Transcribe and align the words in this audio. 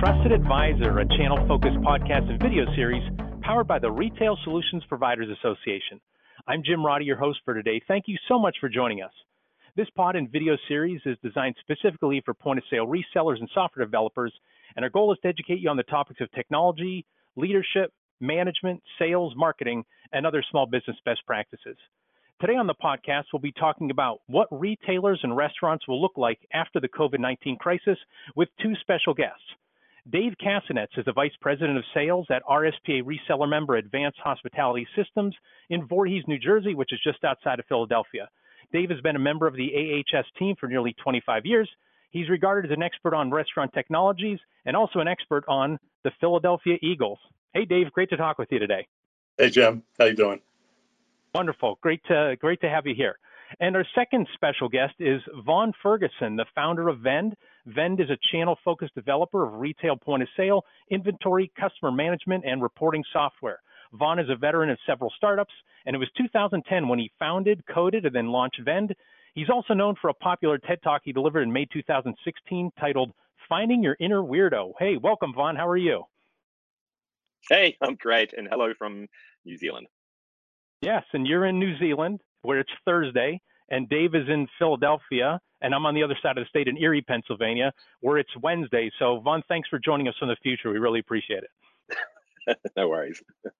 Trusted 0.00 0.32
Advisor, 0.32 0.98
a 0.98 1.08
channel 1.08 1.46
focused 1.46 1.76
podcast 1.80 2.30
and 2.30 2.40
video 2.40 2.64
series 2.74 3.02
powered 3.42 3.68
by 3.68 3.78
the 3.78 3.90
Retail 3.90 4.38
Solutions 4.44 4.82
Providers 4.88 5.28
Association. 5.28 6.00
I'm 6.48 6.62
Jim 6.64 6.82
Roddy, 6.82 7.04
your 7.04 7.18
host 7.18 7.40
for 7.44 7.52
today. 7.52 7.82
Thank 7.86 8.04
you 8.06 8.16
so 8.26 8.38
much 8.38 8.56
for 8.62 8.70
joining 8.70 9.02
us. 9.02 9.12
This 9.76 9.90
pod 9.94 10.16
and 10.16 10.32
video 10.32 10.56
series 10.68 11.02
is 11.04 11.18
designed 11.22 11.56
specifically 11.60 12.22
for 12.24 12.32
point 12.32 12.56
of 12.58 12.64
sale 12.70 12.86
resellers 12.86 13.40
and 13.40 13.50
software 13.52 13.84
developers, 13.84 14.32
and 14.74 14.86
our 14.86 14.90
goal 14.90 15.12
is 15.12 15.18
to 15.20 15.28
educate 15.28 15.60
you 15.60 15.68
on 15.68 15.76
the 15.76 15.82
topics 15.82 16.22
of 16.22 16.32
technology, 16.32 17.04
leadership, 17.36 17.92
management, 18.20 18.82
sales, 18.98 19.34
marketing, 19.36 19.84
and 20.14 20.24
other 20.24 20.42
small 20.50 20.64
business 20.64 20.96
best 21.04 21.20
practices. 21.26 21.76
Today 22.40 22.56
on 22.56 22.66
the 22.66 22.74
podcast, 22.82 23.24
we'll 23.34 23.40
be 23.40 23.52
talking 23.52 23.90
about 23.90 24.20
what 24.28 24.48
retailers 24.50 25.20
and 25.22 25.36
restaurants 25.36 25.86
will 25.86 26.00
look 26.00 26.16
like 26.16 26.38
after 26.54 26.80
the 26.80 26.88
COVID 26.88 27.20
19 27.20 27.58
crisis 27.58 27.98
with 28.34 28.48
two 28.62 28.72
special 28.80 29.12
guests. 29.12 29.44
Dave 30.08 30.32
Kasenetz 30.42 30.96
is 30.96 31.04
the 31.04 31.12
Vice 31.12 31.32
President 31.40 31.76
of 31.76 31.84
Sales 31.92 32.26
at 32.30 32.42
RSPA 32.44 33.02
reseller 33.02 33.48
member 33.48 33.76
Advanced 33.76 34.18
Hospitality 34.24 34.86
Systems 34.96 35.34
in 35.68 35.86
Voorhees, 35.86 36.24
New 36.26 36.38
Jersey, 36.38 36.74
which 36.74 36.92
is 36.92 37.00
just 37.04 37.22
outside 37.22 37.58
of 37.58 37.66
Philadelphia. 37.66 38.28
Dave 38.72 38.90
has 38.90 39.00
been 39.00 39.16
a 39.16 39.20
member 39.20 39.46
of 39.46 39.54
the 39.54 39.70
AHS 39.74 40.24
team 40.38 40.54
for 40.58 40.68
nearly 40.68 40.94
25 41.02 41.44
years. 41.44 41.68
He's 42.10 42.28
regarded 42.28 42.70
as 42.70 42.76
an 42.76 42.82
expert 42.82 43.14
on 43.14 43.30
restaurant 43.30 43.72
technologies 43.74 44.38
and 44.64 44.76
also 44.76 45.00
an 45.00 45.08
expert 45.08 45.44
on 45.48 45.78
the 46.02 46.10
Philadelphia 46.20 46.76
Eagles. 46.82 47.18
Hey, 47.52 47.64
Dave, 47.64 47.92
great 47.92 48.10
to 48.10 48.16
talk 48.16 48.38
with 48.38 48.48
you 48.50 48.58
today. 48.58 48.86
Hey, 49.36 49.50
Jim. 49.50 49.82
How 49.98 50.06
you 50.06 50.14
doing? 50.14 50.40
Wonderful. 51.34 51.78
Great 51.80 52.02
to 52.08 52.36
great 52.40 52.60
to 52.62 52.68
have 52.68 52.86
you 52.86 52.94
here. 52.94 53.16
And 53.58 53.76
our 53.76 53.84
second 53.94 54.26
special 54.34 54.68
guest 54.68 54.94
is 54.98 55.20
Vaughn 55.44 55.72
Ferguson, 55.82 56.36
the 56.36 56.46
founder 56.54 56.88
of 56.88 57.00
Vend. 57.00 57.34
Vend 57.66 58.00
is 58.00 58.10
a 58.10 58.18
channel 58.32 58.56
focused 58.64 58.94
developer 58.94 59.46
of 59.46 59.60
retail 59.60 59.96
point 59.96 60.22
of 60.22 60.28
sale, 60.36 60.64
inventory, 60.90 61.50
customer 61.58 61.92
management, 61.92 62.44
and 62.46 62.62
reporting 62.62 63.04
software. 63.12 63.60
Vaughn 63.92 64.18
is 64.18 64.30
a 64.30 64.36
veteran 64.36 64.70
of 64.70 64.78
several 64.86 65.12
startups, 65.16 65.52
and 65.84 65.94
it 65.96 65.98
was 65.98 66.08
2010 66.16 66.88
when 66.88 66.98
he 66.98 67.10
founded, 67.18 67.62
coded, 67.72 68.06
and 68.06 68.14
then 68.14 68.28
launched 68.28 68.60
Vend. 68.64 68.94
He's 69.34 69.50
also 69.50 69.74
known 69.74 69.94
for 70.00 70.08
a 70.08 70.14
popular 70.14 70.58
TED 70.58 70.82
Talk 70.82 71.02
he 71.04 71.12
delivered 71.12 71.42
in 71.42 71.52
May 71.52 71.66
2016 71.66 72.70
titled 72.78 73.12
Finding 73.48 73.82
Your 73.82 73.96
Inner 74.00 74.22
Weirdo. 74.22 74.72
Hey, 74.78 74.96
welcome, 74.96 75.34
Vaughn. 75.34 75.56
How 75.56 75.68
are 75.68 75.76
you? 75.76 76.04
Hey, 77.48 77.76
I'm 77.80 77.96
great, 77.96 78.32
and 78.36 78.46
hello 78.48 78.74
from 78.78 79.08
New 79.44 79.56
Zealand. 79.56 79.86
Yes, 80.82 81.04
and 81.12 81.26
you're 81.26 81.46
in 81.46 81.58
New 81.58 81.76
Zealand 81.78 82.20
where 82.42 82.60
it's 82.60 82.70
Thursday, 82.84 83.40
and 83.70 83.88
Dave 83.88 84.14
is 84.14 84.28
in 84.28 84.48
Philadelphia, 84.58 85.40
and 85.62 85.74
I'm 85.74 85.86
on 85.86 85.94
the 85.94 86.02
other 86.02 86.16
side 86.22 86.38
of 86.38 86.44
the 86.44 86.48
state 86.48 86.68
in 86.68 86.76
Erie, 86.76 87.02
Pennsylvania, 87.02 87.72
where 88.00 88.18
it's 88.18 88.30
Wednesday. 88.42 88.90
So, 88.98 89.20
Vaughn, 89.20 89.42
thanks 89.48 89.68
for 89.68 89.78
joining 89.78 90.08
us 90.08 90.14
from 90.18 90.28
the 90.28 90.36
future. 90.42 90.70
We 90.70 90.78
really 90.78 91.00
appreciate 91.00 91.42
it. 91.44 92.56
no 92.76 92.88
worries. 92.88 93.22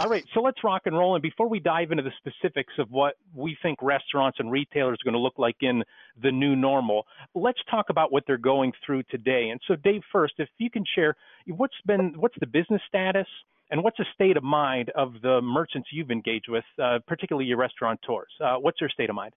All 0.00 0.08
right, 0.08 0.24
so 0.34 0.40
let's 0.40 0.62
rock 0.64 0.82
and 0.86 0.98
roll. 0.98 1.14
And 1.14 1.22
before 1.22 1.48
we 1.48 1.60
dive 1.60 1.92
into 1.92 2.02
the 2.02 2.10
specifics 2.18 2.72
of 2.78 2.90
what 2.90 3.14
we 3.32 3.56
think 3.62 3.80
restaurants 3.80 4.40
and 4.40 4.50
retailers 4.50 4.98
are 5.00 5.04
going 5.04 5.14
to 5.14 5.20
look 5.20 5.38
like 5.38 5.56
in 5.60 5.84
the 6.20 6.32
new 6.32 6.56
normal, 6.56 7.06
let's 7.34 7.60
talk 7.70 7.86
about 7.90 8.10
what 8.10 8.24
they're 8.26 8.36
going 8.36 8.72
through 8.84 9.04
today. 9.04 9.50
And 9.50 9.60
so, 9.68 9.76
Dave, 9.76 10.02
first, 10.10 10.34
if 10.38 10.48
you 10.58 10.68
can 10.68 10.84
share 10.96 11.14
what's 11.46 11.74
been 11.86 12.14
what's 12.16 12.34
the 12.40 12.46
business 12.46 12.82
status 12.88 13.26
and 13.70 13.84
what's 13.84 13.96
the 13.96 14.06
state 14.14 14.36
of 14.36 14.42
mind 14.42 14.90
of 14.96 15.14
the 15.22 15.40
merchants 15.40 15.88
you've 15.92 16.10
engaged 16.10 16.48
with, 16.48 16.64
uh, 16.82 16.98
particularly 17.06 17.46
your 17.46 17.58
restaurateurs? 17.58 18.32
Uh, 18.40 18.56
what's 18.56 18.80
their 18.80 18.90
state 18.90 19.10
of 19.10 19.16
mind? 19.16 19.32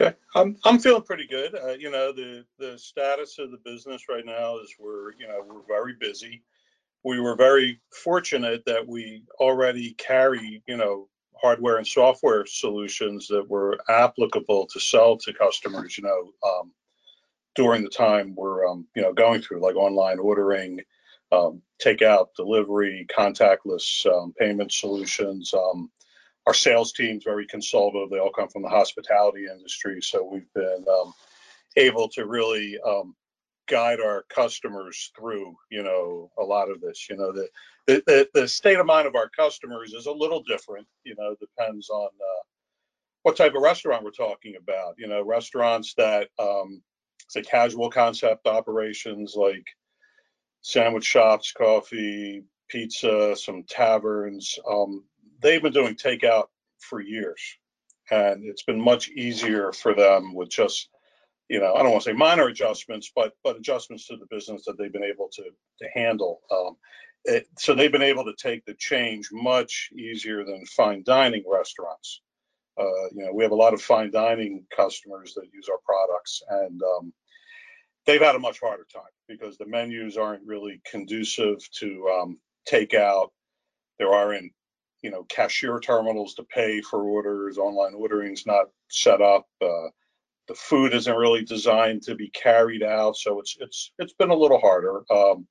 Okay, 0.00 0.16
I'm 0.34 0.56
I'm 0.64 0.80
feeling 0.80 1.02
pretty 1.02 1.28
good. 1.28 1.54
Uh, 1.54 1.72
you 1.72 1.90
know, 1.90 2.12
the 2.12 2.44
the 2.58 2.76
status 2.76 3.38
of 3.38 3.52
the 3.52 3.58
business 3.58 4.08
right 4.08 4.26
now 4.26 4.58
is 4.58 4.74
we're 4.80 5.12
you 5.12 5.28
know 5.28 5.44
we're 5.48 5.62
very 5.66 5.94
busy. 5.94 6.42
We 7.06 7.20
were 7.20 7.36
very 7.36 7.80
fortunate 7.92 8.64
that 8.66 8.88
we 8.88 9.22
already 9.38 9.92
carry 9.92 10.60
you 10.66 10.76
know 10.76 11.08
hardware 11.40 11.76
and 11.76 11.86
software 11.86 12.44
solutions 12.46 13.28
that 13.28 13.48
were 13.48 13.78
applicable 13.88 14.66
to 14.66 14.80
sell 14.80 15.16
to 15.18 15.32
customers. 15.32 15.96
You 15.96 16.02
know, 16.02 16.32
um, 16.44 16.72
during 17.54 17.84
the 17.84 17.90
time 17.90 18.34
we're 18.34 18.66
um, 18.66 18.88
you 18.96 19.02
know 19.02 19.12
going 19.12 19.40
through 19.40 19.62
like 19.62 19.76
online 19.76 20.18
ordering, 20.18 20.80
um, 21.30 21.62
takeout, 21.80 22.34
delivery, 22.36 23.06
contactless 23.16 24.04
um, 24.06 24.34
payment 24.36 24.72
solutions. 24.72 25.54
Um, 25.54 25.92
our 26.44 26.54
sales 26.54 26.92
team's 26.92 27.22
very 27.22 27.46
consultative. 27.46 28.10
They 28.10 28.18
all 28.18 28.32
come 28.32 28.48
from 28.48 28.62
the 28.62 28.68
hospitality 28.68 29.44
industry, 29.48 30.02
so 30.02 30.28
we've 30.28 30.52
been 30.54 30.84
um, 30.90 31.14
able 31.76 32.08
to 32.08 32.26
really 32.26 32.80
guide 33.66 34.00
our 34.00 34.24
customers 34.28 35.12
through, 35.18 35.56
you 35.70 35.82
know, 35.82 36.30
a 36.38 36.42
lot 36.42 36.70
of 36.70 36.80
this. 36.80 37.08
You 37.08 37.16
know, 37.16 37.32
the, 37.32 37.48
the 37.86 38.28
the 38.34 38.48
state 38.48 38.78
of 38.78 38.86
mind 38.86 39.06
of 39.06 39.14
our 39.14 39.28
customers 39.28 39.92
is 39.92 40.06
a 40.06 40.12
little 40.12 40.42
different. 40.42 40.86
You 41.04 41.14
know, 41.18 41.34
depends 41.40 41.90
on 41.90 42.06
uh, 42.06 42.42
what 43.22 43.36
type 43.36 43.54
of 43.54 43.62
restaurant 43.62 44.04
we're 44.04 44.10
talking 44.10 44.54
about. 44.60 44.94
You 44.98 45.08
know, 45.08 45.24
restaurants 45.24 45.94
that 45.94 46.28
um, 46.38 46.82
say 47.28 47.42
casual 47.42 47.90
concept 47.90 48.46
operations 48.46 49.34
like 49.36 49.66
sandwich 50.62 51.04
shops, 51.04 51.52
coffee, 51.52 52.44
pizza, 52.68 53.36
some 53.36 53.64
taverns. 53.68 54.58
Um, 54.68 55.04
they've 55.40 55.62
been 55.62 55.72
doing 55.72 55.94
takeout 55.94 56.46
for 56.78 57.00
years, 57.00 57.40
and 58.10 58.44
it's 58.44 58.64
been 58.64 58.80
much 58.80 59.08
easier 59.10 59.72
for 59.72 59.94
them 59.94 60.34
with 60.34 60.48
just, 60.48 60.88
you 61.48 61.60
know, 61.60 61.74
I 61.74 61.82
don't 61.82 61.92
want 61.92 62.04
to 62.04 62.10
say 62.10 62.16
minor 62.16 62.48
adjustments, 62.48 63.12
but 63.14 63.32
but 63.44 63.56
adjustments 63.56 64.06
to 64.08 64.16
the 64.16 64.26
business 64.30 64.64
that 64.66 64.76
they've 64.78 64.92
been 64.92 65.04
able 65.04 65.28
to 65.32 65.44
to 65.44 65.88
handle. 65.94 66.40
Um, 66.50 66.76
it, 67.24 67.46
so 67.58 67.74
they've 67.74 67.92
been 67.92 68.02
able 68.02 68.24
to 68.24 68.34
take 68.38 68.64
the 68.64 68.74
change 68.74 69.28
much 69.32 69.90
easier 69.96 70.44
than 70.44 70.64
fine 70.66 71.02
dining 71.04 71.44
restaurants. 71.50 72.22
Uh, 72.78 73.08
you 73.12 73.24
know, 73.24 73.32
we 73.32 73.42
have 73.42 73.52
a 73.52 73.56
lot 73.56 73.74
of 73.74 73.80
fine 73.80 74.10
dining 74.10 74.64
customers 74.74 75.34
that 75.34 75.48
use 75.52 75.68
our 75.68 75.78
products, 75.84 76.42
and 76.48 76.80
um, 76.82 77.12
they've 78.06 78.20
had 78.20 78.36
a 78.36 78.40
much 78.40 78.60
harder 78.60 78.86
time 78.92 79.02
because 79.28 79.56
the 79.56 79.66
menus 79.66 80.16
aren't 80.16 80.46
really 80.46 80.80
conducive 80.90 81.58
to 81.72 82.08
um, 82.20 82.38
takeout. 82.68 83.28
There 83.98 84.12
aren't, 84.12 84.52
you 85.02 85.10
know, 85.10 85.24
cashier 85.24 85.80
terminals 85.80 86.34
to 86.34 86.44
pay 86.44 86.80
for 86.82 87.02
orders. 87.02 87.56
Online 87.56 87.94
ordering 87.94 88.34
is 88.34 88.46
not 88.46 88.66
set 88.90 89.22
up. 89.22 89.46
Uh, 89.60 89.88
the 90.48 90.54
food 90.54 90.94
isn't 90.94 91.16
really 91.16 91.44
designed 91.44 92.02
to 92.02 92.14
be 92.14 92.30
carried 92.30 92.82
out, 92.82 93.16
so 93.16 93.40
it's 93.40 93.56
it's 93.60 93.92
it's 93.98 94.14
been 94.14 94.30
a 94.30 94.36
little 94.36 94.60
harder, 94.60 95.02
um, 95.10 95.46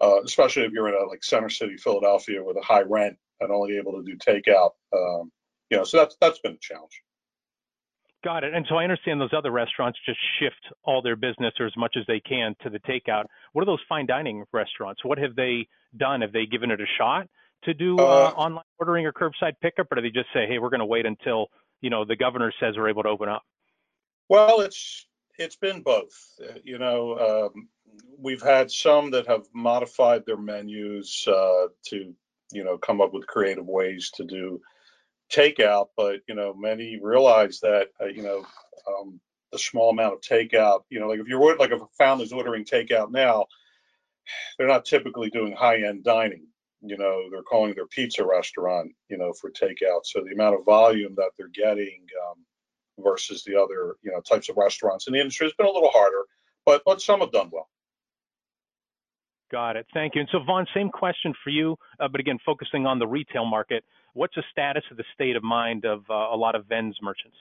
uh, 0.00 0.22
especially 0.24 0.62
if 0.62 0.72
you're 0.72 0.88
in 0.88 0.94
a 0.94 1.08
like 1.08 1.24
Center 1.24 1.50
City, 1.50 1.76
Philadelphia, 1.76 2.42
with 2.42 2.56
a 2.56 2.62
high 2.62 2.82
rent 2.82 3.16
and 3.40 3.50
only 3.50 3.76
able 3.76 3.92
to 3.92 4.02
do 4.02 4.16
takeout. 4.16 4.70
Um, 4.92 5.30
you 5.70 5.76
know, 5.76 5.84
so 5.84 5.98
that's 5.98 6.16
that's 6.20 6.38
been 6.38 6.52
a 6.52 6.58
challenge. 6.60 7.02
Got 8.24 8.44
it. 8.44 8.54
And 8.54 8.66
so 8.68 8.76
I 8.76 8.82
understand 8.82 9.20
those 9.20 9.34
other 9.36 9.52
restaurants 9.52 9.98
just 10.04 10.18
shift 10.40 10.74
all 10.82 11.02
their 11.02 11.16
business 11.16 11.52
or 11.60 11.66
as 11.66 11.76
much 11.76 11.94
as 11.96 12.04
they 12.08 12.18
can 12.18 12.54
to 12.62 12.70
the 12.70 12.80
takeout. 12.80 13.26
What 13.52 13.62
are 13.62 13.66
those 13.66 13.82
fine 13.88 14.06
dining 14.06 14.44
restaurants? 14.52 15.04
What 15.04 15.18
have 15.18 15.36
they 15.36 15.68
done? 15.96 16.22
Have 16.22 16.32
they 16.32 16.46
given 16.46 16.70
it 16.70 16.80
a 16.80 16.86
shot 16.98 17.28
to 17.64 17.74
do 17.74 17.96
uh, 17.98 18.02
uh, 18.02 18.32
online 18.36 18.64
ordering 18.78 19.06
or 19.06 19.12
curbside 19.12 19.52
pickup, 19.60 19.88
or 19.90 19.96
do 19.96 20.02
they 20.02 20.10
just 20.10 20.28
say, 20.32 20.46
"Hey, 20.46 20.58
we're 20.58 20.70
going 20.70 20.80
to 20.80 20.86
wait 20.86 21.06
until 21.06 21.46
you 21.80 21.90
know 21.90 22.04
the 22.04 22.16
governor 22.16 22.52
says 22.58 22.74
we're 22.76 22.88
able 22.88 23.02
to 23.02 23.08
open 23.08 23.28
up"? 23.28 23.42
Well, 24.28 24.60
it's 24.60 25.06
it's 25.38 25.56
been 25.56 25.82
both. 25.82 26.14
Uh, 26.42 26.58
you 26.64 26.78
know, 26.78 27.52
um, 27.54 27.68
we've 28.18 28.42
had 28.42 28.70
some 28.70 29.10
that 29.12 29.26
have 29.26 29.46
modified 29.54 30.24
their 30.26 30.36
menus 30.36 31.24
uh, 31.28 31.66
to 31.86 32.14
you 32.52 32.64
know 32.64 32.78
come 32.78 33.00
up 33.00 33.12
with 33.12 33.26
creative 33.26 33.66
ways 33.66 34.10
to 34.14 34.24
do 34.24 34.60
takeout, 35.32 35.88
but 35.96 36.20
you 36.28 36.34
know, 36.34 36.54
many 36.54 36.98
realize 37.00 37.60
that 37.60 37.88
uh, 38.00 38.06
you 38.06 38.22
know 38.22 38.44
um, 38.88 39.20
the 39.52 39.58
small 39.58 39.90
amount 39.90 40.14
of 40.14 40.20
takeout. 40.20 40.80
You 40.90 41.00
know, 41.00 41.08
like 41.08 41.20
if 41.20 41.28
you're 41.28 41.56
like 41.56 41.70
if 41.70 41.80
a 41.80 41.86
family's 41.98 42.32
ordering 42.32 42.64
takeout 42.64 43.10
now, 43.10 43.46
they're 44.58 44.66
not 44.66 44.84
typically 44.84 45.30
doing 45.30 45.52
high-end 45.52 46.04
dining. 46.04 46.46
You 46.82 46.98
know, 46.98 47.22
they're 47.30 47.42
calling 47.42 47.74
their 47.74 47.86
pizza 47.86 48.24
restaurant, 48.24 48.92
you 49.08 49.16
know, 49.18 49.32
for 49.32 49.50
takeout. 49.50 50.04
So 50.04 50.22
the 50.22 50.34
amount 50.34 50.58
of 50.58 50.64
volume 50.64 51.14
that 51.16 51.30
they're 51.36 51.48
getting 51.48 52.04
um, 52.28 52.44
versus 52.98 53.44
the 53.44 53.54
other, 53.56 53.96
you 54.02 54.10
know, 54.10 54.20
types 54.20 54.48
of 54.48 54.56
restaurants 54.56 55.06
in 55.06 55.12
the 55.12 55.20
industry 55.20 55.46
has 55.46 55.52
been 55.54 55.66
a 55.66 55.70
little 55.70 55.90
harder, 55.90 56.22
but 56.64 56.82
but 56.84 57.00
some 57.00 57.20
have 57.20 57.32
done 57.32 57.50
well. 57.52 57.68
Got 59.50 59.76
it. 59.76 59.86
Thank 59.94 60.14
you. 60.14 60.22
And 60.22 60.28
so, 60.32 60.40
Vaughn, 60.44 60.66
same 60.74 60.90
question 60.90 61.32
for 61.44 61.50
you, 61.50 61.76
uh, 62.00 62.08
but 62.08 62.20
again, 62.20 62.38
focusing 62.44 62.84
on 62.84 62.98
the 62.98 63.06
retail 63.06 63.44
market. 63.44 63.84
What's 64.12 64.34
the 64.34 64.42
status 64.50 64.82
of 64.90 64.96
the 64.96 65.04
state 65.14 65.36
of 65.36 65.44
mind 65.44 65.84
of 65.84 66.04
uh, 66.10 66.14
a 66.14 66.36
lot 66.36 66.54
of 66.56 66.66
Vend's 66.66 66.96
merchants? 67.00 67.36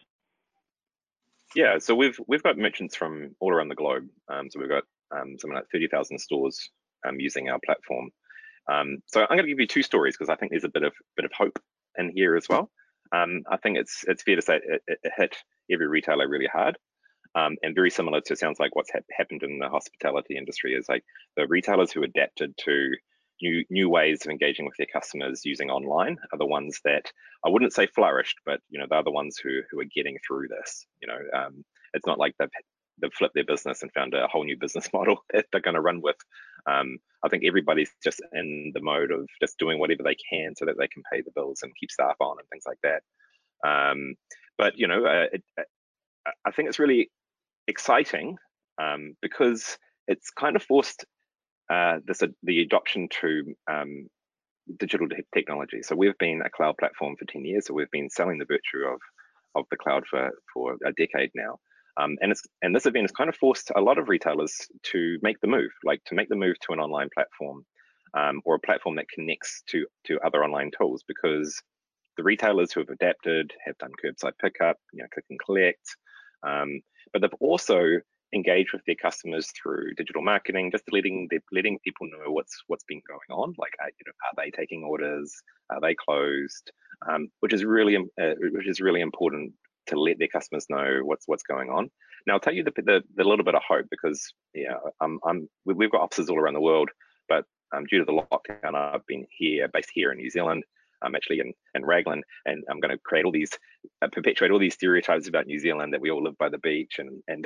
Yeah, 1.56 1.78
so 1.80 1.96
we've 1.96 2.19
we've 2.28 2.44
got 2.44 2.57
merchants 2.57 2.96
from 2.96 3.36
all 3.40 3.52
around 3.52 3.69
the 3.69 3.75
globe. 3.75 4.07
Um, 4.28 4.50
so 4.50 4.60
we've 4.60 4.69
got 4.69 4.84
um, 5.12 5.38
something 5.40 5.56
like 5.56 5.69
30,000 5.72 6.19
stores 6.19 6.69
um, 7.07 7.19
using 7.19 7.50
our 7.50 7.60
platform. 7.66 8.10
Um, 8.68 8.98
so 9.06 9.22
I'm 9.22 9.38
going 9.38 9.44
to 9.44 9.48
give 9.48 9.60
you 9.60 9.68
two 9.68 9.84
stories 9.84 10.16
because 10.16 10.30
I 10.30 10.36
think 10.36 10.52
there's 10.52 10.63
a 10.63 10.69
bit 10.69 10.84
of 10.84 10.94
bit 11.16 11.25
of 11.25 11.31
hope 11.31 11.60
in 11.98 12.12
here 12.13 12.36
as 12.36 12.50
well. 12.50 12.69
Um, 13.12 13.44
I 13.50 13.57
think 13.57 13.78
it's 13.78 14.04
it's 14.07 14.24
fair 14.24 14.36
to 14.36 14.42
say 14.42 14.60
it, 14.63 14.81
it 14.88 15.12
hit 15.18 15.36
every 15.72 15.88
retailer 15.88 16.28
really 16.28 16.50
hard. 16.52 16.78
Um, 17.36 17.57
and 17.63 17.75
very 17.75 17.90
similar 17.90 18.22
to 18.22 18.36
sounds 18.36 18.60
like 18.60 18.75
what's 18.75 18.92
ha 18.92 19.00
happened 19.12 19.44
in 19.44 19.60
the 19.60 19.68
hospitality 19.68 20.38
industry 20.38 20.74
is 20.74 20.88
like 20.88 21.04
the 21.36 21.48
retailers 21.48 21.92
who 21.92 22.04
adapted 22.04 22.54
to 22.63 22.94
new 23.42 23.63
new 23.69 23.90
ways 23.90 24.25
of 24.25 24.31
engaging 24.31 24.66
with 24.66 24.75
their 24.78 24.88
customers 24.92 25.42
using 25.44 25.69
online 25.69 26.18
are 26.31 26.40
the 26.40 26.46
ones 26.46 26.80
that 26.86 27.12
I 27.46 27.50
wouldn't 27.50 27.74
say 27.74 27.88
flourished, 27.88 28.40
but 28.46 28.62
you 28.69 28.80
know 28.80 28.86
they're 28.90 29.04
the 29.04 29.12
ones 29.12 29.38
who 29.38 29.62
who 29.69 29.80
are 29.80 29.92
getting 29.96 30.18
through 30.25 30.48
this. 30.48 30.86
You 31.02 31.10
know, 31.10 31.19
um, 31.38 31.66
it's 31.94 32.07
not 32.07 32.19
like 32.19 32.36
they've 32.40 32.50
they've 33.02 33.13
flipped 33.13 33.36
their 33.36 33.46
business 33.46 33.81
and 33.81 33.92
found 33.92 34.13
a 34.13 34.28
whole 34.28 34.46
new 34.46 34.57
business 34.57 34.90
model 34.94 35.18
that 35.34 35.46
they're 35.52 35.62
going 35.62 35.75
to 35.75 35.81
run 35.81 36.02
with. 36.02 36.18
Um, 36.67 36.97
I 37.23 37.29
think 37.29 37.44
everybody's 37.45 37.91
just 38.03 38.21
in 38.33 38.71
the 38.73 38.81
mode 38.81 39.12
of 39.12 39.27
just 39.41 39.57
doing 39.57 39.79
whatever 39.79 40.03
they 40.03 40.15
can 40.15 40.56
so 40.56 40.65
that 40.65 40.77
they 40.77 40.88
can 40.88 41.03
pay 41.12 41.21
the 41.21 41.31
bills 41.35 41.59
and 41.63 41.73
keep 41.79 41.91
staff 41.91 42.15
on 42.19 42.38
and 42.39 42.47
things 42.50 42.65
like 42.67 42.79
that. 42.83 43.01
Um, 43.67 44.15
but 44.57 44.77
you 44.77 44.88
know, 44.88 45.06
uh, 45.06 45.25
it, 45.31 45.44
I 46.45 46.51
think 46.51 46.69
it's 46.69 46.79
really 46.79 47.09
exciting 47.67 48.38
um, 48.81 49.15
because 49.21 49.77
it's 50.07 50.29
kind 50.31 50.56
of 50.56 50.63
forced 50.63 51.06
uh, 51.71 51.97
this 52.06 52.21
uh, 52.21 52.27
the 52.44 52.62
adoption 52.62 53.07
to 53.21 53.56
um, 53.71 54.07
digital 54.79 55.07
technology. 55.33 55.81
So 55.81 55.95
we've 55.95 56.18
been 56.18 56.41
a 56.45 56.50
cloud 56.50 56.75
platform 56.77 57.15
for 57.18 57.25
10 57.25 57.45
years. 57.45 57.68
So 57.68 57.73
we've 57.73 57.91
been 57.91 58.09
selling 58.09 58.38
the 58.38 58.45
virtue 58.45 58.85
of 58.88 59.00
of 59.56 59.65
the 59.71 59.77
cloud 59.77 60.03
for 60.09 60.31
for 60.53 60.75
a 60.85 60.91
decade 60.91 61.31
now. 61.33 61.57
Um, 61.97 62.18
and 62.21 62.31
it's 62.31 62.44
and 62.62 62.75
this 62.75 62.86
event 62.86 63.03
has 63.03 63.12
kind 63.12 63.30
of 63.30 63.36
forced 63.36 63.71
a 63.75 63.81
lot 63.81 63.97
of 63.97 64.09
retailers 64.09 64.68
to 64.92 65.18
make 65.21 65.39
the 65.42 65.47
move, 65.47 65.71
like 65.83 66.03
to 66.06 66.15
make 66.15 66.30
the 66.30 66.36
move 66.36 66.59
to 66.62 66.74
an 66.74 66.80
online 66.80 67.09
platform 67.13 67.65
um, 68.13 68.42
or 68.45 68.56
a 68.56 68.59
platform 68.59 68.95
that 68.97 69.09
connects 69.09 69.63
to 69.68 69.86
to 70.06 70.19
other 70.25 70.44
online 70.44 70.71
tools, 70.77 71.03
because 71.07 71.62
the 72.18 72.24
retailers 72.24 72.71
who 72.71 72.81
have 72.81 72.89
adapted 72.89 73.51
have 73.65 73.77
done 73.77 73.92
curbside 74.03 74.33
pickup, 74.42 74.77
you 74.94 75.01
know, 75.01 75.07
click 75.13 75.25
and 75.30 75.39
collect, 75.39 75.95
um, 76.44 76.81
but 77.12 77.21
they've 77.21 77.31
also 77.39 78.00
engaged 78.33 78.74
with 78.74 78.81
their 78.86 78.95
customers 78.95 79.50
through 79.51 79.94
digital 79.95 80.21
marketing, 80.21 80.71
just 80.71 80.83
letting 80.92 81.30
letting 81.51 81.80
people 81.80 82.07
know 82.07 82.31
what's 82.31 82.63
what's 82.68 82.83
been 82.86 83.01
going 83.07 83.39
on. 83.39 83.53
Like, 83.57 83.74
uh, 83.81 83.88
you 83.88 84.03
know, 84.06 84.13
are 84.25 84.44
they 84.44 84.51
taking 84.51 84.83
orders? 84.83 85.33
Are 85.69 85.80
they 85.80 85.95
closed? 85.95 86.71
Um, 87.09 87.30
which 87.39 87.53
is 87.53 87.63
really 87.63 87.95
uh, 87.95 88.33
which 88.39 88.68
is 88.68 88.81
really 88.81 89.01
important 89.01 89.53
to 89.87 89.99
let 89.99 90.19
their 90.19 90.27
customers 90.27 90.65
know 90.69 90.99
what's 91.03 91.27
what's 91.27 91.43
going 91.43 91.69
on. 91.69 91.89
Now, 92.27 92.33
I'll 92.33 92.39
tell 92.39 92.53
you 92.53 92.63
the, 92.63 92.73
the, 92.77 93.03
the 93.15 93.23
little 93.23 93.45
bit 93.45 93.55
of 93.55 93.61
hope 93.67 93.85
because 93.91 94.33
yeah, 94.53 94.75
I'm, 95.01 95.19
I'm 95.25 95.49
we've 95.65 95.91
got 95.91 96.01
offices 96.01 96.29
all 96.29 96.39
around 96.39 96.55
the 96.55 96.61
world, 96.61 96.89
but 97.29 97.45
um, 97.75 97.85
due 97.85 97.99
to 97.99 98.05
the 98.05 98.11
lockdown, 98.13 98.75
I've 98.75 99.05
been 99.07 99.25
here 99.29 99.67
based 99.67 99.91
here 99.93 100.11
in 100.11 100.17
New 100.17 100.29
Zealand. 100.29 100.63
I'm 101.01 101.15
actually 101.15 101.39
in, 101.39 101.53
in 101.75 101.85
Raglan, 101.85 102.23
and 102.45 102.63
I'm 102.69 102.79
going 102.79 102.95
to 102.95 103.01
create 103.03 103.25
all 103.25 103.31
these, 103.31 103.51
uh, 104.01 104.07
perpetuate 104.11 104.49
all 104.49 104.59
these 104.59 104.73
stereotypes 104.73 105.27
about 105.27 105.45
New 105.45 105.59
Zealand 105.59 105.93
that 105.93 106.01
we 106.01 106.09
all 106.09 106.23
live 106.23 106.37
by 106.37 106.49
the 106.49 106.57
beach, 106.57 106.99
and 106.99 107.21
and, 107.27 107.45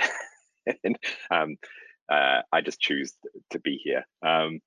and 0.84 0.98
um, 1.32 1.58
uh, 2.10 2.42
I 2.52 2.62
just 2.62 2.80
choose 2.80 3.14
to 3.52 3.60
be 3.60 3.80
here. 3.84 4.06
Um, 4.26 4.60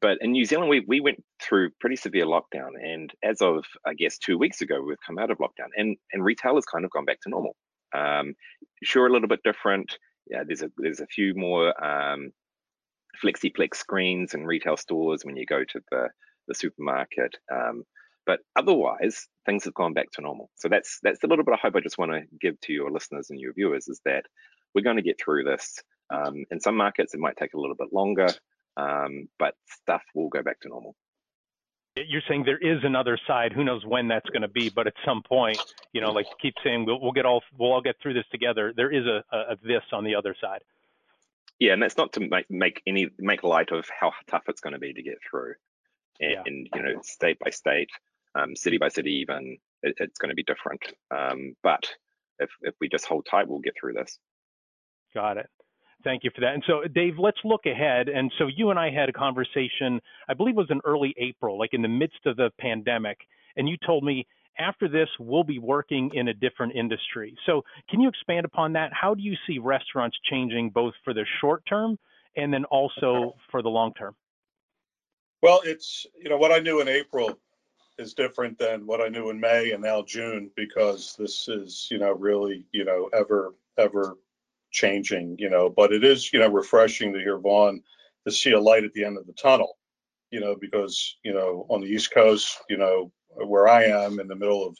but 0.00 0.18
in 0.20 0.32
New 0.32 0.44
Zealand, 0.44 0.70
we, 0.70 0.84
we 0.86 1.00
went 1.00 1.22
through 1.40 1.70
pretty 1.80 1.96
severe 1.96 2.24
lockdown. 2.24 2.70
And 2.80 3.12
as 3.22 3.40
of, 3.40 3.64
I 3.86 3.94
guess, 3.94 4.18
two 4.18 4.38
weeks 4.38 4.60
ago, 4.60 4.80
we've 4.80 4.96
come 5.04 5.18
out 5.18 5.30
of 5.30 5.38
lockdown 5.38 5.68
and, 5.76 5.96
and 6.12 6.24
retail 6.24 6.54
has 6.54 6.64
kind 6.64 6.84
of 6.84 6.90
gone 6.90 7.04
back 7.04 7.20
to 7.22 7.30
normal. 7.30 7.56
Um, 7.94 8.34
sure, 8.82 9.06
a 9.06 9.12
little 9.12 9.28
bit 9.28 9.42
different. 9.44 9.96
Yeah, 10.30 10.44
there's 10.46 10.62
a, 10.62 10.70
there's 10.78 11.00
a 11.00 11.06
few 11.06 11.34
more 11.34 11.84
um, 11.84 12.32
flexiplex 13.22 13.76
screens 13.76 14.34
in 14.34 14.46
retail 14.46 14.76
stores 14.76 15.24
when 15.24 15.36
you 15.36 15.46
go 15.46 15.64
to 15.64 15.80
the, 15.90 16.08
the 16.48 16.54
supermarket. 16.54 17.36
Um, 17.52 17.82
but 18.24 18.40
otherwise, 18.56 19.26
things 19.46 19.64
have 19.64 19.74
gone 19.74 19.94
back 19.94 20.10
to 20.12 20.22
normal. 20.22 20.48
So 20.54 20.68
that's 20.68 21.00
that's 21.02 21.24
a 21.24 21.26
little 21.26 21.44
bit 21.44 21.54
of 21.54 21.60
hope 21.60 21.74
I 21.74 21.80
just 21.80 21.98
want 21.98 22.12
to 22.12 22.22
give 22.40 22.58
to 22.60 22.72
your 22.72 22.92
listeners 22.92 23.30
and 23.30 23.40
your 23.40 23.52
viewers 23.52 23.88
is 23.88 24.00
that 24.04 24.26
we're 24.74 24.82
going 24.82 24.96
to 24.96 25.02
get 25.02 25.20
through 25.20 25.42
this. 25.42 25.82
Um, 26.10 26.44
in 26.52 26.60
some 26.60 26.76
markets, 26.76 27.14
it 27.14 27.20
might 27.20 27.36
take 27.36 27.54
a 27.54 27.60
little 27.60 27.74
bit 27.74 27.92
longer 27.92 28.28
um, 28.76 29.28
but 29.38 29.54
stuff 29.66 30.02
will 30.14 30.28
go 30.28 30.42
back 30.42 30.60
to 30.60 30.68
normal. 30.68 30.94
You're 31.94 32.22
saying 32.26 32.44
there 32.44 32.56
is 32.56 32.82
another 32.84 33.18
side. 33.26 33.52
Who 33.52 33.64
knows 33.64 33.84
when 33.84 34.08
that's 34.08 34.28
going 34.30 34.42
to 34.42 34.48
be? 34.48 34.70
But 34.70 34.86
at 34.86 34.94
some 35.04 35.22
point, 35.22 35.58
you 35.92 36.00
know, 36.00 36.10
like 36.10 36.24
keep 36.40 36.54
saying, 36.64 36.86
we'll, 36.86 36.98
we'll 36.98 37.12
get 37.12 37.26
all 37.26 37.42
we'll 37.58 37.72
all 37.72 37.82
get 37.82 37.96
through 38.02 38.14
this 38.14 38.24
together. 38.32 38.72
There 38.74 38.90
is 38.90 39.04
a, 39.06 39.22
a, 39.30 39.38
a 39.52 39.56
this 39.62 39.82
on 39.92 40.04
the 40.04 40.14
other 40.14 40.34
side. 40.40 40.62
Yeah, 41.58 41.74
and 41.74 41.82
that's 41.82 41.98
not 41.98 42.14
to 42.14 42.20
make 42.20 42.50
make 42.50 42.82
any 42.86 43.10
make 43.18 43.42
light 43.42 43.72
of 43.72 43.84
how 44.00 44.12
tough 44.26 44.44
it's 44.48 44.60
going 44.60 44.72
to 44.72 44.78
be 44.78 44.94
to 44.94 45.02
get 45.02 45.18
through, 45.28 45.54
and, 46.18 46.30
yeah. 46.30 46.42
and 46.46 46.68
you 46.74 46.82
know, 46.82 47.02
state 47.02 47.38
by 47.38 47.50
state, 47.50 47.90
um, 48.34 48.56
city 48.56 48.78
by 48.78 48.88
city, 48.88 49.12
even 49.20 49.58
it, 49.82 49.94
it's 49.98 50.18
going 50.18 50.30
to 50.30 50.34
be 50.34 50.44
different. 50.44 50.82
Um, 51.10 51.54
but 51.62 51.86
if 52.38 52.50
if 52.62 52.74
we 52.80 52.88
just 52.88 53.04
hold 53.04 53.26
tight, 53.30 53.48
we'll 53.48 53.60
get 53.60 53.74
through 53.78 53.92
this. 53.92 54.18
Got 55.14 55.36
it. 55.36 55.50
Thank 56.04 56.24
you 56.24 56.30
for 56.34 56.40
that. 56.40 56.54
And 56.54 56.64
so, 56.66 56.82
Dave, 56.94 57.18
let's 57.18 57.38
look 57.44 57.66
ahead. 57.66 58.08
And 58.08 58.32
so, 58.38 58.46
you 58.46 58.70
and 58.70 58.78
I 58.78 58.90
had 58.90 59.08
a 59.08 59.12
conversation, 59.12 60.00
I 60.28 60.34
believe 60.34 60.54
it 60.54 60.58
was 60.58 60.70
in 60.70 60.80
early 60.84 61.14
April, 61.18 61.58
like 61.58 61.70
in 61.72 61.82
the 61.82 61.88
midst 61.88 62.26
of 62.26 62.36
the 62.36 62.50
pandemic. 62.58 63.18
And 63.56 63.68
you 63.68 63.76
told 63.86 64.04
me 64.04 64.26
after 64.58 64.88
this, 64.88 65.08
we'll 65.18 65.44
be 65.44 65.58
working 65.58 66.10
in 66.14 66.28
a 66.28 66.34
different 66.34 66.74
industry. 66.74 67.36
So, 67.46 67.62
can 67.88 68.00
you 68.00 68.08
expand 68.08 68.44
upon 68.44 68.72
that? 68.74 68.92
How 68.92 69.14
do 69.14 69.22
you 69.22 69.36
see 69.46 69.58
restaurants 69.58 70.16
changing 70.28 70.70
both 70.70 70.94
for 71.04 71.14
the 71.14 71.24
short 71.40 71.64
term 71.66 71.98
and 72.36 72.52
then 72.52 72.64
also 72.66 73.34
for 73.50 73.62
the 73.62 73.68
long 73.68 73.92
term? 73.94 74.14
Well, 75.42 75.60
it's, 75.64 76.06
you 76.20 76.30
know, 76.30 76.36
what 76.36 76.52
I 76.52 76.60
knew 76.60 76.80
in 76.80 76.88
April 76.88 77.38
is 77.98 78.14
different 78.14 78.58
than 78.58 78.86
what 78.86 79.00
I 79.00 79.08
knew 79.08 79.30
in 79.30 79.40
May 79.40 79.72
and 79.72 79.82
now 79.82 80.02
June 80.02 80.50
because 80.56 81.16
this 81.18 81.48
is, 81.48 81.88
you 81.90 81.98
know, 81.98 82.12
really, 82.12 82.64
you 82.72 82.84
know, 82.84 83.10
ever, 83.12 83.54
ever 83.76 84.16
changing, 84.72 85.36
you 85.38 85.50
know, 85.50 85.70
but 85.70 85.92
it 85.92 86.02
is, 86.02 86.32
you 86.32 86.40
know, 86.40 86.48
refreshing 86.48 87.12
to 87.12 87.18
hear 87.20 87.38
Vaughn 87.38 87.82
to 88.26 88.32
see 88.32 88.52
a 88.52 88.60
light 88.60 88.84
at 88.84 88.92
the 88.94 89.04
end 89.04 89.18
of 89.18 89.26
the 89.26 89.32
tunnel, 89.34 89.76
you 90.30 90.40
know, 90.40 90.56
because, 90.60 91.16
you 91.22 91.32
know, 91.32 91.66
on 91.68 91.80
the 91.80 91.86
East 91.86 92.12
Coast, 92.12 92.58
you 92.68 92.76
know, 92.76 93.12
where 93.28 93.68
I 93.68 93.84
am 93.84 94.18
in 94.20 94.28
the 94.28 94.36
middle 94.36 94.66
of 94.66 94.76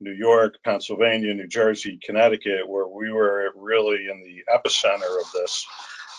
New 0.00 0.12
York, 0.12 0.56
Pennsylvania, 0.64 1.34
New 1.34 1.46
Jersey, 1.46 1.98
Connecticut, 2.02 2.68
where 2.68 2.86
we 2.86 3.10
were 3.10 3.52
really 3.56 4.08
in 4.10 4.22
the 4.22 4.42
epicenter 4.52 5.20
of 5.20 5.32
this, 5.32 5.66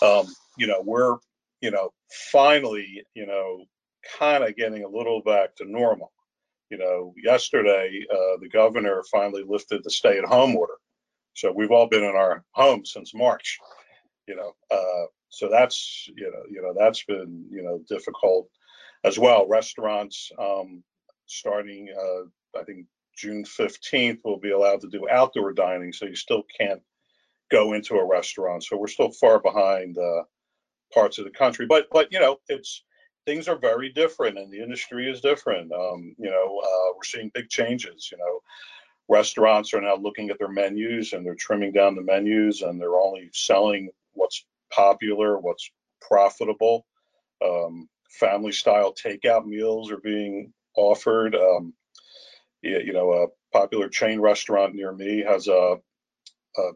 um, 0.02 0.28
you 0.58 0.68
know, 0.68 0.82
we're, 0.84 1.18
you 1.62 1.72
know, 1.72 1.92
finally, 2.32 3.04
you 3.14 3.26
know, 3.26 3.66
kind 4.20 4.44
of 4.44 4.56
getting 4.56 4.84
a 4.84 4.90
little 4.90 5.22
back 5.22 5.56
to 5.56 5.66
normal. 5.66 6.12
You 6.70 6.78
know, 6.78 7.14
yesterday, 7.16 8.06
uh, 8.12 8.38
the 8.42 8.50
governor 8.50 9.02
finally 9.12 9.44
lifted 9.48 9.84
the 9.84 9.90
stay 9.90 10.18
at 10.18 10.26
home 10.26 10.56
order. 10.56 10.74
So 11.38 11.52
we've 11.52 11.72
all 11.72 11.88
been 11.88 12.04
in 12.04 12.16
our 12.16 12.44
homes 12.54 12.94
since 12.94 13.14
March, 13.14 13.60
you 14.28 14.36
know. 14.36 14.54
Uh, 14.72 15.06
so 15.30 15.50
that's 15.50 16.10
you 16.16 16.32
know 16.32 16.44
you 16.50 16.62
know 16.64 16.74
that's 16.76 17.04
been 17.04 17.46
you 17.52 17.62
know 17.62 17.80
difficult 17.88 18.50
as 19.04 19.20
well. 19.20 19.48
Restaurants 19.48 20.32
um, 20.40 20.84
starting 21.28 21.90
uh, 21.96 22.60
I 22.60 22.64
think 22.64 22.88
June 23.16 23.44
15th 23.44 24.20
will 24.26 24.40
be 24.40 24.52
allowed 24.52 24.82
to 24.82 24.90
do 24.90 25.08
outdoor 25.10 25.54
dining, 25.54 25.94
so 25.94 26.06
you 26.06 26.16
still 26.16 26.44
can't 26.60 26.82
go 27.52 27.74
into 27.74 27.96
a 27.96 28.08
restaurant. 28.08 28.64
So 28.64 28.76
we're 28.76 28.88
still 28.88 29.12
far 29.12 29.40
behind 29.40 29.98
uh, 30.00 30.24
parts 30.92 31.20
of 31.20 31.26
the 31.26 31.32
country, 31.32 31.68
but 31.68 31.86
but 31.92 32.12
you 32.12 32.20
know 32.20 32.38
it's 32.50 32.84
things 33.28 33.48
are 33.48 33.60
very 33.60 33.90
different 33.90 34.40
and 34.40 34.52
the 34.52 34.64
industry 34.64 35.08
is 35.08 35.22
different. 35.22 35.72
Um, 35.72 36.16
you 36.18 36.32
know 36.32 36.62
uh, 36.64 36.94
we're 36.96 37.04
seeing 37.04 37.30
big 37.36 37.50
changes. 37.50 38.10
You 38.12 38.18
know 38.18 38.40
restaurants 39.10 39.74
are 39.74 39.82
now 39.82 39.96
looking 39.96 40.30
at 40.30 40.38
their 40.38 40.50
menus 40.50 41.14
and 41.14 41.26
they're 41.26 41.36
trimming 41.36 41.72
down 41.72 41.96
the 41.96 42.02
menus 42.02 42.62
and 42.62 42.80
they're 42.80 43.00
only 43.00 43.30
selling 43.34 43.90
what's 44.14 44.46
popular, 44.72 45.38
what's 45.38 45.72
profitable. 46.02 46.86
Um, 47.44 47.88
family 48.10 48.52
style 48.52 48.94
takeout 48.94 49.46
meals 49.46 49.92
are 49.92 50.00
being 50.00 50.54
offered. 50.76 51.36
Um, 51.36 51.74
you, 52.62 52.80
you, 52.80 52.94
know, 52.94 53.12
a 53.12 53.28
popular 53.58 53.88
chain 53.88 54.20
restaurant 54.20 54.76
near 54.76 54.92
me 54.92 55.24
has 55.28 55.48
a, 55.48 55.78
a 56.58 56.72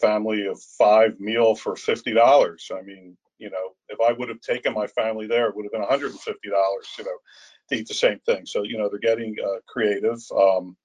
family 0.00 0.46
of 0.46 0.60
five 0.78 1.18
meal 1.20 1.54
for 1.54 1.74
$50. 1.74 2.70
I 2.76 2.82
mean, 2.82 3.16
you 3.38 3.50
know, 3.50 3.74
if 3.88 3.98
I 4.00 4.12
would 4.12 4.28
have 4.28 4.40
taken 4.40 4.74
my 4.74 4.86
family 4.86 5.26
there, 5.26 5.48
it 5.48 5.56
would 5.56 5.64
have 5.64 5.72
been 5.72 5.82
$150, 5.82 6.14
you 6.44 7.04
know, 7.04 7.10
to 7.68 7.74
eat 7.74 7.88
the 7.88 7.94
same 7.94 8.18
thing. 8.20 8.44
So, 8.44 8.62
you 8.62 8.76
know, 8.76 8.88
they're 8.88 8.98
getting 8.98 9.34
uh, 9.42 9.60
creative. 9.66 10.20
Um, 10.36 10.76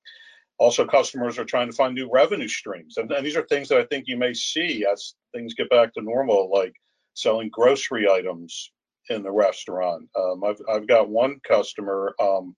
also, 0.58 0.86
customers 0.86 1.38
are 1.38 1.46
trying 1.46 1.70
to 1.70 1.76
find 1.76 1.94
new 1.94 2.10
revenue 2.12 2.48
streams. 2.48 2.98
And, 2.98 3.12
and, 3.12 3.26
these 3.26 3.36
are 3.36 3.46
things 3.48 3.68
that 3.70 3.80
I 3.80 3.86
think 3.86 4.06
you 4.08 4.18
may 4.18 4.34
see 4.34 4.86
as 4.90 5.16
things 5.34 5.54
get 5.54 5.70
back 5.70 5.94
to 5.94 6.02
normal, 6.02 6.50
like 6.52 6.74
selling 7.14 7.50
grocery 7.50 8.10
items 8.10 8.72
in 9.10 9.22
the 9.22 9.32
restaurant. 9.32 10.08
Um, 10.18 10.44
I've, 10.44 10.62
I've 10.72 10.88
got 10.88 11.10
one 11.10 11.40
customer 11.46 12.16
um, 12.22 12.56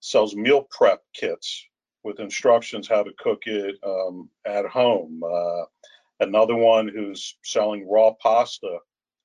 sells 0.00 0.34
meal 0.34 0.66
prep 0.70 1.00
kits 1.14 1.66
with 2.04 2.20
instructions 2.20 2.88
how 2.88 3.02
to 3.02 3.12
cook 3.18 3.42
it 3.46 3.76
um, 3.84 4.30
at 4.46 4.64
home. 4.66 5.20
Uh, 5.22 5.64
another 6.20 6.54
one 6.54 6.88
who's 6.88 7.36
selling 7.44 7.86
raw 7.88 8.12
pasta 8.22 8.78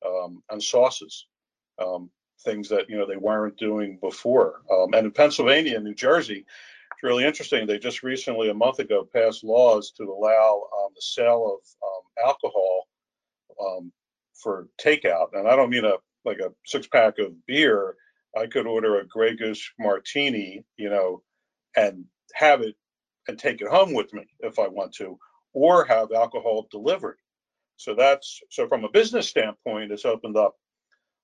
um, 0.06 0.44
and 0.50 0.62
sauces, 0.62 1.27
um, 1.82 2.10
things 2.44 2.68
that 2.70 2.89
you 2.89 2.98
know 2.98 3.06
they 3.06 3.18
weren't 3.18 3.58
doing 3.58 4.00
before. 4.01 4.62
Um, 4.72 4.94
and 4.94 5.06
in 5.06 5.12
Pennsylvania 5.12 5.75
and 5.75 5.86
New 5.86 5.96
Jersey, 5.96 6.46
it's 7.01 7.10
really 7.10 7.25
interesting. 7.25 7.65
They 7.65 7.79
just 7.79 8.03
recently, 8.03 8.50
a 8.50 8.53
month 8.53 8.77
ago, 8.77 9.08
passed 9.12 9.43
laws 9.43 9.91
to 9.98 10.03
allow 10.03 10.63
um, 10.77 10.91
the 10.93 11.01
sale 11.01 11.58
of 11.58 11.88
um, 11.88 12.27
alcohol 12.27 12.88
um, 13.60 13.91
for 14.36 14.67
takeout. 14.79 15.29
And 15.34 15.48
I 15.48 15.55
don't 15.55 15.72
mean 15.72 15.86
a 15.86 15.96
like 16.25 16.38
a 16.38 16.51
six 16.67 16.86
pack 16.86 17.17
of 17.17 17.34
beer. 17.48 17.96
I 18.38 18.46
could 18.46 18.67
order 18.67 19.00
a 19.00 19.08
Grey 19.08 19.36
Goose 19.36 19.67
martini, 19.79 20.63
you 20.77 20.91
know, 20.91 21.24
and 21.75 22.05
have 22.36 22.62
it 22.62 22.75
and 23.27 23.38
take 23.38 23.62
it 23.62 23.67
home 23.67 23.96
with 23.96 24.13
me 24.13 24.27
if 24.41 24.60
I 24.60 24.67
want 24.67 24.93
to, 24.96 25.17
or 25.53 25.84
have 25.86 26.12
alcohol 26.12 26.67
delivered. 26.70 27.17
So 27.77 27.96
that's 27.96 28.41
so 28.51 28.67
from 28.67 28.84
a 28.84 28.91
business 28.91 29.27
standpoint, 29.27 29.91
it's 29.91 30.05
opened 30.05 30.38
up 30.38 30.53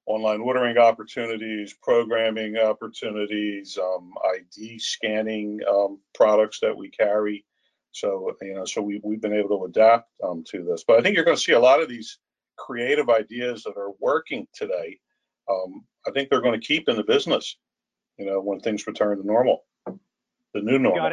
online 0.08 0.40
ordering 0.40 0.78
opportunities, 0.78 1.76
programming 1.84 2.58
opportunities, 2.58 3.78
um, 3.78 4.14
ID 4.34 4.80
scanning 4.80 5.60
um, 5.70 6.00
products 6.16 6.60
that 6.62 6.76
we 6.76 6.90
carry. 6.90 7.46
So 7.92 8.36
you 8.42 8.56
know, 8.56 8.66
so 8.66 8.82
we 8.82 9.02
we've 9.04 9.22
been 9.22 9.34
able 9.34 9.60
to 9.60 9.66
adapt 9.66 10.10
um, 10.24 10.44
to 10.52 10.64
this. 10.64 10.84
But 10.88 10.98
I 10.98 11.02
think 11.02 11.16
you're 11.16 11.26
going 11.26 11.38
to 11.38 11.44
see 11.44 11.54
a 11.54 11.60
lot 11.60 11.82
of 11.82 11.90
these 11.90 12.20
creative 12.58 13.10
ideas 13.10 13.64
that 13.64 13.78
are 13.78 13.92
working 14.00 14.48
today. 14.54 15.00
Um, 15.50 15.86
I 16.08 16.12
think 16.12 16.30
they're 16.30 16.42
going 16.42 16.60
to 16.60 16.66
keep 16.66 16.90
in 16.90 16.96
the 16.96 17.04
business. 17.04 17.58
You 18.18 18.26
know, 18.26 18.42
when 18.42 18.60
things 18.60 18.88
return 18.88 19.18
to 19.18 19.26
normal, 19.26 19.64
the 19.86 20.62
new 20.62 20.80
normal. 20.80 21.04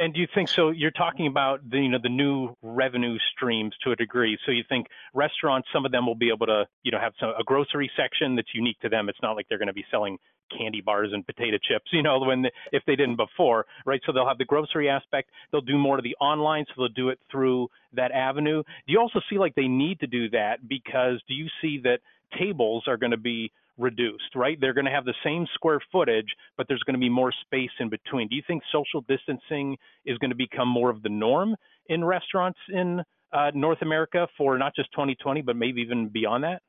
And 0.00 0.14
do 0.14 0.20
you 0.20 0.26
think 0.34 0.48
so? 0.48 0.70
You're 0.70 0.90
talking 0.90 1.26
about 1.26 1.60
the 1.68 1.76
you 1.76 1.90
know 1.90 1.98
the 2.02 2.08
new 2.08 2.56
revenue 2.62 3.18
streams 3.32 3.74
to 3.84 3.92
a 3.92 3.96
degree. 3.96 4.38
So 4.46 4.50
you 4.50 4.64
think 4.66 4.86
restaurants, 5.12 5.68
some 5.74 5.84
of 5.84 5.92
them 5.92 6.06
will 6.06 6.14
be 6.14 6.30
able 6.34 6.46
to 6.46 6.64
you 6.82 6.90
know 6.90 6.98
have 6.98 7.12
some, 7.20 7.34
a 7.38 7.44
grocery 7.44 7.90
section 7.98 8.34
that's 8.34 8.48
unique 8.54 8.80
to 8.80 8.88
them. 8.88 9.10
It's 9.10 9.18
not 9.22 9.36
like 9.36 9.46
they're 9.50 9.58
going 9.58 9.68
to 9.68 9.74
be 9.74 9.84
selling 9.90 10.16
candy 10.56 10.80
bars 10.80 11.10
and 11.12 11.24
potato 11.26 11.58
chips, 11.62 11.84
you 11.92 12.02
know, 12.02 12.18
when 12.18 12.42
the, 12.42 12.50
if 12.72 12.82
they 12.86 12.96
didn't 12.96 13.16
before, 13.16 13.66
right? 13.84 14.00
So 14.06 14.12
they'll 14.12 14.26
have 14.26 14.38
the 14.38 14.46
grocery 14.46 14.88
aspect. 14.88 15.30
They'll 15.52 15.60
do 15.60 15.76
more 15.76 15.98
of 15.98 16.02
the 16.02 16.16
online, 16.18 16.64
so 16.68 16.74
they'll 16.78 16.88
do 16.88 17.10
it 17.10 17.18
through 17.30 17.68
that 17.92 18.10
avenue. 18.10 18.62
Do 18.86 18.92
you 18.92 18.98
also 18.98 19.20
see 19.28 19.38
like 19.38 19.54
they 19.54 19.68
need 19.68 20.00
to 20.00 20.06
do 20.06 20.30
that 20.30 20.66
because 20.66 21.22
do 21.28 21.34
you 21.34 21.48
see 21.60 21.78
that 21.84 21.98
tables 22.38 22.84
are 22.86 22.96
going 22.96 23.12
to 23.12 23.18
be 23.18 23.52
reduced, 23.80 24.34
right? 24.34 24.58
They're 24.60 24.74
going 24.74 24.84
to 24.84 24.90
have 24.90 25.04
the 25.04 25.14
same 25.24 25.46
square 25.54 25.80
footage, 25.90 26.28
but 26.56 26.66
there's 26.68 26.82
going 26.82 26.94
to 26.94 27.00
be 27.00 27.08
more 27.08 27.32
space 27.32 27.70
in 27.78 27.88
between. 27.88 28.28
Do 28.28 28.36
you 28.36 28.42
think 28.46 28.62
social 28.70 29.02
distancing 29.08 29.76
is 30.04 30.18
going 30.18 30.30
to 30.30 30.36
become 30.36 30.68
more 30.68 30.90
of 30.90 31.02
the 31.02 31.08
norm 31.08 31.56
in 31.86 32.04
restaurants 32.04 32.58
in 32.68 33.02
uh, 33.32 33.50
North 33.54 33.82
America 33.82 34.28
for 34.36 34.58
not 34.58 34.74
just 34.74 34.90
2020, 34.92 35.42
but 35.42 35.56
maybe 35.56 35.80
even 35.80 36.08
beyond 36.08 36.44
that? 36.44 36.62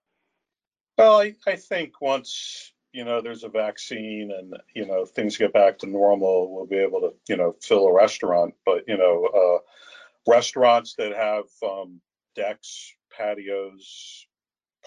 Well, 0.98 1.22
I, 1.22 1.36
I 1.48 1.56
think 1.56 2.02
once 2.02 2.74
you 2.94 3.06
know 3.06 3.22
there's 3.22 3.44
a 3.44 3.50
vaccine 3.50 4.32
and 4.38 4.54
you 4.76 4.86
know 4.86 5.06
things 5.06 5.38
get 5.38 5.54
back 5.54 5.80
to 5.80 5.88
normal, 5.88 6.54
we'll 6.54 6.68
be 6.68 6.78
able 6.78 7.00
to 7.02 7.14
you 7.28 7.38
know 7.38 7.56
fill 7.62 7.88
a 7.88 7.94
restaurant. 7.94 8.54
But 8.66 8.84
you 8.88 8.98
know, 8.98 9.26
uh, 9.26 10.32
restaurants 10.32 10.96
that 10.96 11.16
have 11.16 11.46
um, 11.68 12.02
decks, 12.36 12.94
patios, 13.18 14.28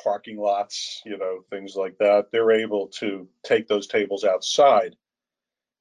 parking 0.02 0.38
lots, 0.38 1.02
you 1.04 1.16
know, 1.16 1.40
things 1.50 1.76
like 1.76 1.96
that, 1.98 2.26
they're 2.32 2.50
able 2.50 2.88
to 2.88 3.28
take 3.44 3.68
those 3.68 3.86
tables 3.86 4.24
outside 4.24 4.96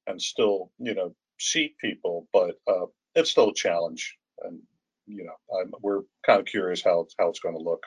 and 0.06 0.20
still, 0.20 0.70
you 0.78 0.94
know, 0.94 1.14
seat 1.38 1.76
people, 1.80 2.28
but 2.32 2.56
uh, 2.66 2.86
it's 3.14 3.30
still 3.30 3.50
a 3.50 3.54
challenge. 3.54 4.16
And, 4.42 4.60
you 5.06 5.24
know, 5.24 5.60
I'm, 5.60 5.72
we're 5.82 6.02
kind 6.24 6.40
of 6.40 6.46
curious 6.46 6.82
how 6.82 7.00
it's, 7.00 7.14
how 7.18 7.28
it's 7.28 7.40
going 7.40 7.56
to 7.56 7.62
look. 7.62 7.82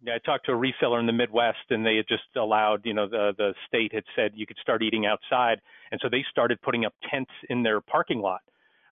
Yeah, 0.00 0.14
I 0.14 0.18
talked 0.18 0.46
to 0.46 0.52
a 0.52 0.54
reseller 0.54 1.00
in 1.00 1.06
the 1.06 1.12
Midwest, 1.12 1.70
and 1.70 1.84
they 1.84 1.96
had 1.96 2.06
just 2.08 2.22
allowed, 2.36 2.82
you 2.84 2.94
know, 2.94 3.08
the 3.08 3.32
the 3.36 3.52
state 3.66 3.92
had 3.92 4.04
said 4.14 4.30
you 4.34 4.46
could 4.46 4.58
start 4.62 4.80
eating 4.80 5.06
outside, 5.06 5.60
and 5.90 6.00
so 6.00 6.08
they 6.08 6.24
started 6.30 6.62
putting 6.62 6.84
up 6.84 6.94
tents 7.10 7.32
in 7.50 7.64
their 7.64 7.80
parking 7.80 8.20
lot, 8.20 8.42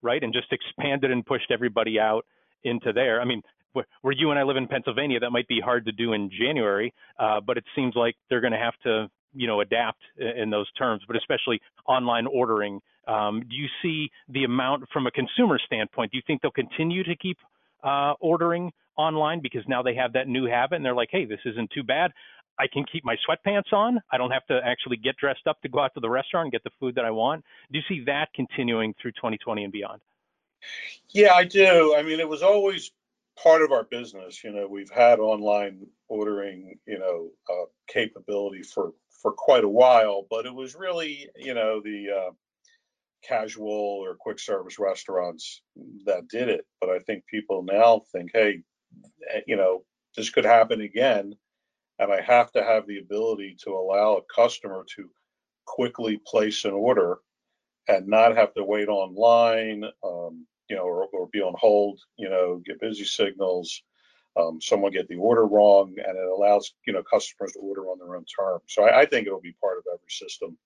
right, 0.02 0.24
and 0.24 0.32
just 0.32 0.52
expanded 0.52 1.12
and 1.12 1.24
pushed 1.24 1.52
everybody 1.52 2.00
out 2.00 2.26
into 2.64 2.92
there. 2.92 3.20
I 3.20 3.24
mean, 3.24 3.40
where 4.02 4.12
you 4.12 4.30
and 4.30 4.38
I 4.38 4.42
live 4.42 4.56
in 4.56 4.66
Pennsylvania, 4.68 5.20
that 5.20 5.30
might 5.30 5.48
be 5.48 5.60
hard 5.60 5.84
to 5.86 5.92
do 5.92 6.12
in 6.12 6.30
January, 6.30 6.92
uh, 7.18 7.40
but 7.40 7.56
it 7.56 7.64
seems 7.74 7.94
like 7.94 8.14
they're 8.28 8.40
going 8.40 8.52
to 8.52 8.58
have 8.58 8.74
to, 8.84 9.08
you 9.34 9.46
know, 9.46 9.60
adapt 9.60 10.00
in 10.18 10.50
those 10.50 10.70
terms. 10.72 11.02
But 11.06 11.16
especially 11.16 11.60
online 11.86 12.26
ordering, 12.26 12.80
um, 13.06 13.42
do 13.48 13.56
you 13.56 13.68
see 13.82 14.10
the 14.28 14.44
amount 14.44 14.84
from 14.92 15.06
a 15.06 15.10
consumer 15.10 15.58
standpoint? 15.64 16.12
Do 16.12 16.18
you 16.18 16.22
think 16.26 16.42
they'll 16.42 16.50
continue 16.50 17.04
to 17.04 17.16
keep 17.16 17.38
uh, 17.84 18.14
ordering 18.20 18.72
online 18.96 19.40
because 19.40 19.62
now 19.68 19.82
they 19.82 19.94
have 19.94 20.12
that 20.14 20.28
new 20.28 20.46
habit 20.46 20.76
and 20.76 20.84
they're 20.84 20.94
like, 20.94 21.10
hey, 21.12 21.24
this 21.24 21.40
isn't 21.44 21.70
too 21.70 21.82
bad. 21.82 22.10
I 22.58 22.66
can 22.72 22.84
keep 22.90 23.04
my 23.04 23.16
sweatpants 23.28 23.72
on. 23.72 24.00
I 24.10 24.16
don't 24.16 24.30
have 24.30 24.46
to 24.46 24.60
actually 24.64 24.96
get 24.96 25.16
dressed 25.16 25.46
up 25.46 25.60
to 25.60 25.68
go 25.68 25.80
out 25.80 25.92
to 25.94 26.00
the 26.00 26.08
restaurant 26.08 26.46
and 26.46 26.52
get 26.52 26.64
the 26.64 26.70
food 26.80 26.94
that 26.94 27.04
I 27.04 27.10
want. 27.10 27.44
Do 27.70 27.78
you 27.78 27.84
see 27.88 28.04
that 28.06 28.28
continuing 28.34 28.94
through 29.00 29.12
2020 29.12 29.64
and 29.64 29.72
beyond? 29.72 30.00
Yeah, 31.10 31.34
I 31.34 31.44
do. 31.44 31.94
I 31.96 32.02
mean, 32.02 32.18
it 32.18 32.28
was 32.28 32.42
always 32.42 32.90
part 33.42 33.62
of 33.62 33.72
our 33.72 33.84
business. 33.84 34.42
You 34.42 34.52
know, 34.52 34.66
we've 34.66 34.90
had 34.90 35.18
online 35.18 35.86
ordering, 36.08 36.78
you 36.86 36.98
know, 36.98 37.30
uh, 37.50 37.66
capability 37.88 38.62
for 38.62 38.92
for 39.22 39.32
quite 39.32 39.64
a 39.64 39.68
while, 39.68 40.26
but 40.28 40.46
it 40.46 40.54
was 40.54 40.74
really, 40.74 41.28
you 41.36 41.54
know, 41.54 41.80
the 41.80 42.06
uh, 42.10 42.30
casual 43.26 43.70
or 44.04 44.14
quick 44.14 44.38
service 44.38 44.78
restaurants 44.78 45.62
that 46.04 46.28
did 46.28 46.48
it. 46.48 46.66
But 46.80 46.90
I 46.90 46.98
think 47.00 47.24
people 47.26 47.62
now 47.62 48.02
think, 48.12 48.30
hey, 48.32 48.62
eh, 49.32 49.40
you 49.46 49.56
know, 49.56 49.84
this 50.16 50.30
could 50.30 50.44
happen 50.44 50.80
again, 50.80 51.34
and 51.98 52.12
I 52.12 52.20
have 52.20 52.52
to 52.52 52.62
have 52.62 52.86
the 52.86 52.98
ability 52.98 53.56
to 53.64 53.70
allow 53.70 54.16
a 54.16 54.34
customer 54.34 54.84
to 54.96 55.10
quickly 55.66 56.20
place 56.26 56.64
an 56.64 56.72
order 56.72 57.18
and 57.88 58.06
not 58.06 58.36
have 58.36 58.54
to 58.54 58.64
wait 58.64 58.88
online. 58.88 59.84
Um, 60.04 60.46
you 60.68 60.76
know, 60.76 60.82
or, 60.82 61.06
or 61.12 61.28
be 61.28 61.40
on 61.40 61.54
hold, 61.58 62.00
you 62.16 62.28
know, 62.28 62.60
get 62.64 62.80
busy 62.80 63.04
signals, 63.04 63.82
um, 64.36 64.60
someone 64.60 64.92
get 64.92 65.08
the 65.08 65.16
order 65.16 65.46
wrong, 65.46 65.94
and 65.96 66.16
it 66.16 66.28
allows, 66.28 66.72
you 66.86 66.92
know, 66.92 67.02
customers 67.02 67.52
to 67.52 67.58
order 67.60 67.82
on 67.82 67.98
their 67.98 68.16
own 68.16 68.24
terms. 68.24 68.62
So 68.68 68.84
I, 68.84 69.00
I 69.00 69.06
think 69.06 69.26
it'll 69.26 69.40
be 69.40 69.56
part 69.60 69.78
of 69.78 69.84
every 69.92 70.10
system 70.10 70.56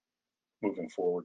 moving 0.63 0.89
forward. 0.89 1.25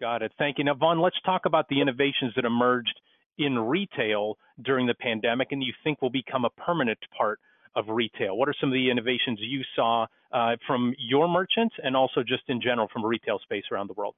Got 0.00 0.22
it. 0.22 0.32
Thank 0.38 0.58
you. 0.58 0.64
Now, 0.64 0.74
Vaughn, 0.74 1.00
let's 1.00 1.20
talk 1.24 1.46
about 1.46 1.68
the 1.68 1.80
innovations 1.80 2.32
that 2.34 2.44
emerged 2.44 2.98
in 3.38 3.58
retail 3.58 4.36
during 4.62 4.86
the 4.86 4.94
pandemic 4.94 5.52
and 5.52 5.62
you 5.62 5.72
think 5.84 6.02
will 6.02 6.10
become 6.10 6.44
a 6.44 6.50
permanent 6.50 6.98
part 7.16 7.38
of 7.74 7.88
retail. 7.88 8.36
What 8.36 8.48
are 8.48 8.54
some 8.60 8.68
of 8.68 8.74
the 8.74 8.90
innovations 8.90 9.38
you 9.40 9.62
saw 9.74 10.06
uh, 10.32 10.56
from 10.66 10.94
your 10.98 11.28
merchants 11.28 11.74
and 11.82 11.96
also 11.96 12.22
just 12.22 12.42
in 12.48 12.60
general 12.60 12.88
from 12.92 13.04
retail 13.04 13.38
space 13.38 13.64
around 13.72 13.88
the 13.88 13.94
world? 13.94 14.14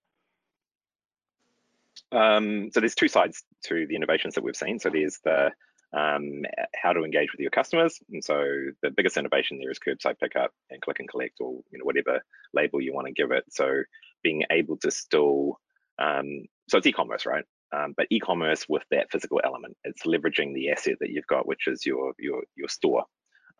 Um, 2.14 2.70
so 2.72 2.80
there's 2.80 2.94
two 2.94 3.08
sides 3.08 3.42
to 3.64 3.86
the 3.88 3.96
innovations 3.96 4.34
that 4.34 4.44
we've 4.44 4.56
seen. 4.56 4.78
So 4.78 4.90
there's 4.90 5.18
the 5.24 5.50
um, 5.92 6.42
how 6.74 6.92
to 6.92 7.04
engage 7.04 7.32
with 7.32 7.40
your 7.40 7.50
customers, 7.50 7.98
and 8.10 8.24
so 8.24 8.42
the 8.82 8.90
biggest 8.90 9.16
innovation 9.16 9.58
there 9.58 9.70
is 9.70 9.78
curbside 9.78 10.18
pickup 10.18 10.50
and 10.70 10.82
click 10.82 10.98
and 10.98 11.08
collect, 11.08 11.40
or 11.40 11.60
you 11.70 11.78
know 11.78 11.84
whatever 11.84 12.20
label 12.52 12.80
you 12.80 12.92
want 12.92 13.06
to 13.06 13.12
give 13.12 13.30
it. 13.30 13.44
So 13.50 13.82
being 14.22 14.42
able 14.50 14.76
to 14.78 14.90
still, 14.90 15.60
um, 16.00 16.46
so 16.68 16.78
it's 16.78 16.86
e-commerce, 16.86 17.26
right? 17.26 17.44
Um, 17.72 17.94
but 17.96 18.06
e-commerce 18.10 18.66
with 18.68 18.82
that 18.90 19.10
physical 19.10 19.40
element, 19.44 19.76
it's 19.84 20.02
leveraging 20.02 20.54
the 20.54 20.70
asset 20.70 20.96
that 21.00 21.10
you've 21.10 21.26
got, 21.26 21.46
which 21.46 21.68
is 21.68 21.86
your 21.86 22.12
your 22.18 22.42
your 22.56 22.68
store, 22.68 23.04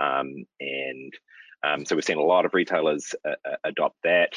um, 0.00 0.44
and 0.58 1.12
um, 1.64 1.84
so 1.84 1.94
we've 1.94 2.04
seen 2.04 2.18
a 2.18 2.22
lot 2.22 2.46
of 2.46 2.54
retailers 2.54 3.14
uh, 3.24 3.34
uh 3.48 3.56
adopt 3.64 3.96
that 4.02 4.32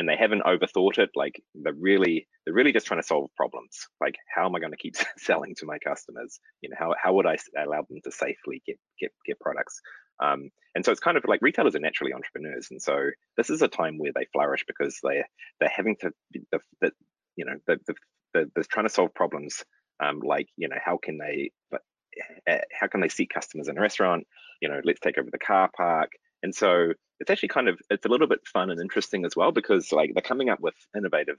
and 0.00 0.08
they 0.08 0.16
haven't 0.16 0.42
overthought 0.42 0.98
it. 0.98 1.10
Like 1.14 1.40
they're 1.54 1.74
really 1.74 2.26
they're 2.44 2.54
really 2.54 2.72
just 2.72 2.86
trying 2.86 3.00
to 3.00 3.06
solve 3.06 3.30
problems. 3.36 3.86
Like 4.00 4.16
how 4.34 4.46
am 4.46 4.56
I 4.56 4.60
going 4.60 4.72
to 4.72 4.78
keep 4.78 4.96
selling 5.18 5.54
to 5.58 5.66
my 5.66 5.78
customers? 5.78 6.40
You 6.62 6.70
know, 6.70 6.76
how 6.78 6.94
how 7.00 7.12
would 7.14 7.26
I 7.26 7.36
allow 7.62 7.82
them 7.88 8.00
to 8.04 8.10
safely 8.10 8.62
get 8.66 8.78
get 8.98 9.12
get 9.26 9.38
products? 9.38 9.80
Um, 10.22 10.50
and 10.74 10.84
so 10.84 10.90
it's 10.90 11.00
kind 11.00 11.16
of 11.16 11.24
like 11.26 11.42
retailers 11.42 11.76
are 11.76 11.80
naturally 11.80 12.12
entrepreneurs, 12.12 12.68
and 12.70 12.80
so 12.80 13.10
this 13.36 13.50
is 13.50 13.62
a 13.62 13.68
time 13.68 13.98
where 13.98 14.12
they 14.14 14.26
flourish 14.32 14.64
because 14.66 14.98
they 15.02 15.22
they're 15.60 15.72
having 15.74 15.96
to 16.00 16.10
the, 16.32 16.58
the 16.80 16.92
you 17.36 17.44
know 17.44 17.54
the, 17.66 17.78
the, 17.86 17.94
the, 18.34 18.50
they're 18.54 18.64
trying 18.64 18.86
to 18.86 18.92
solve 18.92 19.14
problems 19.14 19.62
um, 20.02 20.20
like 20.20 20.48
you 20.56 20.68
know 20.68 20.78
how 20.82 20.98
can 21.02 21.18
they 21.18 21.50
eh, 22.46 22.60
how 22.78 22.86
can 22.86 23.00
they 23.00 23.08
seat 23.08 23.30
customers 23.32 23.68
in 23.68 23.78
a 23.78 23.80
restaurant? 23.80 24.26
You 24.60 24.68
know, 24.68 24.80
let's 24.84 25.00
take 25.00 25.18
over 25.18 25.30
the 25.30 25.38
car 25.38 25.70
park. 25.76 26.10
And 26.42 26.54
so 26.54 26.92
it's 27.18 27.30
actually 27.30 27.48
kind 27.48 27.68
of 27.68 27.78
it's 27.90 28.06
a 28.06 28.08
little 28.08 28.26
bit 28.26 28.40
fun 28.46 28.70
and 28.70 28.80
interesting 28.80 29.24
as 29.24 29.36
well 29.36 29.52
because 29.52 29.92
like 29.92 30.12
they're 30.14 30.22
coming 30.22 30.48
up 30.48 30.60
with 30.60 30.74
innovative 30.96 31.38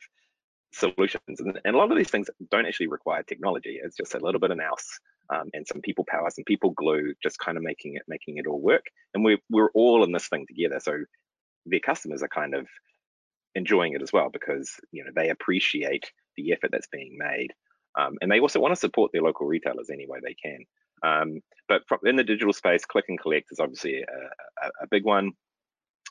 solutions. 0.74 1.39
And, 1.39 1.60
and 1.65 1.75
a 1.75 1.77
lot 1.77 1.91
of 1.91 1.98
these 1.98 2.10
things 2.10 2.29
don't 2.50 2.65
actually 2.65 2.88
require 2.88 3.24
technology. 3.24 3.79
It's 3.84 3.98
just 3.98 4.15
a 4.15 4.20
little 4.20 4.39
bit 4.39 4.51
of 4.51 4.58
mouse 4.58 5.00
um, 5.34 5.50
and 5.53 5.65
some 5.67 5.81
people 5.81 6.05
power 6.08 6.29
some 6.29 6.46
people 6.46 6.72
glue 6.72 7.13
just 7.22 7.39
kind 7.39 7.58
of 7.58 7.63
making 7.63 7.96
it 7.96 8.03
making 8.08 8.38
it 8.38 8.48
all 8.48 8.62
work. 8.62 8.86
And 9.13 9.24
we're, 9.24 9.39
we're 9.50 9.72
all 9.72 10.03
in 10.03 10.12
this 10.12 10.27
thing 10.27 10.46
together. 10.48 10.79
So 10.79 11.03
their 11.65 11.79
customers 11.79 12.24
are 12.24 12.27
kind 12.27 12.53
of 12.55 12.67
enjoying 13.55 13.93
it 13.93 14.01
as 14.01 14.13
well 14.13 14.29
because 14.31 14.79
you 14.91 15.03
know 15.03 15.12
they 15.15 15.29
appreciate 15.29 16.12
the 16.38 16.53
effort 16.53 16.72
that's 16.72 16.88
being 16.88 17.17
made 17.17 17.51
um, 18.00 18.17
and 18.22 18.31
they 18.31 18.39
also 18.39 18.60
want 18.60 18.74
to 18.74 18.79
support 18.79 19.12
their 19.12 19.22
local 19.22 19.46
retailers 19.46 19.89
any 19.89 20.08
way 20.08 20.20
they 20.24 20.34
can 20.34 20.60
um, 21.03 21.39
but 21.67 21.81
from, 21.88 22.00
in 22.05 22.15
the 22.15 22.24
digital 22.24 22.53
space 22.53 22.86
click 22.86 23.05
and 23.08 23.20
collect 23.20 23.48
is 23.51 23.60
obviously 23.60 24.01
a, 24.01 24.65
a, 24.65 24.70
a 24.84 24.88
big 24.89 25.05
one 25.05 25.31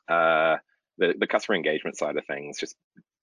uh, 0.09 0.57
the, 0.99 1.15
the 1.19 1.27
customer 1.27 1.57
engagement 1.57 1.97
side 1.97 2.17
of 2.17 2.27
things, 2.27 2.59
just 2.59 2.77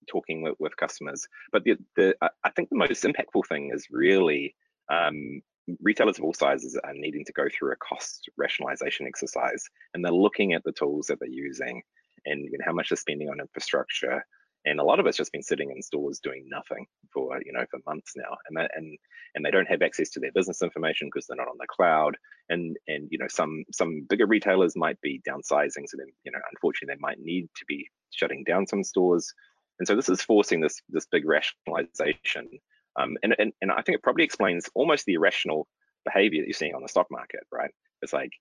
talking 0.10 0.42
with, 0.42 0.56
with 0.60 0.76
customers. 0.78 1.28
But 1.52 1.64
the, 1.64 1.78
the 1.96 2.16
I 2.44 2.50
think 2.52 2.70
the 2.70 2.78
most 2.78 3.04
impactful 3.04 3.46
thing 3.48 3.72
is 3.74 3.88
really 3.92 4.56
um, 4.92 5.42
retailers 5.82 6.18
of 6.18 6.24
all 6.24 6.34
sizes 6.34 6.78
are 6.84 6.94
needing 6.94 7.26
to 7.26 7.34
go 7.34 7.48
through 7.50 7.74
a 7.74 7.78
cost 7.78 8.30
rationalization 8.38 9.06
exercise, 9.06 9.64
and 9.94 10.04
they're 10.04 10.12
looking 10.12 10.54
at 10.54 10.64
the 10.64 10.72
tools 10.72 11.08
that 11.08 11.20
they're 11.20 11.30
using 11.30 11.82
and 12.26 12.46
you 12.46 12.58
know, 12.58 12.66
how 12.66 12.74
much 12.74 12.90
they're 12.90 12.98
spending 12.98 13.30
on 13.30 13.40
infrastructure. 13.40 14.26
And 14.66 14.80
a 14.80 14.84
lot 14.84 15.00
of 15.00 15.06
it's 15.06 15.18
just 15.18 15.32
been 15.32 15.44
sitting 15.44 15.72
in 15.72 15.82
stores 15.82 16.20
doing 16.20 16.46
nothing 16.50 16.86
for 17.14 17.40
you 17.46 17.54
know 17.54 17.66
for 17.72 17.80
months 17.86 18.14
now, 18.16 18.38
and 18.48 18.58
that, 18.58 18.72
and 18.76 18.98
and 19.36 19.46
they 19.46 19.52
don't 19.52 19.68
have 19.68 19.82
access 19.82 20.10
to 20.12 20.20
their 20.20 20.32
business 20.34 20.62
information 20.62 21.08
because 21.08 21.28
they're 21.28 21.38
not 21.38 21.48
on 21.48 21.58
the 21.60 21.68
cloud. 21.68 22.18
And 22.50 22.76
and 22.88 23.08
you 23.10 23.18
know 23.18 23.28
some 23.30 23.64
some 23.72 24.06
bigger 24.10 24.26
retailers 24.26 24.76
might 24.76 25.00
be 25.02 25.22
downsizing, 25.28 25.86
so 25.88 25.98
then 25.98 26.12
you 26.24 26.32
know 26.32 26.40
unfortunately 26.52 26.96
they 26.96 27.00
might 27.00 27.20
need 27.20 27.48
to 27.56 27.66
be 27.68 27.88
shutting 28.12 28.44
down 28.46 28.68
some 28.68 28.84
stores. 28.84 29.34
And 29.80 29.88
so 29.88 29.96
this 29.96 30.10
is 30.10 30.22
forcing 30.22 30.60
this 30.60 30.82
this 30.90 31.06
big 31.06 31.24
rationalization 31.26 32.50
um, 32.98 33.16
and, 33.24 33.36
and, 33.38 33.54
and 33.62 33.72
I 33.72 33.82
think 33.82 33.96
it 33.96 34.04
probably 34.04 34.24
explains 34.24 34.70
almost 34.74 35.06
the 35.06 35.14
irrational 35.14 35.68
behavior 36.04 36.42
that 36.42 36.48
you're 36.48 36.54
seeing 36.54 36.74
on 36.74 36.82
the 36.82 36.88
stock 36.88 37.08
market, 37.12 37.42
right? 37.52 37.72
It's 38.02 38.14
like, 38.14 38.32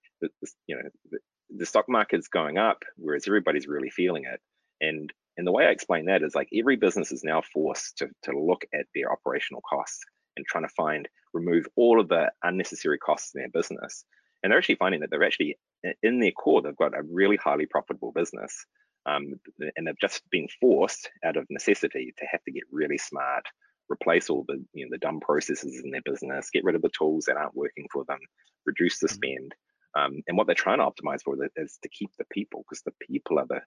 you 0.66 0.76
know, 0.76 1.18
the 1.54 1.66
stock 1.66 1.86
market's 1.88 2.28
going 2.28 2.58
up, 2.58 2.82
whereas 2.96 3.26
everybody's 3.26 3.68
really 3.68 3.90
feeling 3.90 4.24
it. 4.24 4.40
And 4.80 5.12
and 5.36 5.46
the 5.46 5.52
way 5.52 5.66
I 5.66 5.70
explain 5.70 6.06
that 6.06 6.22
is 6.22 6.34
like 6.34 6.48
every 6.54 6.76
business 6.76 7.12
is 7.12 7.24
now 7.24 7.42
forced 7.52 7.98
to, 7.98 8.08
to 8.24 8.38
look 8.38 8.64
at 8.74 8.86
their 8.94 9.12
operational 9.12 9.62
costs 9.68 10.00
and 10.36 10.46
trying 10.46 10.64
to 10.64 10.74
find, 10.76 11.08
remove 11.32 11.66
all 11.76 12.00
of 12.00 12.08
the 12.08 12.30
unnecessary 12.42 12.98
costs 12.98 13.34
in 13.34 13.40
their 13.40 13.50
business. 13.50 14.04
And 14.42 14.50
they're 14.50 14.58
actually 14.58 14.76
finding 14.76 15.00
that 15.00 15.10
they're 15.10 15.24
actually 15.24 15.58
in 16.02 16.20
their 16.20 16.32
core, 16.32 16.62
they've 16.62 16.76
got 16.76 16.96
a 16.96 17.02
really 17.02 17.36
highly 17.36 17.66
profitable 17.66 18.12
business. 18.12 18.66
Um, 19.06 19.34
and 19.76 19.86
they've 19.86 20.00
just 20.00 20.22
been 20.30 20.48
forced 20.60 21.08
out 21.24 21.36
of 21.36 21.46
necessity 21.48 22.12
to 22.18 22.26
have 22.26 22.42
to 22.44 22.50
get 22.50 22.64
really 22.72 22.98
smart 22.98 23.44
replace 23.88 24.30
all 24.30 24.44
the 24.48 24.62
you 24.72 24.84
know 24.84 24.90
the 24.90 24.98
dumb 24.98 25.20
processes 25.20 25.80
in 25.84 25.90
their 25.90 26.02
business, 26.04 26.50
get 26.50 26.64
rid 26.64 26.74
of 26.74 26.82
the 26.82 26.90
tools 26.96 27.26
that 27.26 27.36
aren't 27.36 27.54
working 27.54 27.86
for 27.92 28.04
them, 28.06 28.18
reduce 28.64 28.98
the 28.98 29.06
mm-hmm. 29.06 29.14
spend. 29.14 29.54
Um, 29.94 30.22
and 30.26 30.36
what 30.36 30.46
they're 30.46 30.54
trying 30.54 30.78
to 30.78 30.84
optimize 30.84 31.22
for 31.24 31.36
is 31.56 31.78
to 31.82 31.88
keep 31.88 32.10
the 32.18 32.26
people 32.30 32.64
because 32.64 32.82
the 32.82 32.92
people 33.06 33.38
are 33.38 33.46
the 33.46 33.60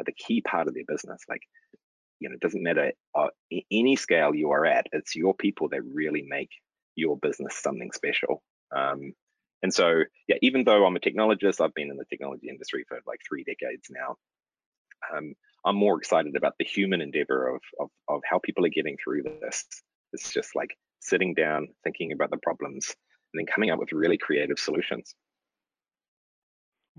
are 0.00 0.04
the 0.04 0.12
key 0.12 0.40
part 0.40 0.68
of 0.68 0.74
their 0.74 0.84
business. 0.86 1.22
Like 1.28 1.42
you 2.20 2.28
know, 2.28 2.34
it 2.34 2.40
doesn't 2.40 2.62
matter 2.62 2.92
uh, 3.14 3.28
any 3.70 3.96
scale 3.96 4.34
you 4.34 4.50
are 4.52 4.64
at, 4.64 4.86
it's 4.92 5.14
your 5.14 5.34
people 5.34 5.68
that 5.68 5.82
really 5.82 6.24
make 6.26 6.50
your 6.96 7.18
business 7.18 7.56
something 7.56 7.90
special. 7.92 8.42
Um, 8.74 9.12
and 9.62 9.72
so, 9.72 10.02
yeah, 10.28 10.36
even 10.42 10.64
though 10.64 10.86
I'm 10.86 10.96
a 10.96 11.00
technologist, 11.00 11.60
I've 11.60 11.74
been 11.74 11.90
in 11.90 11.96
the 11.96 12.04
technology 12.04 12.48
industry 12.48 12.84
for 12.88 12.98
like 13.06 13.20
three 13.26 13.44
decades 13.44 13.88
now. 13.90 14.16
Um, 15.14 15.34
I'm 15.64 15.76
more 15.76 15.98
excited 15.98 16.36
about 16.36 16.54
the 16.58 16.64
human 16.64 17.00
endeavor 17.00 17.56
of, 17.56 17.60
of, 17.80 17.88
of 18.08 18.20
how 18.28 18.38
people 18.38 18.64
are 18.64 18.70
getting 18.70 18.96
through 19.02 19.22
this. 19.40 19.64
It's 20.12 20.32
just 20.32 20.54
like 20.54 20.76
sitting 21.00 21.34
down, 21.34 21.68
thinking 21.82 22.12
about 22.12 22.30
the 22.30 22.36
problems, 22.38 22.94
and 23.32 23.40
then 23.40 23.46
coming 23.52 23.70
up 23.70 23.78
with 23.78 23.92
really 23.92 24.18
creative 24.18 24.58
solutions. 24.58 25.14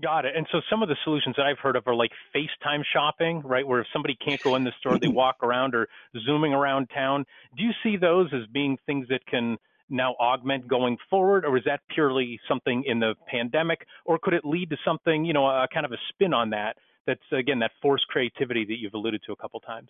Got 0.02 0.26
it. 0.26 0.36
And 0.36 0.46
so 0.52 0.60
some 0.68 0.82
of 0.82 0.90
the 0.90 0.96
solutions 1.04 1.36
that 1.38 1.46
I've 1.46 1.58
heard 1.58 1.74
of 1.74 1.86
are 1.86 1.94
like 1.94 2.10
FaceTime 2.34 2.82
shopping, 2.92 3.40
right? 3.42 3.66
Where 3.66 3.80
if 3.80 3.86
somebody 3.92 4.14
can't 4.22 4.42
go 4.42 4.54
in 4.54 4.64
the 4.64 4.72
store, 4.78 4.98
they 4.98 5.08
walk 5.22 5.36
around 5.42 5.74
or 5.74 5.88
zooming 6.26 6.52
around 6.52 6.90
town. 6.94 7.24
Do 7.56 7.62
you 7.62 7.70
see 7.82 7.96
those 7.96 8.28
as 8.34 8.46
being 8.52 8.76
things 8.84 9.08
that 9.08 9.24
can 9.26 9.56
now 9.88 10.14
augment 10.20 10.68
going 10.68 10.98
forward, 11.08 11.46
or 11.46 11.56
is 11.56 11.64
that 11.64 11.80
purely 11.94 12.38
something 12.48 12.84
in 12.86 12.98
the 12.98 13.14
pandemic, 13.26 13.86
or 14.04 14.18
could 14.18 14.34
it 14.34 14.44
lead 14.44 14.68
to 14.70 14.76
something, 14.84 15.24
you 15.24 15.32
know, 15.32 15.46
a 15.46 15.66
kind 15.72 15.86
of 15.86 15.92
a 15.92 15.98
spin 16.10 16.34
on 16.34 16.50
that 16.50 16.76
that's 17.06 17.20
again 17.32 17.60
that 17.60 17.70
forced 17.80 18.06
creativity 18.08 18.64
that 18.64 18.76
you've 18.78 18.94
alluded 18.94 19.22
to 19.24 19.32
a 19.32 19.36
couple 19.36 19.60
times? 19.60 19.88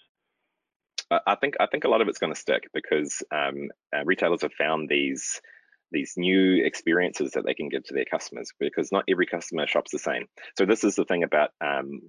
I 1.10 1.36
think 1.36 1.54
I 1.60 1.66
think 1.66 1.84
a 1.84 1.88
lot 1.88 2.00
of 2.00 2.08
it's 2.08 2.18
going 2.18 2.32
to 2.32 2.38
stick 2.38 2.68
because 2.74 3.22
um, 3.32 3.70
uh, 3.96 4.04
retailers 4.04 4.42
have 4.42 4.52
found 4.52 4.88
these 4.88 5.40
these 5.92 6.14
new 6.16 6.64
experiences 6.64 7.32
that 7.32 7.44
they 7.44 7.54
can 7.54 7.68
give 7.68 7.84
to 7.84 7.94
their 7.94 8.04
customers 8.04 8.52
because 8.58 8.90
not 8.90 9.04
every 9.08 9.26
customer 9.26 9.66
shops 9.66 9.92
the 9.92 9.98
same. 9.98 10.26
So 10.58 10.66
this 10.66 10.84
is 10.84 10.96
the 10.96 11.04
thing 11.04 11.22
about 11.22 11.50
um, 11.60 12.00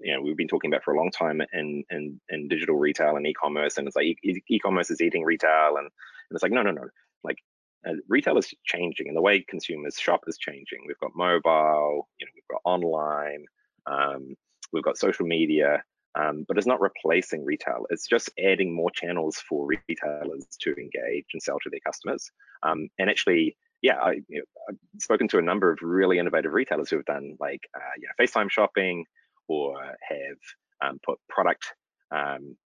you 0.00 0.14
know 0.14 0.22
we've 0.22 0.36
been 0.36 0.48
talking 0.48 0.72
about 0.72 0.82
for 0.82 0.94
a 0.94 0.96
long 0.96 1.10
time 1.10 1.40
in 1.52 1.84
in, 1.90 2.20
in 2.28 2.48
digital 2.48 2.76
retail 2.76 3.16
and 3.16 3.26
e-commerce 3.26 3.76
and 3.76 3.86
it's 3.86 3.96
like 3.96 4.18
e-commerce 4.24 4.90
is 4.90 5.00
eating 5.00 5.24
retail 5.24 5.76
and, 5.76 5.86
and 5.86 6.32
it's 6.32 6.42
like 6.42 6.52
no 6.52 6.62
no 6.62 6.70
no 6.70 6.88
like 7.22 7.38
uh, 7.86 7.92
retail 8.08 8.36
is 8.38 8.52
changing 8.64 9.08
and 9.08 9.16
the 9.16 9.22
way 9.22 9.44
consumers 9.48 9.98
shop 9.98 10.20
is 10.26 10.36
changing. 10.36 10.80
We've 10.86 10.98
got 10.98 11.12
mobile, 11.14 12.08
you 12.18 12.26
know, 12.26 12.32
we've 12.34 12.48
got 12.50 12.60
online, 12.64 13.44
um, 13.86 14.34
we've 14.72 14.84
got 14.84 14.98
social 14.98 15.26
media, 15.26 15.82
um, 16.18 16.44
but 16.48 16.58
it's 16.58 16.66
not 16.66 16.80
replacing 16.80 17.44
retail. 17.44 17.86
It's 17.90 18.06
just 18.06 18.30
adding 18.38 18.74
more 18.74 18.90
channels 18.90 19.36
for 19.48 19.66
retailers 19.66 20.46
to 20.62 20.74
engage 20.74 21.26
and 21.32 21.42
sell 21.42 21.58
to 21.62 21.70
their 21.70 21.80
customers. 21.84 22.30
Um, 22.62 22.88
and 22.98 23.08
actually, 23.08 23.56
yeah, 23.82 23.96
I, 23.96 24.12
you 24.28 24.38
know, 24.38 24.44
I've 24.68 25.00
spoken 25.00 25.28
to 25.28 25.38
a 25.38 25.42
number 25.42 25.70
of 25.70 25.78
really 25.82 26.18
innovative 26.18 26.52
retailers 26.52 26.90
who 26.90 26.96
have 26.96 27.06
done 27.06 27.36
like 27.38 27.68
uh, 27.76 27.80
you 27.98 28.08
know, 28.08 28.24
FaceTime 28.24 28.50
shopping 28.50 29.04
or 29.48 29.76
have 29.82 30.88
um, 30.88 30.98
put 31.04 31.18
product 31.28 31.72
um, 32.10 32.56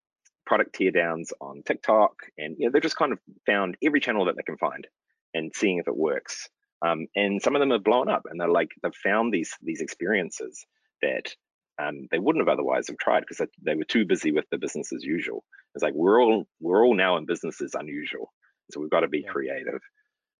product 0.47 0.79
teardowns 0.79 1.33
on 1.41 1.63
TikTok, 1.65 2.15
and 2.39 2.57
you 2.59 2.67
know 2.67 2.73
they've 2.73 2.83
just 2.83 2.97
kind 2.97 3.13
of 3.13 3.19
found 3.47 3.77
every 3.83 4.01
channel 4.01 4.27
that 4.27 4.37
they 4.37 4.43
can 4.43 4.57
find 4.57 4.87
and 5.35 5.53
seeing 5.55 5.79
if 5.79 5.89
it 5.89 5.97
works. 5.97 6.49
Um, 6.85 7.07
and 7.17 7.41
some 7.41 7.57
of 7.57 7.61
them 7.61 7.71
have 7.71 7.85
blown 7.85 8.09
up, 8.09 8.23
and 8.31 8.41
they're 8.41 8.49
like 8.49 8.71
they've 8.83 8.95
found 8.95 9.33
these 9.33 9.55
these 9.63 9.81
experiences 9.81 10.67
that 11.03 11.35
um, 11.79 12.07
they 12.11 12.19
wouldn't 12.19 12.47
have 12.47 12.53
otherwise 12.53 12.89
have 12.89 12.99
tried 12.99 13.25
because 13.29 13.47
they 13.63 13.75
were 13.75 13.85
too 13.85 14.07
busy 14.07 14.33
with 14.33 14.45
the 14.51 14.59
business 14.59 14.93
as 14.93 15.03
usual. 15.03 15.45
It's 15.75 15.83
like 15.83 15.95
we're 15.95 16.23
all 16.23 16.45
we're 16.61 16.85
all 16.85 16.95
now 16.95 17.17
in 17.17 17.27
business 17.27 17.61
as 17.61 17.75
unusual, 17.75 18.33
so 18.71 18.81
we've 18.81 18.91
got 18.91 19.01
to 19.01 19.09
be 19.09 19.23
yeah. 19.25 19.31
creative. 19.31 19.81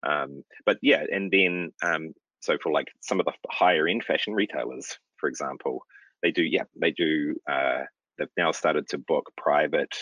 Um, 0.07 0.45
but 0.65 0.79
yeah, 0.83 1.05
and 1.11 1.31
then 1.31 1.73
um, 1.83 2.13
so 2.41 2.57
for 2.63 2.73
like 2.73 2.89
some 3.01 3.21
of 3.21 3.27
the 3.27 3.33
higher 3.51 3.89
end 3.89 4.05
fashion 4.05 4.35
retailers, 4.35 4.99
for 5.17 5.29
example, 5.29 5.81
they 6.23 6.31
do 6.31 6.43
yeah 6.43 6.65
they 6.81 6.93
do 6.93 7.35
uh, 7.51 7.83
they've 8.19 8.29
now 8.37 8.53
started 8.53 8.89
to 8.89 8.99
book 8.99 9.31
private 9.37 9.95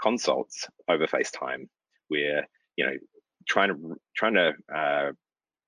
consults 0.00 0.66
over 0.88 1.06
FaceTime 1.06 1.68
where 2.08 2.46
you 2.76 2.86
know 2.86 2.94
trying 3.48 3.68
to 3.68 3.96
trying 4.16 4.34
to 4.34 4.52
uh, 4.74 5.12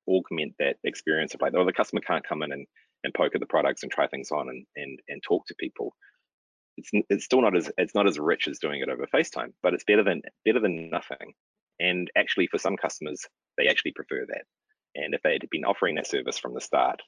augment 0.09 0.55
that 0.59 0.77
experience 0.85 1.35
of 1.35 1.41
like 1.41 1.53
oh 1.57 1.65
the 1.65 1.73
customer 1.73 2.01
can't 2.01 2.27
come 2.27 2.43
in 2.43 2.53
and 2.53 2.67
and 3.05 3.15
poke 3.15 3.35
at 3.35 3.41
the 3.41 3.47
products 3.47 3.83
and 3.83 3.91
try 3.91 4.07
things 4.07 4.31
on 4.31 4.49
and 4.49 4.67
and 4.77 4.99
and 5.09 5.23
talk 5.23 5.47
to 5.47 5.55
people. 5.59 5.95
It's 6.77 6.91
it's 7.11 7.25
still 7.25 7.43
not 7.43 7.57
as 7.57 7.71
it's 7.79 7.95
not 7.95 8.07
as 8.07 8.19
rich 8.19 8.49
as 8.49 8.59
doing 8.59 8.81
it 8.81 8.89
over 8.89 9.07
FaceTime, 9.07 9.53
but 9.63 9.75
it's 9.75 9.85
better 9.85 10.05
than 10.05 10.23
better 10.45 10.61
than 10.61 10.91
nothing. 10.91 11.35
And 11.81 12.11
actually, 12.17 12.47
for 12.47 12.59
some 12.59 12.77
customers, 12.77 13.27
they 13.59 13.67
actually 13.67 13.93
prefer 13.93 14.25
that. 14.29 14.45
And 14.95 15.15
if 15.15 15.23
they 15.23 15.33
had 15.33 15.49
been 15.51 15.65
offering 15.65 15.95
that 15.97 16.07
service 16.07 16.39
from 16.39 16.55
the 16.55 16.61
start, 16.61 17.01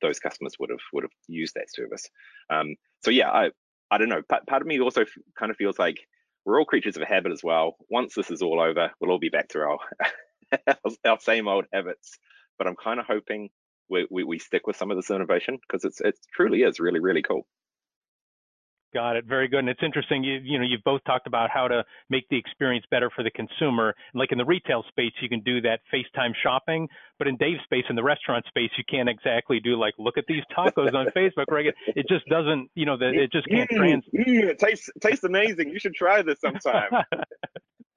those 0.00 0.18
customers 0.18 0.54
would 0.58 0.70
have 0.70 0.80
would 0.92 1.04
have 1.04 1.10
used 1.28 1.54
that 1.54 1.72
service. 1.72 2.08
Um, 2.50 2.76
so 3.04 3.10
yeah, 3.10 3.30
I 3.30 3.50
I 3.90 3.98
don't 3.98 4.08
know. 4.08 4.22
Part, 4.28 4.46
part 4.46 4.62
of 4.62 4.68
me 4.68 4.80
also 4.80 5.04
kind 5.38 5.50
of 5.50 5.56
feels 5.56 5.78
like 5.78 5.98
we're 6.44 6.58
all 6.58 6.64
creatures 6.64 6.96
of 6.96 7.02
habit 7.02 7.32
as 7.32 7.42
well. 7.42 7.76
Once 7.90 8.14
this 8.14 8.30
is 8.30 8.42
all 8.42 8.60
over, 8.60 8.90
we'll 9.00 9.10
all 9.10 9.18
be 9.18 9.28
back 9.28 9.48
to 9.48 9.60
our 9.60 9.78
our 11.04 11.18
same 11.20 11.48
old 11.48 11.66
habits. 11.72 12.18
But 12.58 12.66
I'm 12.66 12.76
kind 12.76 13.00
of 13.00 13.06
hoping 13.06 13.50
we, 13.88 14.06
we, 14.10 14.24
we 14.24 14.38
stick 14.38 14.66
with 14.66 14.76
some 14.76 14.90
of 14.90 14.96
this 14.96 15.10
innovation 15.10 15.58
because 15.66 15.84
it's 15.84 16.00
it 16.00 16.18
truly 16.34 16.62
is 16.62 16.80
really 16.80 17.00
really 17.00 17.22
cool. 17.22 17.46
Got 18.96 19.16
it. 19.16 19.26
Very 19.26 19.46
good. 19.46 19.58
And 19.58 19.68
it's 19.68 19.82
interesting. 19.82 20.24
You, 20.24 20.40
you 20.42 20.58
know, 20.58 20.64
you've 20.64 20.82
both 20.82 21.02
talked 21.04 21.26
about 21.26 21.50
how 21.50 21.68
to 21.68 21.84
make 22.08 22.26
the 22.30 22.38
experience 22.38 22.86
better 22.90 23.10
for 23.14 23.22
the 23.22 23.30
consumer. 23.30 23.94
Like 24.14 24.32
in 24.32 24.38
the 24.38 24.44
retail 24.46 24.84
space, 24.88 25.12
you 25.20 25.28
can 25.28 25.40
do 25.40 25.60
that 25.60 25.80
FaceTime 25.92 26.32
shopping, 26.42 26.88
but 27.18 27.28
in 27.28 27.36
Dave's 27.36 27.62
space, 27.64 27.84
in 27.90 27.96
the 27.96 28.02
restaurant 28.02 28.46
space, 28.46 28.70
you 28.78 28.84
can't 28.88 29.08
exactly 29.08 29.60
do 29.60 29.78
like, 29.78 29.92
look 29.98 30.16
at 30.16 30.24
these 30.26 30.42
tacos 30.56 30.94
on 30.94 31.08
Facebook, 31.16 31.44
right? 31.50 31.66
It 31.88 32.06
just 32.08 32.26
doesn't, 32.30 32.70
you 32.74 32.86
know, 32.86 32.96
the, 32.96 33.08
it 33.08 33.32
just 33.32 33.46
can't 33.48 33.68
mm, 33.68 33.76
trans. 33.76 34.04
Mm, 34.14 34.44
it 34.44 34.58
tastes 34.58 34.88
tastes 35.00 35.24
amazing. 35.24 35.68
You 35.68 35.78
should 35.78 35.94
try 35.94 36.22
this 36.22 36.40
sometime. 36.40 36.90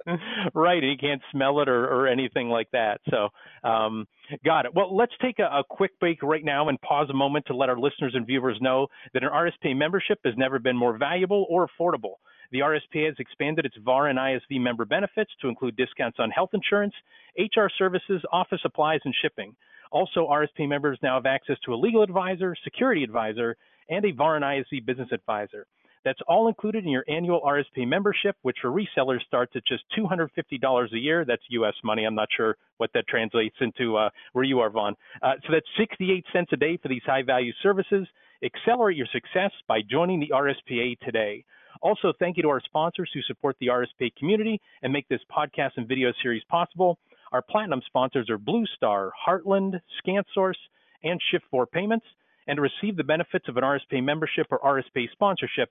right. 0.54 0.82
He 0.82 0.96
can't 0.98 1.22
smell 1.32 1.60
it 1.62 1.70
or, 1.70 1.86
or 1.86 2.08
anything 2.08 2.50
like 2.50 2.70
that. 2.72 3.02
So, 3.10 3.30
um, 3.68 4.08
got 4.46 4.66
it. 4.66 4.72
Well, 4.74 4.96
let's 4.96 5.14
take 5.22 5.40
a, 5.40 5.44
a, 5.44 5.64
quick 5.70 6.00
break 6.00 6.24
right 6.24 6.44
now 6.44 6.70
and 6.70 6.80
pause 6.82 7.08
a 7.10 7.14
moment 7.14 7.46
to 7.48 7.56
let 7.56 7.70
our 7.70 7.78
listeners 7.78 8.14
and 8.16 8.26
viewers 8.26 8.58
know 8.62 8.88
that 9.14 9.24
an 9.24 9.30
RSP 9.30 9.76
membership 9.76 10.20
has 10.26 10.34
never 10.38 10.60
been 10.60 10.78
more 10.78 10.98
valuable 10.98 11.46
or 11.50 11.68
affordable. 11.68 12.16
The 12.52 12.60
RSP 12.60 13.06
has 13.06 13.16
expanded 13.20 13.66
its 13.66 13.76
VAR 13.84 14.08
and 14.08 14.18
ISV 14.18 14.60
member 14.60 14.86
benefits 14.86 15.32
to 15.42 15.50
include 15.50 15.76
discounts 15.76 16.18
on 16.20 16.32
health 16.32 16.50
insurance, 16.54 16.94
HR 17.38 17.68
services, 17.78 18.24
office 18.32 18.60
supplies, 18.62 19.02
and 19.06 19.14
shipping. 19.22 19.56
Also, 19.92 20.28
RSP 20.28 20.68
members 20.68 20.98
now 21.02 21.16
have 21.16 21.26
access 21.26 21.58
to 21.66 21.74
a 21.74 21.76
legal 21.76 22.02
advisor, 22.02 22.56
security 22.64 23.04
advisor, 23.04 23.56
and 23.90 24.06
a 24.06 24.12
VAR 24.12 24.36
and 24.36 24.46
ISV 24.46 24.86
business 24.86 25.10
advisor. 25.12 25.66
That's 26.10 26.22
all 26.28 26.48
included 26.48 26.86
in 26.86 26.90
your 26.90 27.06
annual 27.08 27.40
RSP 27.42 27.88
membership, 27.88 28.36
which 28.42 28.58
for 28.64 28.72
resellers 28.72 29.22
starts 29.28 29.52
at 29.56 29.62
just 29.68 29.84
$250 29.96 30.92
a 30.92 30.98
year. 30.98 31.24
That's 31.24 31.44
US 31.50 31.76
money. 31.84 32.04
I'm 32.04 32.16
not 32.16 32.30
sure 32.36 32.58
what 32.78 32.90
that 32.96 33.08
translates 33.08 33.56
into 33.62 33.96
uh, 33.96 34.10
where 34.34 34.44
you 34.44 34.60
are, 34.60 34.72
Vaughn. 34.72 34.96
Uh, 35.22 35.34
so 35.46 35.54
that's 35.54 35.68
68 35.78 36.26
cents 36.34 36.50
a 36.52 36.58
day 36.58 36.80
for 36.82 36.88
these 36.88 37.04
high 37.06 37.22
value 37.22 37.52
services. 37.62 38.08
Accelerate 38.44 38.98
your 38.98 39.06
success 39.14 39.52
by 39.68 39.82
joining 39.88 40.20
the 40.20 40.32
RSPA 40.34 40.98
today. 41.02 41.46
Also, 41.84 42.12
thank 42.18 42.38
you 42.38 42.42
to 42.42 42.50
our 42.50 42.62
sponsors 42.66 43.12
who 43.14 43.22
support 43.28 43.56
the 43.60 43.68
RSPA 43.68 44.10
community 44.16 44.60
and 44.82 44.92
make 44.92 45.08
this 45.10 45.22
podcast 45.32 45.74
and 45.78 45.88
video 45.88 46.12
series 46.24 46.42
possible. 46.50 46.98
Our 47.34 47.44
platinum 47.44 47.84
sponsors 47.86 48.32
are 48.32 48.40
Blue 48.40 48.66
Star, 48.76 49.12
Heartland, 49.28 49.80
ScanSource, 50.04 50.58
and 51.04 51.22
Shift4 51.32 51.70
Payments. 51.70 52.06
And 52.48 52.58
to 52.58 52.64
receive 52.64 52.98
the 52.98 53.04
benefits 53.04 53.48
of 53.48 53.58
an 53.58 53.64
RSPA 53.64 54.04
membership 54.04 54.48
or 54.50 54.58
RSPA 54.58 55.12
sponsorship, 55.12 55.70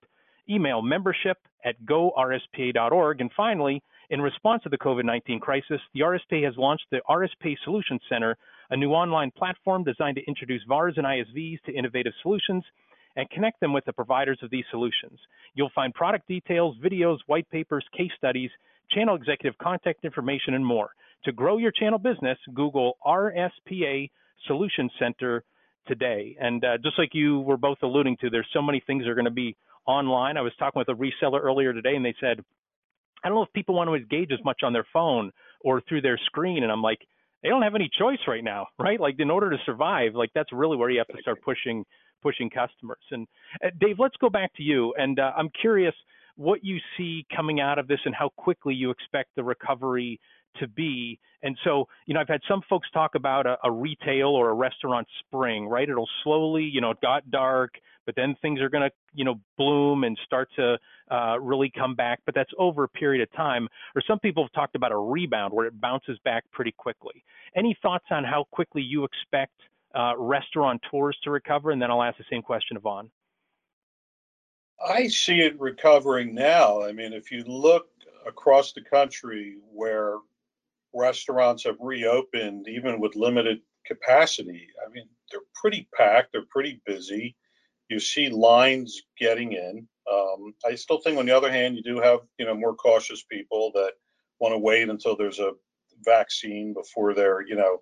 email 0.48 0.82
membership 0.82 1.38
at 1.64 1.74
gorspa.org. 1.84 3.20
And 3.20 3.30
finally, 3.36 3.82
in 4.10 4.20
response 4.20 4.62
to 4.62 4.68
the 4.68 4.78
COVID 4.78 5.04
19 5.04 5.40
crisis, 5.40 5.80
the 5.94 6.00
RSPA 6.00 6.44
has 6.44 6.56
launched 6.56 6.86
the 6.90 7.00
RSPA 7.08 7.56
Solutions 7.64 8.00
Center, 8.08 8.36
a 8.70 8.76
new 8.76 8.90
online 8.92 9.30
platform 9.30 9.84
designed 9.84 10.16
to 10.16 10.24
introduce 10.26 10.62
VARs 10.68 10.94
and 10.96 11.06
ISVs 11.06 11.62
to 11.66 11.72
innovative 11.72 12.12
solutions 12.22 12.64
and 13.16 13.28
connect 13.30 13.60
them 13.60 13.72
with 13.72 13.84
the 13.84 13.92
providers 13.92 14.38
of 14.42 14.50
these 14.50 14.64
solutions. 14.70 15.18
You'll 15.54 15.72
find 15.74 15.92
product 15.92 16.28
details, 16.28 16.76
videos, 16.82 17.18
white 17.26 17.50
papers, 17.50 17.84
case 17.96 18.12
studies, 18.16 18.50
channel 18.90 19.16
executive 19.16 19.58
contact 19.58 20.04
information, 20.04 20.54
and 20.54 20.64
more. 20.64 20.90
To 21.24 21.32
grow 21.32 21.58
your 21.58 21.72
channel 21.72 21.98
business, 21.98 22.38
Google 22.54 22.96
RSPA 23.04 24.10
Solution 24.46 24.88
Center 24.98 25.42
today. 25.88 26.36
And 26.40 26.64
uh, 26.64 26.78
just 26.78 26.98
like 26.98 27.10
you 27.12 27.40
were 27.40 27.56
both 27.56 27.78
alluding 27.82 28.18
to, 28.20 28.30
there's 28.30 28.46
so 28.52 28.62
many 28.62 28.80
things 28.86 29.02
that 29.02 29.10
are 29.10 29.14
going 29.14 29.24
to 29.24 29.30
be 29.30 29.56
online. 29.88 30.36
I 30.36 30.42
was 30.42 30.52
talking 30.58 30.78
with 30.78 30.88
a 30.88 30.92
reseller 30.92 31.40
earlier 31.42 31.72
today, 31.72 31.96
and 31.96 32.04
they 32.04 32.14
said, 32.20 32.40
I 33.24 33.28
don't 33.28 33.36
know 33.36 33.42
if 33.42 33.52
people 33.52 33.74
want 33.74 33.88
to 33.88 33.94
engage 33.94 34.30
as 34.30 34.38
much 34.44 34.60
on 34.62 34.72
their 34.72 34.86
phone 34.92 35.32
or 35.62 35.82
through 35.88 36.02
their 36.02 36.18
screen. 36.26 36.62
And 36.62 36.70
I'm 36.70 36.82
like, 36.82 36.98
they 37.42 37.48
don't 37.48 37.62
have 37.62 37.74
any 37.74 37.90
choice 37.98 38.18
right 38.28 38.44
now, 38.44 38.66
right? 38.78 39.00
Like 39.00 39.16
in 39.18 39.30
order 39.30 39.50
to 39.50 39.56
survive, 39.66 40.14
like 40.14 40.30
that's 40.34 40.52
really 40.52 40.76
where 40.76 40.90
you 40.90 40.98
have 40.98 41.08
to 41.08 41.20
start 41.22 41.42
pushing 41.42 41.84
pushing 42.20 42.50
customers. 42.50 42.98
And 43.12 43.28
uh, 43.64 43.68
Dave, 43.80 43.96
let's 44.00 44.16
go 44.20 44.28
back 44.28 44.52
to 44.56 44.62
you. 44.62 44.92
And 44.98 45.20
uh, 45.20 45.30
I'm 45.36 45.50
curious 45.60 45.94
what 46.34 46.64
you 46.64 46.78
see 46.96 47.24
coming 47.34 47.60
out 47.60 47.78
of 47.78 47.86
this 47.86 48.00
and 48.04 48.14
how 48.14 48.30
quickly 48.36 48.74
you 48.74 48.90
expect 48.90 49.30
the 49.36 49.44
recovery 49.44 50.18
to 50.56 50.68
be. 50.68 51.18
And 51.42 51.56
so, 51.64 51.86
you 52.06 52.14
know, 52.14 52.20
I've 52.20 52.28
had 52.28 52.40
some 52.48 52.62
folks 52.68 52.90
talk 52.90 53.14
about 53.14 53.46
a, 53.46 53.56
a 53.64 53.70
retail 53.70 54.28
or 54.28 54.50
a 54.50 54.54
restaurant 54.54 55.06
spring, 55.20 55.66
right? 55.66 55.88
It'll 55.88 56.08
slowly, 56.24 56.64
you 56.64 56.80
know, 56.80 56.90
it 56.90 57.00
got 57.00 57.30
dark, 57.30 57.74
but 58.06 58.16
then 58.16 58.34
things 58.42 58.60
are 58.60 58.68
going 58.68 58.88
to, 58.88 58.90
you 59.14 59.24
know, 59.24 59.40
bloom 59.56 60.04
and 60.04 60.18
start 60.24 60.48
to 60.56 60.78
uh, 61.10 61.38
really 61.40 61.70
come 61.70 61.94
back. 61.94 62.20
But 62.26 62.34
that's 62.34 62.50
over 62.58 62.84
a 62.84 62.88
period 62.88 63.22
of 63.22 63.32
time. 63.36 63.68
Or 63.94 64.02
some 64.06 64.18
people 64.18 64.42
have 64.42 64.52
talked 64.52 64.74
about 64.74 64.92
a 64.92 64.96
rebound 64.96 65.52
where 65.52 65.66
it 65.66 65.80
bounces 65.80 66.18
back 66.24 66.44
pretty 66.52 66.72
quickly. 66.76 67.24
Any 67.54 67.76
thoughts 67.82 68.06
on 68.10 68.24
how 68.24 68.46
quickly 68.50 68.82
you 68.82 69.04
expect 69.04 69.52
uh, 69.94 70.14
restaurateurs 70.16 71.16
to 71.22 71.30
recover? 71.30 71.70
And 71.70 71.80
then 71.80 71.90
I'll 71.90 72.02
ask 72.02 72.18
the 72.18 72.24
same 72.30 72.42
question 72.42 72.76
of. 72.76 72.84
I 74.84 75.08
see 75.08 75.40
it 75.40 75.60
recovering 75.60 76.34
now. 76.34 76.82
I 76.82 76.92
mean, 76.92 77.12
if 77.12 77.30
you 77.30 77.44
look 77.44 77.88
across 78.26 78.72
the 78.72 78.80
country 78.80 79.56
where 79.72 80.18
restaurants 80.94 81.64
have 81.64 81.76
reopened, 81.80 82.66
even 82.68 83.00
with 83.00 83.16
limited 83.16 83.60
capacity, 83.86 84.66
I 84.86 84.90
mean, 84.90 85.08
they're 85.30 85.40
pretty 85.54 85.88
packed, 85.96 86.32
they're 86.32 86.46
pretty 86.50 86.80
busy. 86.86 87.36
You 87.88 87.98
see 87.98 88.28
lines 88.28 89.02
getting 89.18 89.52
in. 89.52 89.88
Um, 90.10 90.54
I 90.66 90.74
still 90.74 90.98
think, 90.98 91.18
on 91.18 91.26
the 91.26 91.36
other 91.36 91.50
hand, 91.50 91.76
you 91.76 91.82
do 91.82 92.00
have 92.00 92.20
you 92.38 92.46
know 92.46 92.54
more 92.54 92.74
cautious 92.74 93.24
people 93.30 93.70
that 93.74 93.92
want 94.40 94.52
to 94.52 94.58
wait 94.58 94.88
until 94.88 95.16
there's 95.16 95.38
a 95.38 95.52
vaccine 96.04 96.74
before 96.74 97.14
they're 97.14 97.46
you 97.46 97.56
know 97.56 97.78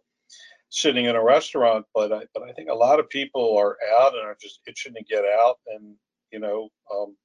sitting 0.71 1.07
in 1.07 1.17
a 1.17 1.23
restaurant. 1.23 1.87
But 1.95 2.13
I, 2.13 2.23
but 2.35 2.45
I 2.45 2.53
think 2.53 2.69
a 2.71 2.75
lot 2.75 3.01
of 3.01 3.09
people 3.09 3.57
are 3.57 3.77
out 3.99 4.15
and 4.15 4.23
are 4.23 4.37
just 4.41 4.61
itching 4.67 4.95
to 4.95 5.03
get 5.05 5.25
out 5.25 5.59
and 5.67 5.95
you 6.33 6.39
know 6.39 6.69
um, 6.93 7.17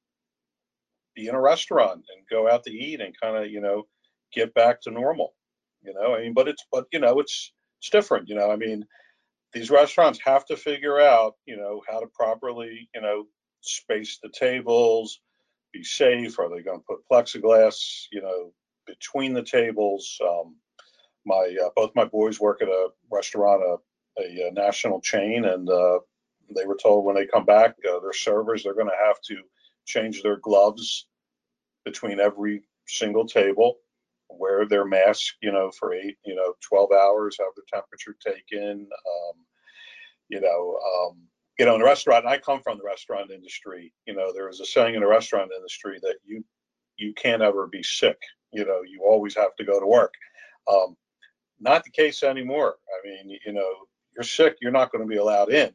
be 1.16 1.28
in 1.28 1.36
a 1.36 1.42
restaurant 1.42 2.04
and 2.16 2.26
go 2.30 2.50
out 2.50 2.64
to 2.64 2.72
eat 2.72 3.00
and 3.02 3.14
kind 3.20 3.38
of 3.38 3.52
you 3.52 3.62
know 3.62 3.84
get 4.34 4.54
back 4.56 4.82
to 4.82 4.92
normal 4.92 5.34
you 5.84 5.94
know 5.94 6.16
i 6.16 6.22
mean 6.22 6.34
but 6.34 6.48
it's 6.48 6.66
but 6.72 6.86
you 6.92 7.00
know 7.00 7.20
it's 7.20 7.54
it's 7.80 7.90
different 7.90 8.28
you 8.30 8.36
know 8.36 8.52
i 8.52 8.56
mean 8.56 8.86
these 9.54 9.70
restaurants 9.70 10.20
have 10.24 10.46
to 10.46 10.56
figure 10.56 11.00
out 11.00 11.36
you 11.46 11.58
know 11.58 11.82
how 11.90 12.00
to 12.00 12.08
properly 12.08 12.90
you 12.96 13.02
know 13.02 13.26
space 13.62 14.20
the 14.24 14.30
tables 14.30 15.20
be 15.74 15.84
safe 15.84 16.40
are 16.40 16.50
they 16.50 16.62
going 16.62 16.80
to 16.80 16.86
put 16.86 17.08
plexiglass 17.10 18.06
you 18.12 18.22
know 18.22 18.52
between 18.86 19.34
the 19.34 19.44
tables? 19.44 20.20
Um, 20.24 20.56
my 21.26 21.56
uh, 21.64 21.70
both 21.76 21.92
my 21.96 22.06
boys 22.06 22.40
work 22.40 22.62
at 22.62 22.68
a 22.68 22.90
restaurant 23.12 23.62
a, 23.62 24.22
a, 24.22 24.48
a 24.48 24.52
national 24.52 25.02
chain 25.02 25.46
and 25.46 25.70
uh, 25.70 26.00
they 26.56 26.66
were 26.66 26.78
told 26.82 27.06
when 27.06 27.16
they 27.16 27.26
come 27.26 27.46
back 27.46 27.76
uh, 27.88 28.00
their 28.00 28.14
servers 28.14 28.64
they're 28.64 28.74
going 28.74 28.88
to 28.88 29.06
have 29.06 29.22
to 29.22 29.38
change 29.86 30.24
their 30.24 30.38
gloves 30.38 31.08
between 31.86 32.20
every 32.20 32.64
single 32.88 33.26
table, 33.26 33.78
wear 34.40 34.66
their 34.66 34.86
mask, 34.86 35.36
you 35.42 35.52
know, 35.52 35.72
for 35.72 35.94
eight, 35.94 36.18
you 36.26 36.36
know, 36.36 36.54
12 36.68 36.92
hours, 36.92 37.38
have 37.40 37.50
their 37.56 37.66
temperature 37.72 38.16
taken. 38.26 38.88
Um, 38.92 39.36
you 40.30 40.42
know, 40.42 40.80
um, 40.80 41.18
you 41.60 41.66
know, 41.66 41.76
in 41.76 41.82
the 41.82 41.86
restaurant, 41.86 42.26
I 42.26 42.38
come 42.38 42.62
from 42.62 42.78
the 42.78 42.84
restaurant 42.84 43.32
industry. 43.32 43.94
You 44.08 44.16
know, 44.16 44.32
there 44.34 44.50
is 44.50 44.60
a 44.62 44.66
saying 44.66 44.96
in 44.96 45.02
the 45.02 45.08
restaurant 45.08 45.52
industry 45.56 46.00
that 46.02 46.16
you 46.26 46.44
you 46.98 47.14
can't 47.14 47.42
ever 47.42 47.68
be 47.68 47.84
sick. 47.84 48.18
You 48.52 48.66
know, 48.66 48.82
you 48.88 49.04
always 49.04 49.36
have 49.36 49.56
to 49.58 49.64
go 49.64 49.80
to 49.80 49.86
work. 49.86 50.14
Um, 50.72 50.96
not 51.60 51.84
the 51.84 51.92
case 51.92 52.24
anymore. 52.24 52.76
I 52.90 53.08
mean, 53.08 53.38
you 53.46 53.54
know, 53.54 53.70
you're 54.16 54.24
sick, 54.24 54.58
you're 54.62 54.72
not 54.72 54.92
going 54.92 55.04
to 55.04 55.08
be 55.08 55.18
allowed 55.18 55.52
in, 55.52 55.72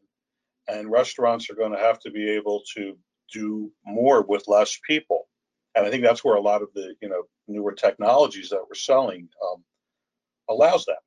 and 0.69 0.91
restaurants 0.91 1.49
are 1.51 1.55
going 1.55 1.73
to 1.73 1.79
have 1.79 1.99
to 2.01 2.11
be 2.11 2.29
able 2.31 2.63
to 2.75 2.97
do 3.33 3.71
more 3.85 4.23
with 4.23 4.49
less 4.49 4.79
people. 4.87 5.26
And 5.77 5.87
I 5.87 5.91
think 5.91 6.03
that's 6.03 6.25
where 6.25 6.37
a 6.37 6.41
lot 6.41 6.63
of 6.63 6.69
the 6.75 6.95
you 7.01 7.09
know 7.09 7.25
newer 7.47 7.73
technologies 7.73 8.49
that 8.49 8.61
we're 8.61 8.75
selling 8.75 9.29
um, 9.45 9.63
allows 10.49 10.87
that. 10.87 10.99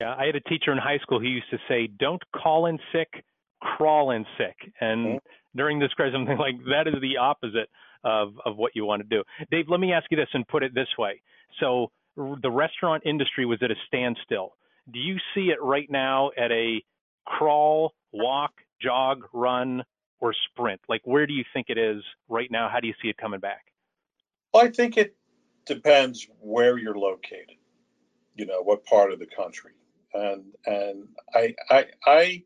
Yeah, 0.00 0.14
I 0.18 0.26
had 0.26 0.34
a 0.34 0.40
teacher 0.40 0.72
in 0.72 0.78
high 0.78 0.98
school 0.98 1.20
who 1.20 1.26
used 1.26 1.50
to 1.50 1.58
say, 1.68 1.86
"Don't 1.86 2.22
call 2.34 2.66
in 2.66 2.78
sick, 2.92 3.24
crawl 3.60 4.10
in 4.10 4.24
sick." 4.38 4.56
And 4.80 5.06
mm-hmm. 5.06 5.16
during 5.54 5.78
this 5.78 5.92
crisis, 5.92 6.16
I'm 6.16 6.38
like, 6.38 6.56
that 6.70 6.88
is 6.88 6.94
the 7.00 7.18
opposite 7.18 7.68
of 8.04 8.32
of 8.46 8.56
what 8.56 8.72
you 8.74 8.86
want 8.86 9.02
to 9.02 9.08
do. 9.08 9.22
Dave, 9.50 9.66
let 9.68 9.80
me 9.80 9.92
ask 9.92 10.06
you 10.10 10.16
this 10.16 10.28
and 10.32 10.48
put 10.48 10.62
it 10.62 10.74
this 10.74 10.88
way: 10.98 11.20
so 11.60 11.90
the 12.16 12.50
restaurant 12.50 13.02
industry 13.04 13.44
was 13.44 13.58
at 13.62 13.70
a 13.70 13.76
standstill. 13.86 14.54
Do 14.92 14.98
you 14.98 15.16
see 15.34 15.48
it 15.48 15.62
right 15.62 15.90
now 15.90 16.30
at 16.38 16.50
a 16.50 16.82
crawl, 17.26 17.92
walk, 18.12 18.52
jog, 18.82 19.24
run, 19.32 19.82
or 20.20 20.34
sprint? 20.50 20.80
Like, 20.88 21.02
where 21.04 21.26
do 21.26 21.32
you 21.32 21.44
think 21.52 21.66
it 21.68 21.78
is 21.78 22.02
right 22.28 22.50
now? 22.50 22.68
How 22.68 22.80
do 22.80 22.88
you 22.88 22.94
see 23.02 23.08
it 23.08 23.16
coming 23.16 23.40
back? 23.40 23.66
Well, 24.52 24.64
I 24.64 24.70
think 24.70 24.96
it 24.96 25.16
depends 25.66 26.26
where 26.40 26.78
you're 26.78 26.98
located. 26.98 27.56
You 28.36 28.46
know, 28.46 28.62
what 28.62 28.84
part 28.84 29.12
of 29.12 29.18
the 29.18 29.26
country, 29.26 29.72
and 30.12 30.44
and 30.66 31.08
I 31.34 31.54
I 31.70 31.86
I 32.06 32.42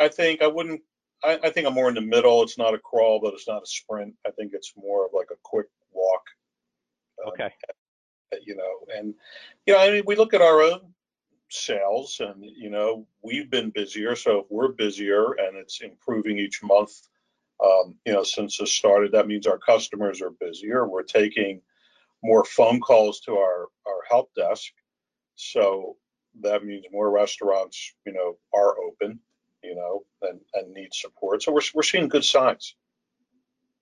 I 0.00 0.08
think 0.08 0.42
I 0.42 0.46
wouldn't. 0.46 0.80
I, 1.22 1.38
I 1.42 1.50
think 1.50 1.66
I'm 1.66 1.74
more 1.74 1.88
in 1.88 1.94
the 1.94 2.00
middle. 2.00 2.42
It's 2.42 2.56
not 2.56 2.74
a 2.74 2.78
crawl, 2.78 3.20
but 3.20 3.34
it's 3.34 3.48
not 3.48 3.62
a 3.62 3.66
sprint. 3.66 4.14
I 4.26 4.30
think 4.30 4.52
it's 4.54 4.72
more 4.76 5.04
of 5.04 5.12
like 5.12 5.28
a 5.30 5.38
quick 5.42 5.66
walk. 5.92 6.22
Um, 7.24 7.32
okay. 7.32 7.50
You 8.46 8.56
know, 8.56 8.96
and 8.96 9.14
you 9.66 9.74
know, 9.74 9.80
I 9.80 9.90
mean, 9.90 10.02
we 10.06 10.16
look 10.16 10.32
at 10.32 10.42
our 10.42 10.62
own 10.62 10.94
sales 11.50 12.20
and 12.20 12.44
you 12.44 12.70
know 12.70 13.06
we've 13.22 13.50
been 13.50 13.70
busier. 13.70 14.14
So 14.16 14.40
if 14.40 14.46
we're 14.50 14.68
busier 14.68 15.32
and 15.32 15.56
it's 15.56 15.80
improving 15.80 16.38
each 16.38 16.62
month 16.62 16.92
um, 17.64 17.96
you 18.04 18.12
know 18.12 18.22
since 18.22 18.60
it 18.60 18.68
started 18.68 19.12
that 19.12 19.26
means 19.26 19.46
our 19.46 19.58
customers 19.58 20.20
are 20.20 20.30
busier. 20.30 20.86
We're 20.86 21.02
taking 21.02 21.62
more 22.22 22.44
phone 22.44 22.80
calls 22.80 23.20
to 23.20 23.32
our 23.32 23.68
our 23.86 24.00
help 24.08 24.34
desk. 24.34 24.72
So 25.36 25.96
that 26.40 26.64
means 26.64 26.84
more 26.92 27.10
restaurants 27.10 27.94
you 28.06 28.12
know 28.12 28.36
are 28.54 28.78
open 28.80 29.20
you 29.62 29.74
know 29.74 30.04
and, 30.22 30.40
and 30.54 30.72
need 30.72 30.92
support. 30.92 31.42
So 31.42 31.52
we're, 31.52 31.62
we're 31.74 31.82
seeing 31.82 32.08
good 32.08 32.24
signs. 32.24 32.74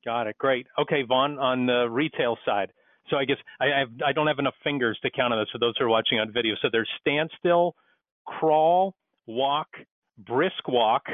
Got 0.05 0.29
it. 0.29 0.38
Great. 0.38 0.68
Okay 0.79 1.02
vaughn 1.02 1.38
on 1.38 1.66
the 1.66 1.88
retail 1.90 2.38
side 2.44 2.70
so 3.11 3.16
I 3.16 3.25
guess 3.25 3.38
I, 3.61 3.66
I, 3.66 3.79
have, 3.81 3.88
I 4.07 4.12
don't 4.12 4.27
have 4.27 4.38
enough 4.38 4.55
fingers 4.64 4.99
to 5.03 5.11
count 5.11 5.33
on 5.33 5.40
this 5.40 5.49
for 5.51 5.59
those 5.59 5.75
who 5.79 5.85
are 5.85 5.88
watching 5.88 6.19
on 6.19 6.33
video. 6.33 6.55
So 6.62 6.69
there's 6.71 6.88
standstill, 7.01 7.75
crawl, 8.27 8.95
walk, 9.27 9.69
brisk 10.19 10.69
walk, 10.69 11.05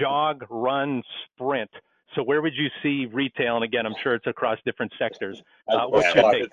jog, 0.00 0.44
run, 0.50 1.02
sprint. 1.26 1.70
So 2.14 2.22
where 2.22 2.42
would 2.42 2.54
you 2.54 2.68
see 2.82 3.06
retail? 3.12 3.56
And 3.56 3.64
again, 3.64 3.86
I'm 3.86 3.94
sure 4.02 4.14
it's 4.14 4.26
across 4.26 4.58
different 4.64 4.92
sectors. 4.98 5.42
Uh, 5.68 5.86
what's 5.86 6.14
your 6.14 6.30
take? 6.32 6.48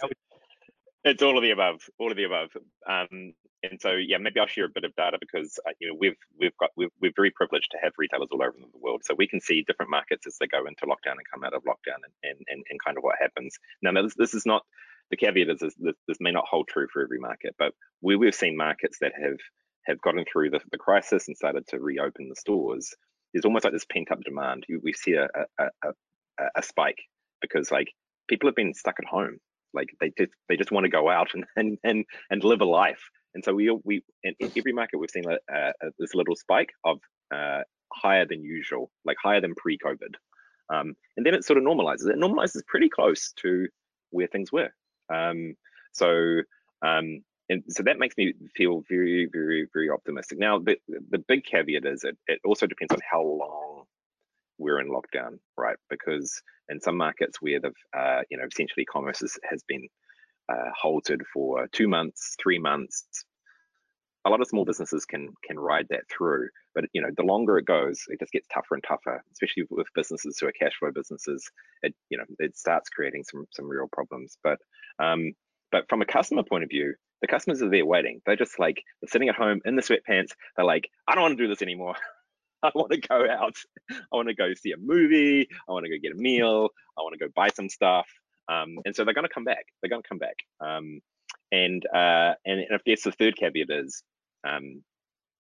It's 1.04 1.24
all 1.24 1.38
of 1.38 1.44
the 1.44 1.52
above. 1.52 1.82
All 2.00 2.12
of 2.12 2.18
the 2.18 2.26
above. 2.26 2.50
Um, 2.88 3.34
and 3.64 3.80
so, 3.80 3.92
yeah, 3.92 4.18
maybe 4.18 4.40
I'll 4.40 4.48
share 4.48 4.66
a 4.66 4.70
bit 4.70 4.84
of 4.84 4.96
data 4.96 5.18
because 5.20 5.60
uh, 5.68 5.72
you 5.80 5.90
know 5.90 5.96
we've 6.00 6.16
we've 6.40 6.56
got 6.58 6.72
we've, 6.76 6.90
we're 7.00 7.14
very 7.16 7.32
privileged 7.32 7.70
to 7.72 7.78
have 7.82 7.94
retailers 7.98 8.30
all 8.32 8.42
over 8.42 8.56
the 8.60 8.80
world, 8.80 9.02
so 9.04 9.14
we 9.16 9.28
can 9.28 9.40
see 9.40 9.64
different 9.64 9.92
markets 9.92 10.26
as 10.26 10.38
they 10.40 10.48
go 10.48 10.66
into 10.66 10.86
lockdown 10.86 11.14
and 11.14 11.30
come 11.32 11.44
out 11.44 11.54
of 11.54 11.64
lockdown, 11.64 12.02
and 12.24 12.38
and, 12.48 12.64
and, 12.70 12.80
kind 12.84 12.98
of 12.98 13.04
what 13.04 13.16
happens. 13.20 13.58
Now, 13.82 13.92
this, 14.02 14.16
this 14.16 14.34
is 14.34 14.46
not 14.46 14.64
the 15.12 15.18
caveat 15.18 15.50
is, 15.50 15.62
is 15.62 15.76
this, 15.78 15.96
this 16.08 16.18
may 16.20 16.32
not 16.32 16.46
hold 16.50 16.68
true 16.70 16.88
for 16.92 17.04
every 17.04 17.20
market, 17.20 17.56
but 17.60 17.74
we, 18.02 18.16
we've 18.16 18.34
seen 18.34 18.58
markets 18.58 18.98
that 19.02 19.12
have 19.22 19.38
have 19.86 20.02
gotten 20.02 20.26
through 20.32 20.50
the, 20.52 20.60
the 20.72 20.78
crisis 20.78 21.28
and 21.28 21.38
started 21.38 21.68
to 21.68 21.80
reopen 21.80 22.30
the 22.30 22.36
stores. 22.36 22.94
There's 23.34 23.46
almost 23.46 23.64
like 23.64 23.74
this 23.74 23.86
pent 23.86 24.12
up 24.12 24.22
demand. 24.24 24.66
We 24.84 24.94
see 24.94 25.14
a, 25.14 25.28
a, 25.58 25.66
a, 25.84 26.46
a 26.56 26.64
spike 26.64 27.00
because 27.42 27.72
like 27.72 27.88
people 28.28 28.48
have 28.48 28.56
been 28.56 28.74
stuck 28.74 28.96
at 29.00 29.08
home. 29.08 29.40
Like 29.74 29.90
they 30.00 30.12
just 30.18 30.32
they 30.50 30.58
just 30.58 30.72
want 30.72 30.86
to 30.86 30.90
go 30.90 31.10
out 31.10 31.30
and 31.34 31.46
and 31.56 31.78
and, 31.84 32.06
and 32.30 32.44
live 32.44 32.62
a 32.62 32.66
life. 32.66 33.02
And 33.34 33.44
so 33.44 33.54
we 33.54 33.70
we 33.84 34.04
in, 34.24 34.36
in 34.40 34.52
every 34.58 34.74
market 34.74 34.98
we've 34.98 35.10
seen 35.10 35.26
a, 35.30 35.38
a, 35.54 35.72
this 36.00 36.14
little 36.14 36.36
spike 36.36 36.72
of 36.84 37.00
uh, 37.34 37.62
higher 37.94 38.26
than 38.26 38.44
usual, 38.44 38.92
like 39.06 39.18
higher 39.22 39.42
than 39.42 39.56
pre-COVID. 39.56 40.16
Um, 40.74 40.96
and 41.18 41.26
then 41.26 41.34
it 41.34 41.44
sort 41.44 41.58
of 41.58 41.64
normalizes. 41.64 42.10
It 42.10 42.18
normalizes 42.18 42.66
pretty 42.66 42.90
close 42.90 43.34
to 43.38 43.68
where 44.12 44.28
things 44.28 44.52
were. 44.52 44.70
Um, 45.14 45.56
so 45.94 46.42
um, 46.82 47.24
and 47.52 47.64
so 47.68 47.84
that 47.84 48.00
makes 48.00 48.16
me 48.18 48.34
feel 48.56 48.82
very, 48.90 49.28
very, 49.32 49.68
very 49.74 49.90
optimistic. 49.90 50.40
Now, 50.40 50.58
the, 50.60 50.78
the 51.10 51.20
big 51.28 51.44
caveat 51.44 51.86
is 51.86 52.06
it, 52.06 52.18
it 52.28 52.40
also 52.46 52.66
depends 52.66 52.94
on 52.94 53.00
how 53.10 53.22
long 53.22 53.81
we're 54.62 54.80
in 54.80 54.90
lockdown, 54.90 55.40
right? 55.58 55.78
Because 55.90 56.42
in 56.70 56.80
some 56.80 56.98
markets 56.98 57.42
where 57.42 57.60
the, 57.60 57.72
uh, 57.98 58.22
you 58.30 58.38
know, 58.38 58.46
essentially 58.46 58.86
commerce 58.86 59.20
has, 59.20 59.38
has 59.50 59.64
been 59.68 59.88
uh, 60.52 60.70
halted 60.80 61.22
for 61.34 61.68
two 61.72 61.88
months, 61.88 62.36
three 62.42 62.60
months, 62.60 63.06
a 64.26 64.30
lot 64.30 64.42
of 64.42 64.48
small 64.48 64.66
businesses 64.66 65.06
can 65.06 65.30
can 65.44 65.60
ride 65.60 65.88
that 65.90 66.04
through. 66.16 66.48
But 66.76 66.86
you 66.94 67.02
know, 67.02 67.10
the 67.16 67.24
longer 67.24 67.58
it 67.58 67.66
goes, 67.66 68.02
it 68.08 68.20
just 68.20 68.32
gets 68.32 68.48
tougher 68.54 68.76
and 68.76 68.84
tougher, 68.88 69.24
especially 69.34 69.64
with 69.70 69.88
businesses 69.96 70.38
who 70.40 70.48
are 70.48 70.52
cash 70.52 70.74
flow 70.80 70.92
businesses. 70.94 71.50
It 71.82 71.96
you 72.10 72.18
know, 72.18 72.26
it 72.40 72.58
starts 72.58 72.90
creating 72.90 73.24
some 73.24 73.46
some 73.52 73.68
real 73.68 73.88
problems. 73.92 74.38
But 74.44 74.60
um, 75.00 75.34
but 75.72 75.86
from 75.90 76.02
a 76.02 76.06
customer 76.06 76.44
point 76.44 76.64
of 76.64 76.70
view, 76.70 76.94
the 77.22 77.28
customers 77.28 77.62
are 77.62 77.70
there 77.70 77.86
waiting. 77.86 78.22
They're 78.26 78.36
just 78.36 78.60
like 78.60 78.84
they're 79.02 79.10
sitting 79.10 79.30
at 79.30 79.36
home 79.36 79.62
in 79.66 79.76
the 79.76 79.82
sweatpants. 79.82 80.32
They're 80.56 80.66
like, 80.66 80.90
I 81.08 81.16
don't 81.16 81.24
want 81.24 81.38
to 81.38 81.44
do 81.44 81.50
this 81.50 81.62
anymore. 81.62 81.96
I 82.64 82.72
want 82.76 82.92
to 82.92 83.00
go 83.00 83.28
out. 83.30 83.56
I 83.90 84.16
want 84.16 84.28
to 84.28 84.36
go 84.36 84.54
see 84.54 84.72
a 84.72 84.78
movie. 84.78 85.48
I 85.68 85.72
want 85.72 85.86
to 85.86 85.90
go 85.92 85.98
get 86.02 86.14
a 86.14 86.22
meal. 86.22 86.70
I 86.98 87.02
want 87.02 87.14
to 87.14 87.26
go 87.26 87.32
buy 87.36 87.50
some 87.50 87.70
stuff. 87.70 88.08
Um, 88.50 88.78
and 88.86 88.96
so 88.96 89.04
they're 89.04 89.14
going 89.14 89.28
to 89.28 89.34
come 89.34 89.44
back. 89.46 89.66
They're 89.82 89.90
going 89.90 90.02
to 90.02 90.08
come 90.08 90.18
back. 90.18 90.36
Um, 90.60 91.02
and, 91.52 91.86
uh, 91.88 92.34
and 92.46 92.60
and 92.60 92.80
if 92.86 93.04
the 93.04 93.12
third 93.12 93.36
caveat 93.36 93.70
is, 93.70 94.04
um, 94.48 94.84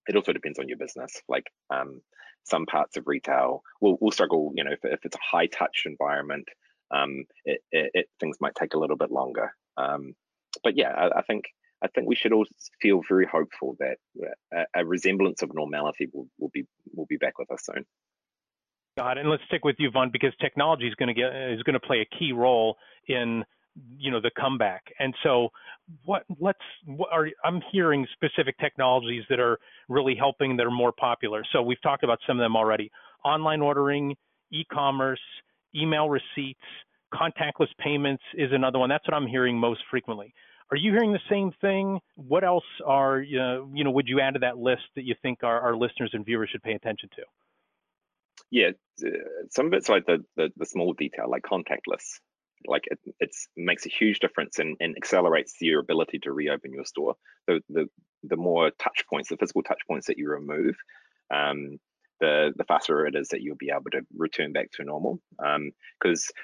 it 0.07 0.15
also 0.15 0.33
depends 0.33 0.59
on 0.59 0.67
your 0.67 0.77
business. 0.77 1.21
Like 1.27 1.45
um, 1.69 2.01
some 2.43 2.65
parts 2.65 2.97
of 2.97 3.07
retail 3.07 3.61
will 3.81 3.97
will 4.01 4.11
struggle. 4.11 4.51
You 4.55 4.63
know, 4.63 4.71
if, 4.71 4.79
if 4.83 5.05
it's 5.05 5.15
a 5.15 5.19
high 5.37 5.47
touch 5.47 5.83
environment, 5.85 6.47
um, 6.91 7.23
it, 7.45 7.61
it, 7.71 7.91
it, 7.93 8.05
things 8.19 8.37
might 8.41 8.55
take 8.55 8.73
a 8.73 8.79
little 8.79 8.97
bit 8.97 9.11
longer. 9.11 9.53
Um, 9.77 10.15
but 10.63 10.77
yeah, 10.77 10.89
I, 10.89 11.19
I 11.19 11.21
think 11.21 11.45
I 11.81 11.87
think 11.87 12.07
we 12.07 12.15
should 12.15 12.33
all 12.33 12.45
feel 12.81 13.01
very 13.07 13.25
hopeful 13.25 13.75
that 13.79 13.97
uh, 14.21 14.63
a, 14.75 14.81
a 14.81 14.85
resemblance 14.85 15.41
of 15.41 15.53
normality 15.53 16.09
will, 16.13 16.27
will 16.39 16.51
be 16.53 16.65
will 16.93 17.07
be 17.07 17.17
back 17.17 17.39
with 17.39 17.51
us 17.51 17.65
soon. 17.65 17.85
Got 18.97 19.17
it. 19.17 19.21
And 19.21 19.29
let's 19.29 19.43
stick 19.47 19.63
with 19.63 19.77
you, 19.79 19.89
Vaughn, 19.89 20.09
because 20.11 20.33
technology 20.41 20.87
is 20.87 20.95
going 20.95 21.07
to 21.07 21.13
get 21.13 21.33
is 21.33 21.63
going 21.63 21.73
to 21.73 21.79
play 21.79 22.01
a 22.01 22.17
key 22.17 22.33
role 22.33 22.75
in 23.07 23.43
you 23.97 24.11
know 24.11 24.19
the 24.21 24.31
comeback. 24.39 24.83
And 24.99 25.13
so, 25.23 25.49
what 26.03 26.23
let's 26.39 26.59
what 26.85 27.09
are 27.11 27.29
I'm 27.43 27.61
hearing 27.71 28.05
specific 28.13 28.57
technologies 28.59 29.23
that 29.29 29.39
are 29.39 29.57
really 29.87 30.15
helping 30.15 30.57
that 30.57 30.65
are 30.65 30.71
more 30.71 30.91
popular. 30.91 31.43
So 31.51 31.61
we've 31.61 31.81
talked 31.81 32.03
about 32.03 32.19
some 32.27 32.37
of 32.37 32.43
them 32.43 32.55
already. 32.55 32.91
Online 33.23 33.61
ordering, 33.61 34.15
e-commerce, 34.51 35.21
email 35.75 36.09
receipts, 36.09 36.59
contactless 37.13 37.69
payments 37.79 38.23
is 38.35 38.51
another 38.51 38.79
one. 38.79 38.89
That's 38.89 39.07
what 39.07 39.13
I'm 39.13 39.27
hearing 39.27 39.57
most 39.57 39.81
frequently. 39.89 40.33
Are 40.71 40.77
you 40.77 40.91
hearing 40.91 41.11
the 41.11 41.19
same 41.29 41.51
thing? 41.59 41.99
What 42.15 42.45
else 42.45 42.63
are 42.85 43.19
you 43.19 43.37
know, 43.37 43.69
you 43.73 43.83
know 43.83 43.91
would 43.91 44.07
you 44.07 44.21
add 44.21 44.35
to 44.35 44.39
that 44.39 44.57
list 44.57 44.83
that 44.95 45.03
you 45.03 45.15
think 45.21 45.43
our, 45.43 45.59
our 45.59 45.75
listeners 45.75 46.11
and 46.13 46.25
viewers 46.25 46.49
should 46.49 46.63
pay 46.63 46.73
attention 46.73 47.09
to? 47.15 47.23
Yeah, 48.51 48.71
uh, 49.05 49.09
some 49.49 49.67
of 49.67 49.73
it's 49.73 49.89
like 49.89 50.05
the, 50.05 50.23
the, 50.37 50.49
the 50.55 50.65
small 50.65 50.93
detail, 50.93 51.29
like 51.29 51.43
contactless. 51.43 52.19
Like 52.65 52.83
it 52.85 52.99
it's, 53.19 53.47
makes 53.57 53.85
a 53.85 53.89
huge 53.89 54.19
difference 54.19 54.59
and, 54.59 54.77
and 54.79 54.95
accelerates 54.95 55.55
your 55.61 55.79
ability 55.79 56.19
to 56.19 56.31
reopen 56.31 56.73
your 56.73 56.85
store. 56.85 57.15
The 57.47 57.61
the 57.69 57.87
the 58.23 58.37
more 58.37 58.71
touch 58.79 59.03
points, 59.09 59.29
the 59.29 59.37
physical 59.37 59.63
touch 59.63 59.81
points 59.87 60.07
that 60.07 60.17
you 60.17 60.29
remove, 60.29 60.75
um, 61.33 61.79
the 62.19 62.53
the 62.55 62.63
faster 62.63 63.05
it 63.07 63.15
is 63.15 63.29
that 63.29 63.41
you'll 63.41 63.55
be 63.57 63.71
able 63.71 63.89
to 63.91 64.01
return 64.15 64.53
back 64.53 64.71
to 64.73 64.83
normal. 64.83 65.19
Because 65.37 66.31
um, 66.31 66.43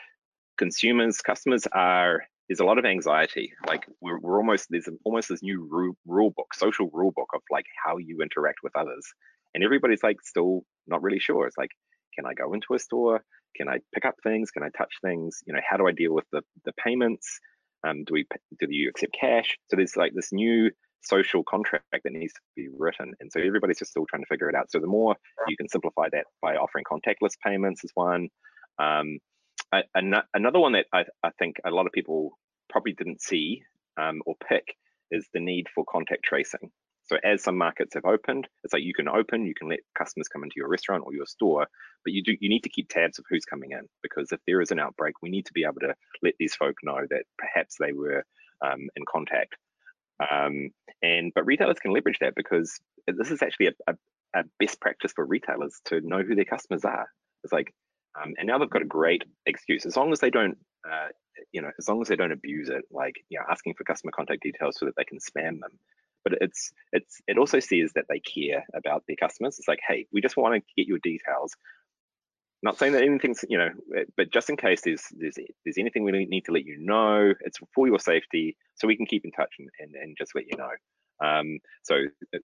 consumers, 0.57 1.21
customers 1.21 1.67
are 1.71 2.23
there's 2.47 2.59
a 2.59 2.65
lot 2.65 2.77
of 2.77 2.85
anxiety. 2.85 3.53
Like 3.67 3.85
we're, 4.01 4.19
we're 4.19 4.37
almost 4.37 4.67
there's 4.69 4.89
almost 5.03 5.29
this 5.29 5.43
new 5.43 5.67
rule, 5.69 5.95
rule 6.05 6.33
book, 6.35 6.53
social 6.53 6.89
rule 6.93 7.11
book 7.15 7.29
of 7.33 7.41
like 7.51 7.65
how 7.83 7.97
you 7.97 8.21
interact 8.21 8.59
with 8.63 8.75
others, 8.75 9.05
and 9.53 9.63
everybody's 9.63 10.03
like 10.03 10.17
still 10.23 10.63
not 10.87 11.01
really 11.01 11.19
sure. 11.19 11.47
It's 11.47 11.57
like, 11.57 11.71
can 12.15 12.25
I 12.25 12.33
go 12.33 12.53
into 12.53 12.73
a 12.73 12.79
store? 12.79 13.21
Can 13.55 13.67
I 13.67 13.79
pick 13.93 14.05
up 14.05 14.15
things? 14.23 14.51
Can 14.51 14.63
I 14.63 14.69
touch 14.77 14.93
things? 15.03 15.39
You 15.45 15.53
know, 15.53 15.61
how 15.67 15.77
do 15.77 15.87
I 15.87 15.91
deal 15.91 16.13
with 16.13 16.25
the 16.31 16.41
the 16.65 16.73
payments? 16.73 17.39
Um, 17.85 18.03
do 18.05 18.13
we 18.13 18.25
do 18.59 18.67
you 18.69 18.89
accept 18.89 19.13
cash? 19.19 19.57
So 19.69 19.75
there's 19.75 19.97
like 19.97 20.13
this 20.13 20.31
new 20.31 20.71
social 21.01 21.43
contract 21.43 21.85
that 21.91 22.11
needs 22.11 22.33
to 22.33 22.39
be 22.55 22.69
written, 22.77 23.13
and 23.19 23.31
so 23.31 23.39
everybody's 23.39 23.79
just 23.79 23.91
still 23.91 24.05
trying 24.09 24.23
to 24.23 24.27
figure 24.27 24.49
it 24.49 24.55
out. 24.55 24.71
So 24.71 24.79
the 24.79 24.87
more 24.87 25.15
you 25.47 25.57
can 25.57 25.69
simplify 25.69 26.07
that 26.11 26.25
by 26.41 26.55
offering 26.55 26.85
contactless 26.85 27.33
payments 27.45 27.83
is 27.83 27.91
one. 27.93 28.29
Um, 28.79 29.19
another 30.33 30.59
one 30.59 30.73
that 30.73 30.85
I, 30.93 31.05
I, 31.23 31.29
think 31.37 31.57
a 31.65 31.71
lot 31.71 31.85
of 31.85 31.91
people 31.91 32.37
probably 32.69 32.93
didn't 32.93 33.21
see 33.21 33.63
um, 33.97 34.21
or 34.25 34.35
pick 34.47 34.75
is 35.11 35.27
the 35.33 35.39
need 35.39 35.67
for 35.73 35.83
contact 35.85 36.23
tracing. 36.23 36.71
So 37.05 37.17
as 37.23 37.41
some 37.41 37.57
markets 37.57 37.93
have 37.93 38.05
opened, 38.05 38.47
it's 38.63 38.73
like 38.73 38.83
you 38.83 38.93
can 38.93 39.07
open, 39.07 39.45
you 39.45 39.53
can 39.55 39.69
let 39.69 39.79
customers 39.97 40.27
come 40.27 40.43
into 40.43 40.55
your 40.57 40.67
restaurant 40.67 41.03
or 41.05 41.13
your 41.13 41.25
store, 41.25 41.67
but 42.03 42.13
you 42.13 42.21
do 42.21 42.35
you 42.39 42.49
need 42.49 42.63
to 42.63 42.69
keep 42.69 42.89
tabs 42.89 43.17
of 43.17 43.25
who's 43.29 43.45
coming 43.45 43.71
in 43.71 43.87
because 44.03 44.31
if 44.31 44.39
there 44.45 44.61
is 44.61 44.71
an 44.71 44.79
outbreak, 44.79 45.15
we 45.21 45.29
need 45.29 45.45
to 45.45 45.53
be 45.53 45.63
able 45.63 45.79
to 45.81 45.95
let 46.21 46.33
these 46.37 46.55
folk 46.55 46.75
know 46.83 46.99
that 47.09 47.23
perhaps 47.37 47.77
they 47.79 47.93
were 47.93 48.25
um, 48.61 48.89
in 48.95 49.03
contact. 49.07 49.55
Um, 50.19 50.71
and 51.01 51.31
but 51.33 51.45
retailers 51.45 51.79
can 51.79 51.93
leverage 51.93 52.19
that 52.19 52.35
because 52.35 52.77
this 53.07 53.31
is 53.31 53.41
actually 53.41 53.67
a, 53.67 53.73
a, 53.87 53.93
a 54.35 54.43
best 54.59 54.81
practice 54.81 55.13
for 55.13 55.25
retailers 55.25 55.79
to 55.85 56.01
know 56.01 56.23
who 56.23 56.35
their 56.35 56.43
customers 56.43 56.83
are. 56.83 57.07
It's 57.43 57.53
like 57.53 57.73
um, 58.21 58.33
and 58.37 58.47
now 58.47 58.57
they've 58.57 58.69
got 58.69 58.81
a 58.81 58.85
great 58.85 59.23
excuse 59.45 59.85
as 59.85 59.95
long 59.95 60.11
as 60.11 60.19
they 60.19 60.29
don't, 60.29 60.57
uh, 60.89 61.07
you 61.51 61.61
know, 61.61 61.71
as 61.77 61.87
long 61.87 62.01
as 62.01 62.07
they 62.07 62.15
don't 62.15 62.31
abuse 62.31 62.69
it, 62.69 62.85
like 62.91 63.15
you 63.29 63.39
know, 63.39 63.45
asking 63.49 63.75
for 63.75 63.83
customer 63.83 64.11
contact 64.15 64.43
details 64.43 64.77
so 64.79 64.85
that 64.85 64.95
they 64.97 65.03
can 65.03 65.19
spam 65.19 65.59
them. 65.59 65.79
But 66.23 66.39
it's 66.41 66.71
it's 66.91 67.21
it 67.27 67.37
also 67.37 67.59
says 67.59 67.91
that 67.95 68.05
they 68.09 68.19
care 68.19 68.65
about 68.75 69.03
their 69.07 69.17
customers. 69.17 69.57
It's 69.59 69.67
like, 69.67 69.79
hey, 69.87 70.07
we 70.11 70.21
just 70.21 70.37
want 70.37 70.55
to 70.55 70.73
get 70.75 70.87
your 70.87 70.99
details. 70.99 71.55
Not 72.63 72.79
saying 72.79 72.93
that 72.93 73.03
anything's, 73.03 73.45
you 73.47 73.57
know, 73.57 73.69
eh, 73.95 74.05
but 74.15 74.31
just 74.31 74.49
in 74.49 74.57
case 74.57 74.81
there's 74.81 75.03
there's 75.11 75.37
there's 75.63 75.77
anything 75.77 76.03
we 76.03 76.11
need 76.25 76.45
to 76.45 76.51
let 76.51 76.65
you 76.65 76.77
know, 76.79 77.33
it's 77.41 77.59
for 77.73 77.87
your 77.87 77.99
safety, 77.99 78.57
so 78.75 78.87
we 78.87 78.97
can 78.97 79.05
keep 79.05 79.25
in 79.25 79.31
touch 79.31 79.53
and 79.59 79.69
and, 79.79 79.95
and 79.95 80.17
just 80.17 80.33
let 80.33 80.45
you 80.49 80.57
know. 80.57 80.71
Um, 81.19 81.59
so 81.83 81.95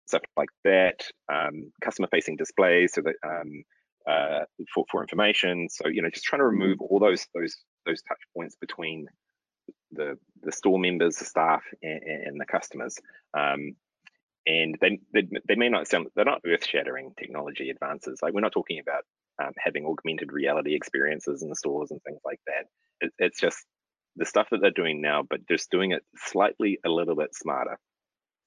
stuff 0.07 0.21
like 0.35 0.49
that, 0.63 1.03
um, 1.31 1.71
customer 1.81 2.07
facing 2.09 2.37
displays, 2.37 2.93
so 2.93 3.01
that 3.01 3.15
um, 3.23 3.63
uh, 4.09 4.45
for, 4.73 4.85
for 4.91 5.01
information. 5.01 5.67
So 5.69 5.87
you 5.87 6.01
know, 6.01 6.09
just 6.09 6.25
trying 6.25 6.41
to 6.41 6.45
remove 6.45 6.81
all 6.81 6.99
those 6.99 7.27
those 7.33 7.55
those 7.85 8.01
touch 8.03 8.21
points 8.35 8.55
between 8.59 9.07
the 9.91 10.17
the 10.41 10.51
store 10.51 10.79
members, 10.79 11.17
the 11.17 11.25
staff, 11.25 11.63
and, 11.81 12.01
and 12.03 12.41
the 12.41 12.45
customers. 12.45 12.97
Um, 13.37 13.75
and 14.45 14.77
they, 14.81 14.99
they, 15.13 15.27
they 15.47 15.55
may 15.55 15.69
not 15.69 15.87
sound 15.87 16.07
they're 16.15 16.25
not 16.25 16.41
earth 16.45 16.65
shattering 16.65 17.13
technology 17.17 17.69
advances. 17.69 18.19
Like 18.21 18.33
we're 18.33 18.41
not 18.41 18.51
talking 18.51 18.79
about 18.79 19.03
um, 19.41 19.53
having 19.57 19.85
augmented 19.85 20.31
reality 20.31 20.75
experiences 20.75 21.41
in 21.41 21.49
the 21.49 21.55
stores 21.55 21.91
and 21.91 22.01
things 22.03 22.19
like 22.25 22.39
that. 22.47 22.65
It, 23.01 23.13
it's 23.19 23.39
just 23.39 23.57
the 24.15 24.25
stuff 24.25 24.47
that 24.51 24.61
they're 24.61 24.71
doing 24.71 25.01
now, 25.01 25.23
but 25.27 25.47
just 25.47 25.71
doing 25.71 25.91
it 25.91 26.03
slightly 26.17 26.79
a 26.85 26.89
little 26.89 27.15
bit 27.15 27.33
smarter. 27.33 27.77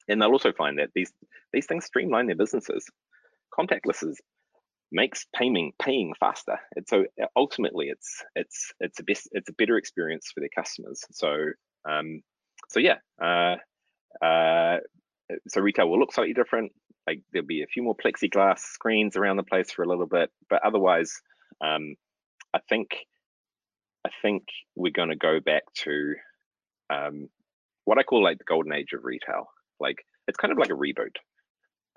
And 0.08 0.20
they'll 0.20 0.30
also 0.30 0.52
find 0.52 0.78
that 0.78 0.90
these 0.94 1.12
these 1.52 1.66
things 1.66 1.86
streamline 1.86 2.26
their 2.26 2.36
businesses. 2.36 2.86
Contactless 3.58 4.06
is 4.06 4.20
makes 4.92 5.26
paying 5.34 5.72
paying 5.80 6.12
faster. 6.18 6.58
And 6.74 6.86
so 6.88 7.04
uh, 7.22 7.26
ultimately, 7.36 7.88
it's 7.88 8.24
it's 8.34 8.72
it's 8.80 9.00
a 9.00 9.04
best 9.04 9.28
it's 9.32 9.48
a 9.48 9.54
better 9.54 9.76
experience 9.76 10.30
for 10.32 10.40
their 10.40 10.50
customers. 10.54 11.04
So 11.12 11.34
um, 11.88 12.22
so 12.68 12.80
yeah, 12.80 12.96
uh, 13.22 13.56
uh, 14.24 14.78
so 15.48 15.60
retail 15.60 15.88
will 15.88 15.98
look 15.98 16.12
slightly 16.12 16.34
different. 16.34 16.72
Like 17.06 17.20
there'll 17.32 17.46
be 17.46 17.62
a 17.62 17.66
few 17.66 17.82
more 17.82 17.96
plexiglass 17.96 18.58
screens 18.58 19.16
around 19.16 19.36
the 19.36 19.44
place 19.44 19.70
for 19.70 19.82
a 19.82 19.88
little 19.88 20.06
bit, 20.06 20.30
but 20.50 20.60
otherwise, 20.64 21.12
um, 21.64 21.94
I 22.54 22.58
think 22.68 22.88
I 24.04 24.10
think 24.22 24.44
we're 24.74 24.92
going 24.92 25.10
to 25.10 25.16
go 25.16 25.40
back 25.40 25.62
to 25.84 26.14
um, 26.90 27.28
what 27.84 27.98
I 27.98 28.02
call 28.02 28.22
like 28.22 28.38
the 28.38 28.44
golden 28.44 28.72
age 28.72 28.92
of 28.92 29.04
retail. 29.04 29.46
Like 29.78 29.98
it's 30.28 30.36
kind 30.36 30.52
of 30.52 30.58
like 30.58 30.70
a 30.70 30.74
reboot. 30.74 31.16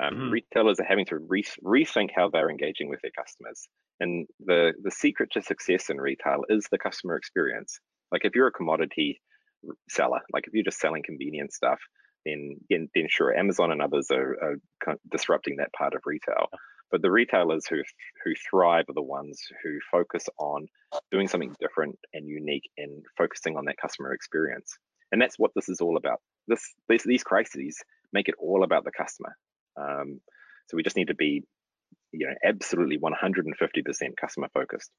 Um, 0.01 0.13
mm-hmm. 0.13 0.29
Retailers 0.31 0.79
are 0.79 0.85
having 0.85 1.05
to 1.07 1.17
re- 1.17 1.43
rethink 1.63 2.09
how 2.15 2.29
they're 2.29 2.49
engaging 2.49 2.89
with 2.89 3.01
their 3.01 3.11
customers. 3.17 3.67
And 3.99 4.27
the, 4.39 4.73
the 4.81 4.91
secret 4.91 5.29
to 5.33 5.41
success 5.41 5.89
in 5.89 5.97
retail 5.97 6.45
is 6.47 6.67
the 6.71 6.77
customer 6.77 7.15
experience. 7.17 7.79
Like 8.11 8.23
if 8.23 8.33
you're 8.35 8.47
a 8.47 8.51
commodity 8.51 9.21
seller, 9.89 10.21
like 10.31 10.47
if 10.47 10.53
you're 10.53 10.63
just 10.63 10.79
selling 10.79 11.03
convenient 11.03 11.51
stuff, 11.51 11.79
then, 12.25 12.55
then, 12.69 12.89
then 12.95 13.07
sure, 13.09 13.37
Amazon 13.37 13.71
and 13.71 13.81
others 13.81 14.07
are, 14.11 14.57
are 14.87 14.95
disrupting 15.11 15.57
that 15.57 15.73
part 15.73 15.93
of 15.93 16.01
retail. 16.05 16.47
but 16.91 17.01
the 17.01 17.11
retailers 17.11 17.65
who 17.67 17.81
who 18.23 18.33
thrive 18.49 18.85
are 18.89 18.93
the 18.93 19.01
ones 19.01 19.41
who 19.63 19.77
focus 19.91 20.25
on 20.37 20.67
doing 21.11 21.27
something 21.27 21.55
different 21.59 21.97
and 22.13 22.27
unique 22.27 22.69
and 22.77 23.03
focusing 23.17 23.57
on 23.57 23.65
that 23.65 23.77
customer 23.77 24.13
experience. 24.13 24.77
And 25.11 25.21
that's 25.21 25.37
what 25.37 25.51
this 25.55 25.69
is 25.69 25.81
all 25.81 25.97
about. 25.97 26.19
This, 26.47 26.61
this 26.87 27.03
these 27.03 27.23
crises 27.23 27.77
make 28.13 28.27
it 28.27 28.35
all 28.39 28.63
about 28.63 28.85
the 28.85 28.91
customer. 28.91 29.35
Um, 29.79 30.21
so 30.67 30.77
we 30.77 30.83
just 30.83 30.95
need 30.95 31.07
to 31.07 31.15
be, 31.15 31.43
you 32.11 32.27
know, 32.27 32.33
absolutely 32.43 32.97
150% 32.97 34.17
customer 34.19 34.49
focused. 34.53 34.91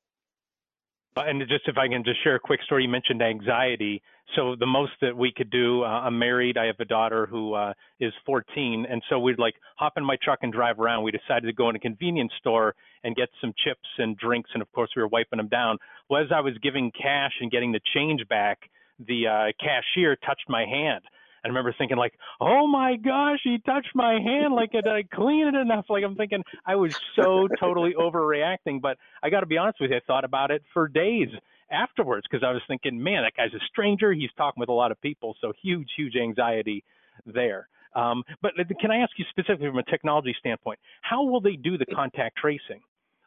Uh, 1.16 1.22
and 1.26 1.40
just 1.48 1.66
if 1.66 1.76
I 1.76 1.88
can 1.88 2.04
just 2.04 2.22
share 2.22 2.36
a 2.36 2.40
quick 2.40 2.62
story, 2.62 2.84
you 2.84 2.88
mentioned 2.88 3.20
anxiety. 3.20 4.00
So 4.36 4.54
the 4.58 4.66
most 4.66 4.92
that 5.00 5.16
we 5.16 5.32
could 5.36 5.50
do, 5.50 5.82
uh, 5.82 5.86
I'm 5.86 6.18
married. 6.18 6.56
I 6.56 6.66
have 6.66 6.78
a 6.78 6.84
daughter 6.84 7.26
who 7.26 7.54
uh, 7.54 7.72
is 7.98 8.12
14, 8.24 8.86
and 8.88 9.02
so 9.10 9.18
we'd 9.18 9.38
like 9.38 9.54
hop 9.76 9.94
in 9.96 10.04
my 10.04 10.16
truck 10.22 10.38
and 10.42 10.52
drive 10.52 10.78
around. 10.78 11.02
We 11.02 11.10
decided 11.10 11.46
to 11.46 11.52
go 11.52 11.68
in 11.68 11.74
a 11.74 11.80
convenience 11.80 12.32
store 12.38 12.76
and 13.02 13.16
get 13.16 13.28
some 13.40 13.52
chips 13.64 13.88
and 13.98 14.16
drinks, 14.16 14.50
and 14.54 14.62
of 14.62 14.70
course 14.70 14.90
we 14.94 15.02
were 15.02 15.08
wiping 15.08 15.38
them 15.38 15.48
down. 15.48 15.78
Well, 16.08 16.22
as 16.22 16.28
I 16.32 16.40
was 16.40 16.54
giving 16.62 16.92
cash 16.92 17.32
and 17.40 17.50
getting 17.50 17.72
the 17.72 17.80
change 17.92 18.20
back, 18.28 18.58
the 19.00 19.26
uh, 19.26 19.52
cashier 19.58 20.16
touched 20.24 20.48
my 20.48 20.64
hand. 20.64 21.02
I 21.44 21.48
remember 21.48 21.74
thinking 21.76 21.96
like, 21.96 22.14
oh 22.40 22.66
my 22.66 22.96
gosh, 22.96 23.40
he 23.42 23.58
touched 23.64 23.94
my 23.94 24.14
hand. 24.20 24.54
Like, 24.54 24.72
did 24.72 24.86
I 24.86 25.04
clean 25.14 25.46
it 25.46 25.54
enough? 25.54 25.86
Like, 25.88 26.04
I'm 26.04 26.16
thinking 26.16 26.42
I 26.66 26.76
was 26.76 26.98
so 27.16 27.48
totally 27.58 27.94
overreacting. 27.98 28.80
But 28.80 28.98
I 29.22 29.30
got 29.30 29.40
to 29.40 29.46
be 29.46 29.58
honest 29.58 29.80
with 29.80 29.90
you, 29.90 29.96
I 29.96 30.00
thought 30.06 30.24
about 30.24 30.50
it 30.50 30.62
for 30.74 30.88
days 30.88 31.28
afterwards 31.70 32.26
because 32.30 32.44
I 32.44 32.52
was 32.52 32.62
thinking, 32.68 33.02
man, 33.02 33.22
that 33.22 33.36
guy's 33.36 33.54
a 33.54 33.64
stranger. 33.66 34.12
He's 34.12 34.30
talking 34.36 34.60
with 34.60 34.68
a 34.68 34.74
lot 34.74 34.90
of 34.90 35.00
people, 35.00 35.34
so 35.40 35.52
huge, 35.62 35.88
huge 35.96 36.16
anxiety 36.16 36.84
there. 37.26 37.68
Um, 37.94 38.22
but 38.40 38.52
can 38.80 38.90
I 38.90 38.98
ask 38.98 39.10
you 39.18 39.24
specifically 39.30 39.68
from 39.68 39.78
a 39.78 39.84
technology 39.84 40.34
standpoint, 40.38 40.78
how 41.02 41.24
will 41.24 41.40
they 41.40 41.56
do 41.56 41.76
the 41.76 41.86
contact 41.86 42.36
tracing? 42.36 42.80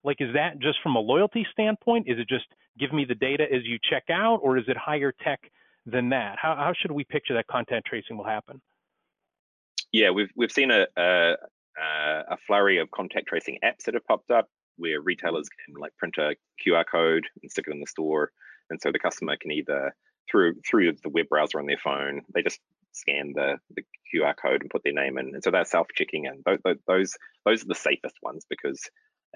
Like, 0.04 0.18
is 0.20 0.34
that 0.34 0.60
just 0.60 0.80
from 0.82 0.96
a 0.96 1.00
loyalty 1.00 1.46
standpoint? 1.52 2.08
Is 2.08 2.18
it 2.20 2.28
just 2.28 2.46
give 2.80 2.94
me 2.94 3.06
the 3.06 3.16
data 3.16 3.44
as 3.44 3.62
you 3.64 3.78
check 3.90 4.04
out, 4.10 4.38
or 4.38 4.58
is 4.58 4.66
it 4.68 4.78
higher 4.78 5.14
tech 5.24 5.40
than 5.86 6.10
that? 6.10 6.38
How, 6.42 6.56
how 6.56 6.74
should 6.76 6.92
we 6.92 7.04
picture 7.04 7.34
that 7.36 7.48
contact 7.48 7.88
tracing 7.88 8.18
will 8.18 8.26
happen? 8.26 8.62
Yeah, 9.92 10.10
we've 10.10 10.30
we've 10.36 10.52
seen 10.52 10.72
a, 10.72 10.88
a 10.98 11.34
a 11.78 12.38
flurry 12.48 12.80
of 12.80 12.90
contact 12.92 13.28
tracing 13.28 13.60
apps 13.64 13.84
that 13.86 13.94
have 13.94 14.06
popped 14.06 14.32
up 14.32 14.48
where 14.78 15.02
retailers 15.02 15.48
can 15.66 15.76
like 15.80 15.96
print 15.98 16.16
a 16.18 16.36
QR 16.66 16.84
code 16.90 17.26
and 17.42 17.52
stick 17.52 17.66
it 17.68 17.74
in 17.74 17.80
the 17.80 17.88
store, 17.88 18.32
and 18.70 18.80
so 18.82 18.92
the 18.92 19.00
customer 19.00 19.38
can 19.40 19.52
either 19.52 19.94
through 20.30 20.56
through 20.68 20.94
the 21.04 21.10
web 21.10 21.28
browser 21.30 21.60
on 21.60 21.68
their 21.68 21.78
phone, 21.84 22.22
they 22.34 22.42
just 22.42 22.60
scan 22.94 23.34
the, 23.36 23.58
the 23.76 23.84
QR 24.14 24.34
code 24.40 24.62
and 24.62 24.70
put 24.70 24.84
their 24.84 24.94
name 24.94 25.18
in, 25.18 25.34
and 25.34 25.44
so 25.44 25.52
they're 25.52 25.66
self-checking 25.66 26.26
in. 26.26 26.44
Those 26.46 26.60
those 26.88 27.18
those 27.46 27.64
are 27.64 27.68
the 27.68 27.76
safest 27.76 28.16
ones 28.22 28.46
because 28.50 28.82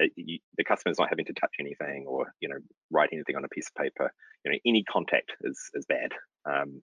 uh, 0.01 0.05
you, 0.15 0.39
the 0.57 0.63
customer's 0.63 0.99
not 0.99 1.09
having 1.09 1.25
to 1.25 1.33
touch 1.33 1.55
anything 1.59 2.05
or 2.07 2.33
you 2.39 2.49
know 2.49 2.57
write 2.91 3.09
anything 3.11 3.35
on 3.35 3.45
a 3.45 3.49
piece 3.49 3.67
of 3.67 3.75
paper. 3.75 4.11
You 4.45 4.51
know 4.51 4.57
any 4.65 4.83
contact 4.83 5.31
is 5.41 5.59
is 5.73 5.85
bad. 5.85 6.13
Um, 6.47 6.81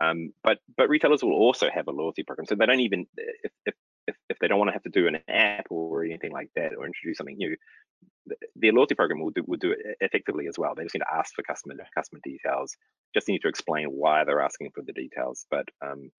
um, 0.00 0.32
but 0.42 0.58
but 0.76 0.88
retailers 0.88 1.22
will 1.22 1.32
also 1.32 1.68
have 1.72 1.86
a 1.88 1.92
loyalty 1.92 2.22
program, 2.22 2.46
so 2.46 2.54
they 2.54 2.66
don't 2.66 2.80
even 2.80 3.06
if 3.16 3.52
if 3.66 3.74
if, 4.06 4.16
if 4.28 4.38
they 4.38 4.48
don't 4.48 4.58
want 4.58 4.68
to 4.68 4.72
have 4.72 4.82
to 4.82 4.90
do 4.90 5.06
an 5.06 5.18
app 5.28 5.66
or 5.70 6.04
anything 6.04 6.32
like 6.32 6.50
that 6.56 6.72
or 6.76 6.86
introduce 6.86 7.18
something 7.18 7.36
new, 7.36 7.56
their 8.56 8.72
loyalty 8.72 8.94
program 8.94 9.20
will 9.20 9.30
do 9.30 9.44
will 9.46 9.58
do 9.58 9.72
it 9.72 9.78
effectively 10.00 10.46
as 10.48 10.58
well. 10.58 10.74
They 10.74 10.82
just 10.82 10.94
need 10.94 11.00
to 11.00 11.14
ask 11.14 11.34
for 11.34 11.42
customer 11.42 11.74
customer 11.94 12.20
details. 12.24 12.76
Just 13.14 13.28
need 13.28 13.40
to 13.42 13.48
explain 13.48 13.86
why 13.86 14.24
they're 14.24 14.42
asking 14.42 14.70
for 14.74 14.82
the 14.82 14.92
details. 14.92 15.46
But 15.50 15.66
um, 15.84 16.10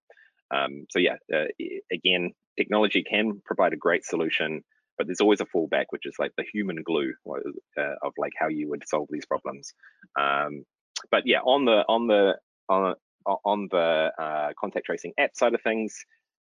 um, 0.54 0.86
so 0.90 0.98
yeah, 0.98 1.16
uh, 1.34 1.46
again, 1.92 2.32
technology 2.56 3.02
can 3.02 3.42
provide 3.44 3.72
a 3.72 3.76
great 3.76 4.04
solution 4.04 4.62
but 4.96 5.06
there's 5.06 5.20
always 5.20 5.40
a 5.40 5.46
fallback, 5.46 5.86
which 5.90 6.06
is 6.06 6.14
like 6.18 6.32
the 6.36 6.44
human 6.52 6.82
glue 6.82 7.12
uh, 7.28 7.94
of 8.02 8.12
like 8.18 8.32
how 8.38 8.48
you 8.48 8.68
would 8.70 8.82
solve 8.88 9.08
these 9.10 9.26
problems. 9.26 9.74
Um, 10.18 10.64
but 11.10 11.22
yeah, 11.26 11.40
on 11.40 11.64
the 11.64 11.84
on 11.88 12.06
the 12.06 12.36
on 12.68 13.68
the 13.70 14.10
uh, 14.18 14.52
contact 14.58 14.86
tracing 14.86 15.12
app 15.18 15.30
side 15.34 15.54
of 15.54 15.62
things, 15.62 15.94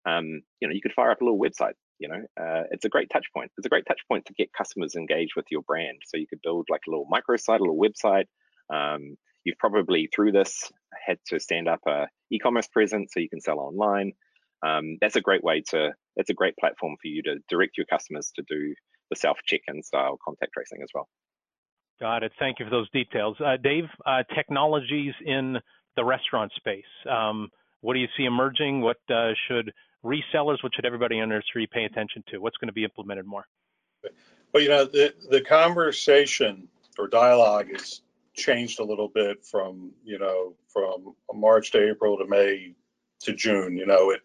um, 0.05 0.41
you 0.59 0.67
know, 0.67 0.73
you 0.73 0.81
could 0.81 0.93
fire 0.93 1.11
up 1.11 1.21
a 1.21 1.23
little 1.23 1.39
website. 1.39 1.73
You 1.99 2.09
know, 2.09 2.21
uh, 2.39 2.63
it's 2.71 2.85
a 2.85 2.89
great 2.89 3.09
touch 3.11 3.25
point. 3.33 3.51
It's 3.57 3.65
a 3.65 3.69
great 3.69 3.85
touch 3.87 4.01
point 4.09 4.25
to 4.25 4.33
get 4.33 4.51
customers 4.51 4.95
engaged 4.95 5.33
with 5.35 5.45
your 5.49 5.61
brand. 5.61 5.99
So 6.05 6.17
you 6.17 6.27
could 6.27 6.41
build 6.41 6.67
like 6.69 6.81
a 6.87 6.91
little 6.91 7.07
microsite, 7.11 7.59
a 7.59 7.63
little 7.63 7.77
website. 7.77 8.25
Um, 8.73 9.17
you've 9.43 9.57
probably 9.57 10.09
through 10.13 10.31
this 10.31 10.71
had 11.05 11.17
to 11.27 11.39
stand 11.39 11.67
up 11.67 11.81
a 11.87 12.07
e-commerce 12.31 12.67
presence 12.67 13.11
so 13.13 13.19
you 13.19 13.29
can 13.29 13.41
sell 13.41 13.59
online 13.59 14.13
um, 14.65 14.97
that's 15.01 15.15
a 15.15 15.21
great 15.21 15.43
way 15.43 15.61
to 15.69 15.91
it's 16.15 16.29
a 16.29 16.33
great 16.33 16.55
platform 16.57 16.95
for 17.01 17.07
you 17.07 17.21
to 17.23 17.37
direct 17.49 17.77
your 17.77 17.85
customers 17.85 18.31
to 18.35 18.43
do 18.47 18.73
the 19.09 19.15
self 19.15 19.37
check-in 19.45 19.83
style 19.83 20.17
contact 20.23 20.53
tracing 20.53 20.81
as 20.81 20.89
well 20.93 21.07
got 21.99 22.23
it 22.23 22.31
thank 22.39 22.59
you 22.59 22.65
for 22.65 22.71
those 22.71 22.89
details 22.91 23.35
uh, 23.45 23.57
dave 23.61 23.85
uh, 24.05 24.23
technologies 24.35 25.13
in 25.25 25.57
the 25.95 26.03
restaurant 26.03 26.51
space 26.55 26.83
um, 27.09 27.49
what 27.81 27.93
do 27.93 27.99
you 27.99 28.07
see 28.17 28.25
emerging 28.25 28.81
what 28.81 28.97
uh, 29.09 29.31
should 29.47 29.71
resellers 30.03 30.61
what 30.63 30.73
should 30.75 30.85
everybody 30.85 31.19
in 31.19 31.29
the 31.29 31.35
industry 31.35 31.67
pay 31.71 31.85
attention 31.85 32.23
to 32.29 32.39
what's 32.39 32.57
going 32.57 32.67
to 32.67 32.73
be 32.73 32.83
implemented 32.83 33.25
more 33.25 33.45
well 34.53 34.63
you 34.63 34.69
know 34.69 34.85
the 34.85 35.13
the 35.29 35.41
conversation 35.41 36.67
or 36.99 37.07
dialogue 37.07 37.67
has 37.75 38.01
changed 38.35 38.79
a 38.79 38.83
little 38.83 39.09
bit 39.09 39.45
from 39.45 39.91
you 40.03 40.17
know 40.17 40.53
from 40.67 41.13
march 41.33 41.71
to 41.71 41.89
april 41.89 42.17
to 42.17 42.25
may 42.27 42.73
to 43.23 43.33
June. 43.33 43.77
You 43.77 43.85
know, 43.85 44.11
it 44.11 44.21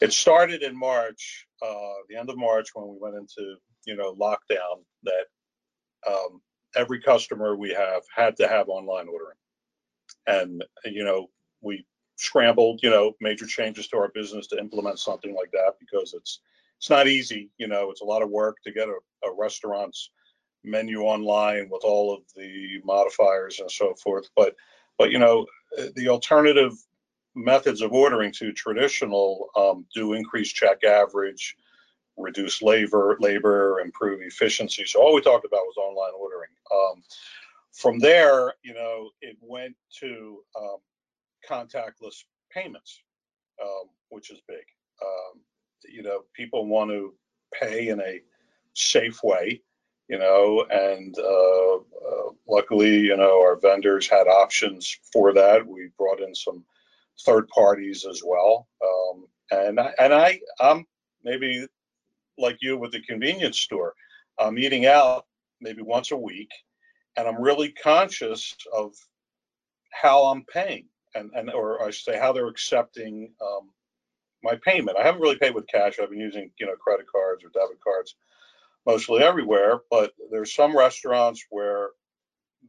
it 0.00 0.12
started 0.12 0.62
in 0.62 0.76
March, 0.76 1.46
uh, 1.62 1.94
the 2.08 2.16
end 2.16 2.30
of 2.30 2.38
March 2.38 2.70
when 2.74 2.88
we 2.88 2.96
went 2.98 3.16
into 3.16 3.56
you 3.86 3.96
know 3.96 4.14
lockdown. 4.14 4.82
That 5.04 5.26
um, 6.08 6.40
every 6.74 7.00
customer 7.00 7.56
we 7.56 7.70
have 7.70 8.02
had 8.14 8.36
to 8.38 8.48
have 8.48 8.68
online 8.68 9.08
ordering, 9.08 9.36
and 10.26 10.64
you 10.84 11.04
know 11.04 11.28
we 11.60 11.84
scrambled, 12.20 12.80
you 12.82 12.90
know, 12.90 13.14
major 13.20 13.46
changes 13.46 13.88
to 13.88 13.96
our 13.96 14.08
business 14.08 14.46
to 14.48 14.58
implement 14.58 14.98
something 14.98 15.34
like 15.34 15.50
that 15.52 15.74
because 15.80 16.14
it's 16.14 16.40
it's 16.78 16.90
not 16.90 17.08
easy. 17.08 17.50
You 17.58 17.68
know, 17.68 17.90
it's 17.90 18.00
a 18.00 18.06
lot 18.06 18.22
of 18.22 18.30
work 18.30 18.56
to 18.64 18.72
get 18.72 18.88
a, 18.88 18.98
a 19.26 19.34
restaurant's 19.36 20.10
menu 20.64 21.00
online 21.00 21.68
with 21.70 21.82
all 21.84 22.14
of 22.14 22.22
the 22.36 22.80
modifiers 22.84 23.60
and 23.60 23.70
so 23.70 23.94
forth. 23.94 24.28
But 24.36 24.54
but 24.98 25.10
you 25.10 25.18
know, 25.18 25.46
the 25.96 26.08
alternative 26.08 26.72
methods 27.34 27.80
of 27.80 27.92
ordering 27.92 28.32
to 28.32 28.52
traditional 28.52 29.48
um, 29.56 29.86
do 29.94 30.12
increase 30.12 30.52
check 30.52 30.84
average, 30.84 31.56
reduce 32.16 32.60
labor, 32.60 33.16
labor, 33.20 33.80
improve 33.80 34.20
efficiency. 34.20 34.84
So 34.84 35.00
all 35.00 35.14
we 35.14 35.22
talked 35.22 35.46
about 35.46 35.64
was 35.66 35.76
online 35.76 36.12
ordering. 36.18 36.50
Um, 36.74 37.02
from 37.72 37.98
there, 37.98 38.54
you 38.62 38.74
know, 38.74 39.10
it 39.20 39.36
went 39.40 39.74
to 40.00 40.42
um, 40.58 40.78
contactless 41.48 42.24
payments, 42.52 43.02
um, 43.62 43.88
which 44.08 44.30
is 44.30 44.40
big. 44.48 44.64
Um, 45.02 45.40
you 45.88 46.02
know, 46.02 46.22
people 46.34 46.66
want 46.66 46.90
to 46.90 47.14
pay 47.58 47.88
in 47.88 48.00
a 48.00 48.20
safe 48.74 49.22
way, 49.22 49.62
you 50.08 50.18
know, 50.18 50.66
and 50.70 51.16
uh, 51.18 51.76
uh, 51.76 52.32
luckily, 52.48 52.98
you 52.98 53.16
know, 53.16 53.40
our 53.40 53.56
vendors 53.56 54.08
had 54.08 54.26
options 54.26 54.98
for 55.12 55.32
that. 55.32 55.66
We 55.66 55.90
brought 55.96 56.20
in 56.20 56.34
some 56.34 56.64
third 57.24 57.48
parties 57.48 58.06
as 58.08 58.22
well. 58.24 58.68
Um, 58.84 59.26
and 59.50 59.80
I, 59.80 59.94
and 59.98 60.14
I 60.14 60.40
I'm 60.60 60.86
maybe 61.24 61.66
like 62.38 62.58
you 62.60 62.76
with 62.78 62.92
the 62.92 63.02
convenience 63.02 63.60
store. 63.60 63.94
I'm 64.38 64.58
eating 64.58 64.86
out 64.86 65.26
maybe 65.60 65.82
once 65.82 66.10
a 66.10 66.16
week, 66.16 66.50
and 67.20 67.28
I'm 67.28 67.42
really 67.42 67.72
conscious 67.72 68.56
of 68.76 68.94
how 69.92 70.24
I'm 70.24 70.44
paying, 70.44 70.86
and 71.14 71.30
and 71.34 71.50
or 71.50 71.82
I 71.82 71.90
should 71.90 72.12
say 72.12 72.18
how 72.18 72.32
they're 72.32 72.48
accepting 72.48 73.32
um, 73.42 73.70
my 74.42 74.56
payment. 74.64 74.98
I 74.98 75.04
haven't 75.04 75.22
really 75.22 75.38
paid 75.38 75.54
with 75.54 75.68
cash. 75.68 75.98
I've 76.00 76.10
been 76.10 76.20
using 76.20 76.50
you 76.58 76.66
know 76.66 76.76
credit 76.76 77.06
cards 77.12 77.44
or 77.44 77.50
debit 77.50 77.82
cards 77.82 78.16
mostly 78.86 79.22
everywhere, 79.22 79.80
but 79.90 80.12
there's 80.30 80.54
some 80.54 80.76
restaurants 80.76 81.44
where 81.50 81.90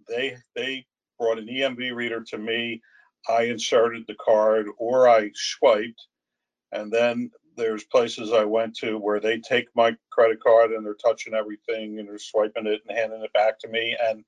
they 0.10 0.38
they 0.56 0.86
brought 1.20 1.40
an 1.40 1.48
EMV 1.48 1.96
reader 1.96 2.24
to 2.30 2.38
me 2.38 2.82
I 3.30 3.44
inserted 3.44 4.06
the 4.08 4.16
card 4.16 4.68
or 4.78 5.10
I 5.10 5.32
swiped. 5.36 6.08
And 6.72 6.92
then 6.92 7.32
there's 7.58 7.84
places 7.84 8.32
I 8.32 8.46
went 8.46 8.76
to 8.78 8.98
where 8.98 9.20
they 9.20 9.40
take 9.40 9.68
my 9.76 9.96
credit 10.12 10.42
card 10.42 10.72
and 10.72 10.86
they're 10.86 10.96
touching 10.96 11.34
everything 11.34 12.00
and 12.00 12.08
they're 12.08 12.18
swiping 12.18 12.68
it 12.68 12.82
and 12.88 12.98
handing 12.98 13.22
it 13.24 13.34
back 13.34 13.60
to 13.60 13.68
me. 13.68 13.96
And 14.02 14.24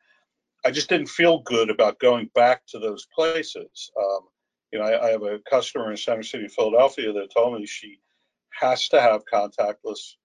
I 0.65 0.71
just 0.71 0.89
didn't 0.89 1.09
feel 1.09 1.39
good 1.39 1.69
about 1.69 1.99
going 1.99 2.29
back 2.35 2.65
to 2.67 2.79
those 2.79 3.07
places. 3.13 3.91
Um, 3.97 4.21
you 4.71 4.79
know, 4.79 4.85
I, 4.85 5.07
I, 5.07 5.11
have 5.11 5.23
a 5.23 5.39
customer 5.49 5.91
in 5.91 5.97
Center 5.97 6.23
City, 6.23 6.47
Philadelphia 6.47 7.11
that 7.13 7.33
told 7.33 7.59
me 7.59 7.65
she 7.65 7.99
has 8.59 8.87
to 8.89 9.01
have 9.01 9.23
contactless 9.31 10.15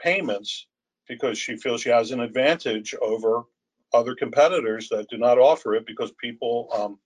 payments 0.00 0.66
because 1.06 1.38
she 1.38 1.56
feels 1.56 1.82
she 1.82 1.90
has 1.90 2.10
an 2.10 2.20
advantage 2.20 2.94
over 3.02 3.44
other 3.92 4.14
competitors 4.14 4.88
that 4.88 5.08
do 5.08 5.18
not 5.18 5.38
offer 5.38 5.74
it 5.74 5.86
because 5.86 6.12
people 6.20 6.68
um, 6.74 6.98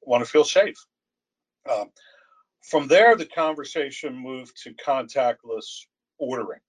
want 0.00 0.24
to 0.24 0.30
feel 0.30 0.44
safe. 0.44 0.76
Um, 1.70 1.90
from 2.62 2.88
there, 2.88 3.16
the 3.16 3.26
conversation 3.26 4.16
moved 4.16 4.56
to 4.62 4.72
contactless 4.74 5.86
ordering. 6.18 6.60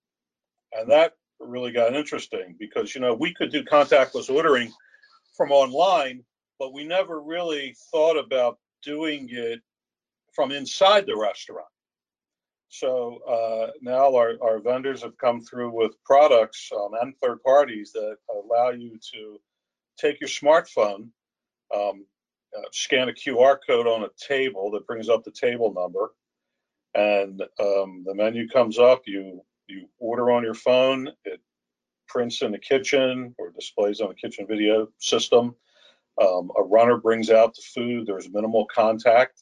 And 0.74 0.90
that 0.92 1.14
really 1.40 1.72
got 1.72 1.96
interesting 1.96 2.56
because 2.60 2.96
you 2.96 3.02
know 3.02 3.14
we 3.14 3.34
could 3.34 3.52
do 3.52 3.64
contactless 3.64 4.30
ordering 4.30 4.72
from 5.36 5.52
online, 5.52 6.24
but 6.60 6.74
we 6.74 6.84
never 6.84 7.22
really 7.22 7.76
thought 7.92 8.18
about 8.18 8.60
doing 8.84 9.28
it 9.32 9.62
from 10.34 10.52
inside 10.52 11.06
the 11.06 11.16
restaurant. 11.16 11.68
So 12.70 13.20
uh, 13.28 13.72
now 13.82 14.16
our, 14.16 14.34
our 14.42 14.60
vendors 14.60 15.04
have 15.04 15.18
come 15.18 15.42
through 15.42 15.72
with 15.72 15.92
products 16.04 16.72
um, 16.76 16.92
and 17.02 17.16
third 17.18 17.42
parties 17.44 17.92
that 17.94 18.18
allow 18.34 18.72
you 18.72 18.98
to 19.14 19.40
take 20.00 20.20
your 20.20 20.28
smartphone, 20.30 21.10
um, 21.76 22.06
uh, 22.58 22.64
scan 22.72 23.10
a 23.10 23.14
QR 23.14 23.58
code 23.66 23.86
on 23.86 24.04
a 24.04 24.10
table 24.18 24.72
that 24.72 24.88
brings 24.88 25.08
up 25.08 25.24
the 25.24 25.32
table 25.32 25.72
number, 25.72 26.14
and 26.96 27.42
um, 27.60 28.04
the 28.06 28.14
menu 28.16 28.48
comes 28.48 28.80
up. 28.80 29.04
You 29.06 29.42
you 29.68 29.88
order 30.00 30.32
on 30.32 30.44
your 30.44 30.54
phone. 30.54 31.10
It 31.26 31.42
prints 32.14 32.42
in 32.42 32.52
the 32.52 32.60
kitchen 32.60 33.34
or 33.38 33.52
displays 33.52 34.02
on 34.02 34.10
the 34.10 34.16
kitchen 34.16 34.46
video 34.48 34.88
system. 35.00 35.56
Um, 36.22 36.52
a 36.58 36.62
runner 36.62 36.98
brings 36.98 37.30
out 37.32 37.56
the 37.56 37.64
food. 37.74 38.06
There's 38.06 38.30
minimal 38.30 38.68
contact, 38.74 39.42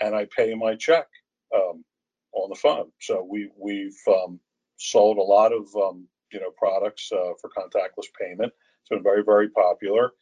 and 0.00 0.14
I 0.14 0.26
pay 0.34 0.54
my 0.54 0.74
check. 0.74 1.06
Um, 1.54 1.84
on 2.32 2.48
the 2.48 2.56
phone. 2.56 2.90
So 3.00 3.26
we 3.28 3.50
we've 3.58 3.98
um, 4.08 4.40
sold 4.76 5.18
a 5.18 5.22
lot 5.22 5.52
of 5.52 5.68
um, 5.76 6.06
you 6.32 6.40
know 6.40 6.50
products 6.56 7.10
uh, 7.12 7.32
for 7.40 7.50
contactless 7.50 8.08
payment. 8.20 8.52
It's 8.80 8.88
been 8.90 9.02
very 9.02 9.22
very 9.22 9.48
popular. 9.50 10.12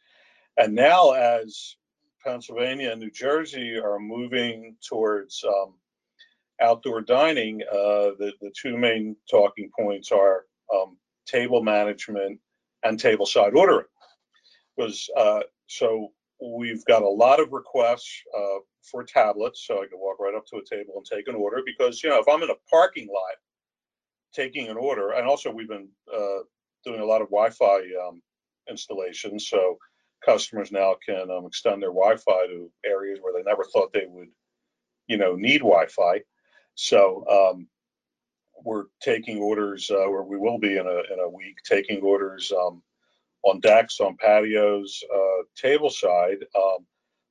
And 0.57 0.75
now 0.75 1.11
as 1.11 1.75
Pennsylvania 2.25 2.91
and 2.91 3.01
New 3.01 3.11
Jersey 3.11 3.77
are 3.77 3.99
moving 3.99 4.75
towards 4.87 5.43
um, 5.47 5.73
outdoor 6.61 7.01
dining, 7.01 7.61
uh, 7.71 8.11
the 8.19 8.33
the 8.41 8.51
two 8.59 8.77
main 8.77 9.15
talking 9.29 9.71
points 9.77 10.11
are 10.11 10.45
um, 10.73 10.97
table 11.31 11.63
management 11.63 12.39
and 12.83 12.99
table 12.99 13.25
side 13.25 13.53
ordering. 13.53 13.85
Was 14.77 15.09
uh, 15.17 15.41
so 15.67 16.09
we've 16.41 16.83
got 16.85 17.03
a 17.03 17.07
lot 17.07 17.39
of 17.39 17.51
requests 17.51 18.23
uh, 18.37 18.59
for 18.89 19.03
tablets, 19.03 19.65
so 19.65 19.75
I 19.75 19.87
can 19.87 19.99
walk 19.99 20.19
right 20.19 20.35
up 20.35 20.45
to 20.47 20.57
a 20.57 20.65
table 20.65 20.93
and 20.95 21.05
take 21.05 21.27
an 21.27 21.35
order. 21.35 21.61
Because 21.65 22.03
you 22.03 22.09
know, 22.09 22.19
if 22.19 22.27
I'm 22.27 22.43
in 22.43 22.49
a 22.49 22.55
parking 22.69 23.07
lot 23.07 23.35
taking 24.33 24.69
an 24.69 24.77
order, 24.77 25.11
and 25.11 25.27
also 25.27 25.51
we've 25.51 25.67
been 25.67 25.89
uh, 26.13 26.39
doing 26.85 27.01
a 27.01 27.05
lot 27.05 27.21
of 27.21 27.29
Wi-Fi 27.29 27.79
um, 28.07 28.21
installations, 28.69 29.47
so 29.47 29.77
customers 30.25 30.71
now 30.71 30.95
can 31.05 31.29
um, 31.29 31.45
extend 31.45 31.81
their 31.81 31.89
Wi-Fi 31.89 32.47
to 32.47 32.71
areas 32.85 33.19
where 33.21 33.33
they 33.33 33.43
never 33.43 33.65
thought 33.65 33.91
they 33.91 34.05
would, 34.07 34.29
you 35.07 35.17
know, 35.17 35.35
need 35.35 35.59
Wi-Fi. 35.59 36.21
So 36.75 37.25
um, 37.27 37.67
we're 38.63 38.85
taking 39.01 39.39
orders, 39.39 39.89
uh, 39.89 40.09
where 40.09 40.23
we 40.23 40.37
will 40.37 40.59
be 40.59 40.77
in 40.77 40.85
a 40.87 41.13
in 41.13 41.19
a 41.19 41.29
week, 41.29 41.57
taking 41.63 42.01
orders 42.01 42.51
um, 42.51 42.81
on 43.43 43.59
decks, 43.59 43.99
on 43.99 44.17
patios, 44.17 45.03
uh, 45.13 45.43
table 45.55 45.89
side. 45.89 46.45
Um, 46.55 46.85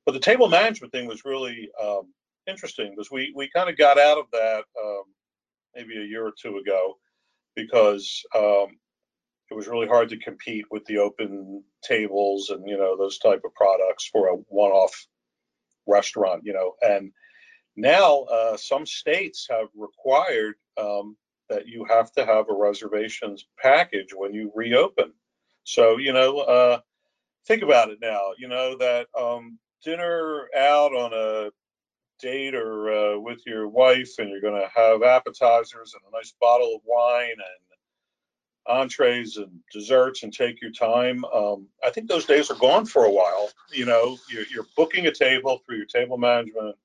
but 0.05 0.13
the 0.13 0.19
table 0.19 0.49
management 0.49 0.91
thing 0.91 1.07
was 1.07 1.25
really 1.25 1.69
um, 1.81 2.13
interesting 2.47 2.91
because 2.91 3.11
we 3.11 3.33
we 3.35 3.49
kind 3.49 3.69
of 3.69 3.77
got 3.77 3.99
out 3.99 4.17
of 4.17 4.25
that 4.31 4.63
um, 4.83 5.03
maybe 5.75 5.97
a 5.97 6.05
year 6.05 6.25
or 6.25 6.33
two 6.39 6.57
ago 6.57 6.97
because 7.55 8.23
um, 8.35 8.67
it 9.49 9.55
was 9.55 9.67
really 9.67 9.87
hard 9.87 10.09
to 10.09 10.17
compete 10.17 10.65
with 10.71 10.83
the 10.85 10.97
open 10.97 11.63
tables 11.83 12.49
and 12.49 12.67
you 12.67 12.77
know 12.77 12.97
those 12.97 13.17
type 13.17 13.41
of 13.45 13.53
products 13.53 14.07
for 14.11 14.29
a 14.29 14.35
one-off 14.47 15.07
restaurant. 15.87 16.41
You 16.43 16.53
know, 16.53 16.73
and 16.81 17.11
now 17.75 18.21
uh, 18.23 18.57
some 18.57 18.85
states 18.85 19.47
have 19.49 19.67
required 19.75 20.55
um, 20.77 21.15
that 21.51 21.67
you 21.67 21.83
have 21.83 22.11
to 22.13 22.25
have 22.25 22.45
a 22.49 22.53
reservations 22.53 23.45
package 23.61 24.13
when 24.15 24.33
you 24.33 24.51
reopen. 24.55 25.11
So, 25.65 25.97
you 25.97 26.13
know, 26.13 26.39
uh, 26.39 26.79
think 27.45 27.61
about 27.61 27.89
it 27.89 27.99
now, 28.01 28.31
you 28.37 28.47
know, 28.47 28.77
that 28.77 29.07
um, 29.19 29.59
dinner 29.83 30.47
out 30.57 30.93
on 30.93 31.11
a 31.13 31.51
date 32.21 32.55
or 32.55 32.91
uh, 32.91 33.19
with 33.19 33.41
your 33.45 33.67
wife 33.67 34.13
and 34.17 34.29
you're 34.29 34.41
going 34.41 34.61
to 34.61 34.69
have 34.73 35.03
appetizers 35.03 35.93
and 35.93 36.03
a 36.07 36.17
nice 36.17 36.33
bottle 36.39 36.75
of 36.75 36.81
wine 36.85 37.31
and 37.31 37.71
entrees 38.67 39.37
and 39.37 39.51
desserts 39.73 40.23
and 40.23 40.33
take 40.33 40.61
your 40.61 40.71
time. 40.71 41.25
Um, 41.25 41.67
I 41.83 41.89
think 41.89 42.07
those 42.07 42.25
days 42.25 42.49
are 42.49 42.59
gone 42.59 42.85
for 42.85 43.05
a 43.05 43.11
while. 43.11 43.49
You 43.73 43.85
know, 43.85 44.17
you're, 44.29 44.45
you're 44.53 44.67
booking 44.77 45.07
a 45.07 45.11
table 45.11 45.59
through 45.65 45.77
your 45.77 45.85
table 45.85 46.17
management 46.17 46.77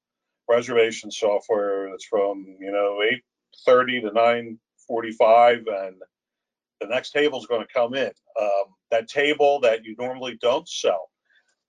reservation 0.49 1.11
software 1.11 1.91
that's 1.91 2.05
from, 2.05 2.57
you 2.59 2.73
know, 2.73 3.01
8.30 3.67 4.03
to 4.03 4.11
9.45 4.91 5.87
and 5.87 5.97
the 6.81 6.87
next 6.87 7.11
table 7.11 7.39
is 7.39 7.47
going 7.47 7.67
to 7.67 7.73
come 7.73 7.95
in. 7.95 8.11
Um, 8.41 8.75
that 8.91 9.09
table 9.09 9.61
that 9.61 9.85
you 9.85 9.95
normally 9.99 10.39
don't 10.41 10.69
sell, 10.69 11.11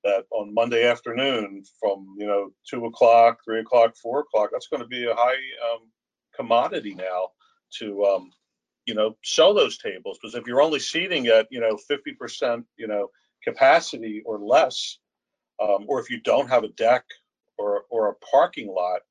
that 0.04 0.26
on 0.32 0.54
Monday 0.54 0.88
afternoon 0.88 1.64
from 1.80 2.16
you 2.18 2.28
know 2.28 2.52
two 2.70 2.86
o'clock, 2.86 3.40
three 3.44 3.62
o'clock, 3.62 3.96
four 4.02 4.22
o'clock, 4.22 4.50
that's 4.52 4.68
going 4.68 4.82
to 4.82 4.88
be 4.88 5.06
a 5.06 5.16
high 5.16 5.38
um, 5.72 5.90
commodity 6.36 6.94
now 6.94 7.30
to 7.80 8.04
um, 8.06 8.32
you 8.86 8.94
know 8.94 9.16
sell 9.24 9.54
those 9.54 9.78
tables 9.78 10.20
because 10.22 10.36
if 10.36 10.46
you're 10.46 10.62
only 10.62 10.80
seating 10.80 11.28
at 11.28 11.48
you 11.50 11.60
know 11.60 11.78
50% 11.90 12.64
you 12.78 12.88
know 12.88 13.10
capacity 13.44 14.22
or 14.26 14.40
less, 14.40 15.00
um, 15.62 15.86
or 15.88 16.00
if 16.00 16.10
you 16.10 16.20
don't 16.22 16.50
have 16.50 16.64
a 16.64 16.70
deck 16.70 17.04
or 17.58 17.84
or 17.90 18.10
a 18.10 18.16
parking 18.32 18.68
lot. 18.68 19.02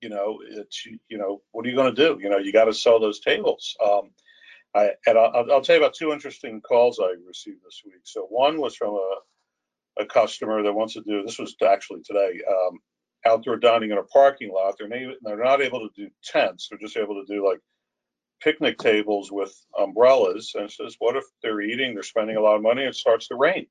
You 0.00 0.08
know, 0.08 0.38
it's 0.48 0.86
you 0.86 1.18
know, 1.18 1.42
what 1.52 1.66
are 1.66 1.68
you 1.68 1.76
going 1.76 1.94
to 1.94 2.08
do? 2.08 2.18
You 2.22 2.30
know, 2.30 2.38
you 2.38 2.52
got 2.52 2.64
to 2.64 2.74
sell 2.74 3.00
those 3.00 3.20
tables. 3.20 3.76
Um, 3.84 4.10
I, 4.74 4.90
and 5.06 5.18
I'll, 5.18 5.50
I'll, 5.50 5.60
tell 5.62 5.76
you 5.76 5.82
about 5.82 5.94
two 5.94 6.12
interesting 6.12 6.60
calls 6.60 7.00
I 7.00 7.14
received 7.26 7.58
this 7.64 7.82
week. 7.84 8.02
So 8.04 8.26
one 8.26 8.60
was 8.60 8.76
from 8.76 8.94
a, 8.94 10.02
a 10.02 10.06
customer 10.06 10.62
that 10.62 10.72
wants 10.72 10.94
to 10.94 11.02
do, 11.02 11.22
this 11.22 11.38
was 11.38 11.56
actually 11.66 12.02
today, 12.02 12.40
um, 12.48 12.78
outdoor 13.26 13.56
dining 13.56 13.90
in 13.90 13.98
a 13.98 14.04
parking 14.04 14.52
lot. 14.52 14.76
They're, 14.78 14.88
na- 14.88 15.14
they're 15.22 15.42
not 15.42 15.60
able 15.60 15.80
to 15.80 15.90
do 15.96 16.08
tents. 16.24 16.68
They're 16.68 16.78
just 16.78 16.96
able 16.96 17.14
to 17.14 17.24
do 17.32 17.46
like 17.46 17.58
picnic 18.40 18.78
tables 18.78 19.32
with 19.32 19.52
umbrellas. 19.76 20.52
And 20.54 20.70
says, 20.70 20.94
what 21.00 21.16
if 21.16 21.24
they're 21.42 21.60
eating, 21.60 21.94
they're 21.94 22.02
spending 22.02 22.36
a 22.36 22.40
lot 22.40 22.56
of 22.56 22.62
money, 22.62 22.82
and 22.82 22.90
it 22.90 22.96
starts 22.96 23.28
to 23.28 23.34
rain? 23.34 23.66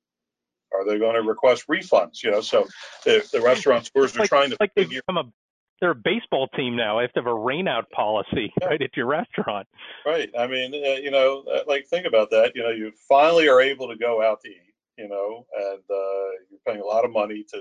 Are 0.73 0.85
they 0.85 0.99
going 0.99 1.15
to 1.15 1.23
request 1.23 1.65
refunds? 1.67 2.21
You 2.23 2.31
know, 2.31 2.41
so 2.41 2.67
the, 3.05 3.27
the 3.31 3.41
restaurant 3.41 3.85
stores 3.85 4.15
are 4.15 4.19
like, 4.19 4.29
trying 4.29 4.51
to 4.51 4.57
like 4.59 4.73
figure. 4.75 5.01
Become 5.07 5.17
a 5.17 5.31
they're 5.79 5.91
a 5.91 5.95
baseball 5.95 6.47
team 6.49 6.75
now. 6.75 6.97
They 6.97 7.03
have 7.03 7.13
to 7.13 7.19
have 7.19 7.27
a 7.27 7.29
rainout 7.29 7.89
policy, 7.91 8.53
yeah. 8.61 8.67
right, 8.67 8.81
at 8.81 8.95
your 8.95 9.05
restaurant. 9.05 9.67
Right. 10.05 10.29
I 10.37 10.47
mean, 10.47 10.73
uh, 10.73 10.99
you 10.99 11.11
know, 11.11 11.43
uh, 11.53 11.61
like 11.67 11.87
think 11.87 12.05
about 12.05 12.29
that. 12.31 12.53
You 12.55 12.63
know, 12.63 12.69
you 12.69 12.91
finally 13.07 13.47
are 13.47 13.61
able 13.61 13.87
to 13.87 13.95
go 13.95 14.21
out 14.21 14.41
to 14.41 14.49
eat. 14.49 14.73
You 14.97 15.07
know, 15.07 15.45
and 15.55 15.79
uh, 15.89 16.29
you're 16.49 16.59
paying 16.67 16.81
a 16.81 16.85
lot 16.85 17.05
of 17.05 17.11
money 17.11 17.45
to, 17.53 17.57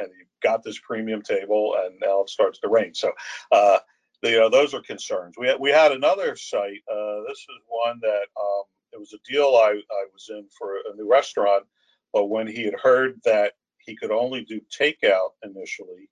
and 0.00 0.08
you've 0.18 0.28
got 0.42 0.62
this 0.62 0.78
premium 0.78 1.20
table, 1.20 1.76
and 1.84 1.94
now 2.00 2.22
it 2.22 2.30
starts 2.30 2.60
to 2.60 2.68
rain. 2.68 2.94
So, 2.94 3.12
uh, 3.52 3.80
the, 4.22 4.30
you 4.30 4.38
know, 4.38 4.48
those 4.48 4.72
are 4.72 4.80
concerns. 4.80 5.34
We 5.36 5.48
had, 5.48 5.60
we 5.60 5.70
had 5.70 5.92
another 5.92 6.34
site. 6.34 6.82
Uh, 6.90 7.20
this 7.28 7.40
is 7.40 7.60
one 7.66 7.98
that 8.00 8.28
um, 8.40 8.62
it 8.94 8.98
was 8.98 9.12
a 9.12 9.30
deal 9.30 9.48
I, 9.62 9.72
I 9.90 10.04
was 10.14 10.30
in 10.30 10.46
for 10.58 10.76
a 10.76 10.96
new 10.96 11.06
restaurant, 11.06 11.64
but 12.14 12.30
when 12.30 12.46
he 12.46 12.64
had 12.64 12.80
heard 12.82 13.20
that 13.24 13.52
he 13.80 13.94
could 13.94 14.10
only 14.10 14.44
do 14.44 14.58
takeout 14.70 15.32
initially 15.42 16.08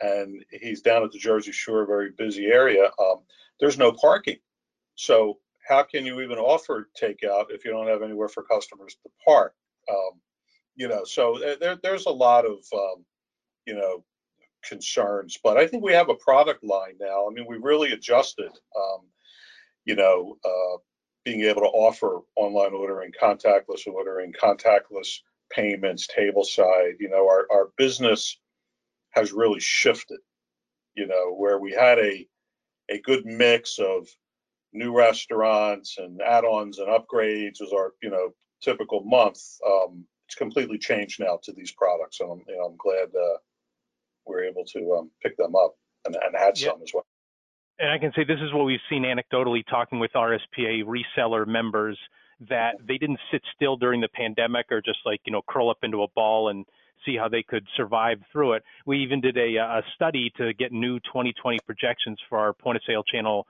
and 0.00 0.44
he's 0.50 0.82
down 0.82 1.04
at 1.04 1.12
the 1.12 1.18
Jersey 1.18 1.52
Shore, 1.52 1.86
very 1.86 2.10
busy 2.16 2.46
area. 2.46 2.90
Um, 2.98 3.22
there's 3.60 3.78
no 3.78 3.92
parking. 3.92 4.38
So 4.94 5.38
how 5.66 5.82
can 5.82 6.06
you 6.06 6.20
even 6.20 6.38
offer 6.38 6.88
takeout 7.00 7.46
if 7.50 7.64
you 7.64 7.70
don't 7.70 7.88
have 7.88 8.02
anywhere 8.02 8.28
for 8.28 8.42
customers 8.42 8.96
to 9.02 9.10
park? 9.24 9.54
Um, 9.90 10.20
you 10.74 10.88
know, 10.88 11.04
so 11.04 11.38
there, 11.60 11.78
there's 11.82 12.06
a 12.06 12.10
lot 12.10 12.44
of, 12.44 12.58
um, 12.74 13.04
you 13.66 13.74
know, 13.74 14.04
concerns, 14.62 15.38
but 15.42 15.56
I 15.56 15.66
think 15.66 15.82
we 15.82 15.92
have 15.92 16.08
a 16.08 16.14
product 16.14 16.64
line 16.64 16.94
now. 17.00 17.26
I 17.26 17.32
mean, 17.32 17.46
we 17.48 17.56
really 17.56 17.92
adjusted, 17.92 18.50
um, 18.76 19.00
you 19.84 19.96
know, 19.96 20.36
uh, 20.44 20.78
being 21.24 21.42
able 21.42 21.62
to 21.62 21.68
offer 21.68 22.20
online 22.36 22.72
ordering, 22.72 23.12
contactless 23.20 23.86
ordering, 23.86 24.32
contactless 24.32 25.18
payments, 25.50 26.06
table 26.06 26.44
side. 26.44 26.94
You 27.00 27.08
know, 27.08 27.26
our, 27.26 27.46
our 27.50 27.70
business 27.76 28.38
has 29.16 29.32
really 29.32 29.60
shifted, 29.60 30.20
you 30.94 31.06
know, 31.06 31.34
where 31.34 31.58
we 31.58 31.72
had 31.72 31.98
a 31.98 32.26
a 32.88 33.00
good 33.00 33.24
mix 33.26 33.78
of 33.78 34.06
new 34.72 34.96
restaurants 34.96 35.96
and 35.98 36.20
add-ons 36.22 36.78
and 36.78 36.88
upgrades 36.88 37.60
was 37.60 37.72
our, 37.72 37.94
you 38.02 38.10
know, 38.10 38.28
typical 38.62 39.02
month. 39.04 39.40
Um, 39.66 40.04
it's 40.28 40.36
completely 40.36 40.78
changed 40.78 41.18
now 41.18 41.38
to 41.42 41.52
these 41.52 41.72
products, 41.72 42.20
and 42.20 42.30
I'm, 42.30 42.42
you 42.46 42.56
know, 42.56 42.64
I'm 42.64 42.76
glad 42.76 43.08
uh, 43.14 43.38
we're 44.26 44.44
able 44.44 44.64
to 44.64 44.96
um, 44.98 45.10
pick 45.22 45.36
them 45.36 45.54
up 45.56 45.74
and, 46.04 46.16
and 46.16 46.36
add 46.36 46.56
some 46.56 46.82
as 46.82 46.92
well. 46.92 47.06
And 47.78 47.90
I 47.90 47.98
can 47.98 48.12
say 48.14 48.24
this 48.24 48.40
is 48.40 48.52
what 48.52 48.64
we've 48.64 48.80
seen 48.88 49.04
anecdotally 49.04 49.62
talking 49.68 49.98
with 49.98 50.12
RSPA 50.14 50.84
reseller 50.84 51.46
members 51.46 51.98
that 52.48 52.74
they 52.86 52.98
didn't 52.98 53.20
sit 53.30 53.42
still 53.54 53.76
during 53.76 54.00
the 54.00 54.08
pandemic 54.08 54.66
or 54.70 54.82
just 54.82 54.98
like 55.04 55.20
you 55.24 55.32
know 55.32 55.42
curl 55.48 55.70
up 55.70 55.78
into 55.82 56.02
a 56.02 56.08
ball 56.14 56.48
and 56.50 56.64
see 57.04 57.16
how 57.16 57.28
they 57.28 57.42
could 57.42 57.66
survive 57.76 58.18
through 58.32 58.54
it. 58.54 58.62
We 58.86 58.98
even 58.98 59.20
did 59.20 59.36
a, 59.36 59.56
a 59.56 59.82
study 59.94 60.32
to 60.36 60.52
get 60.54 60.72
new 60.72 60.98
2020 61.00 61.58
projections 61.66 62.18
for 62.28 62.38
our 62.38 62.52
point 62.52 62.76
of 62.76 62.82
sale 62.86 63.02
channel 63.02 63.46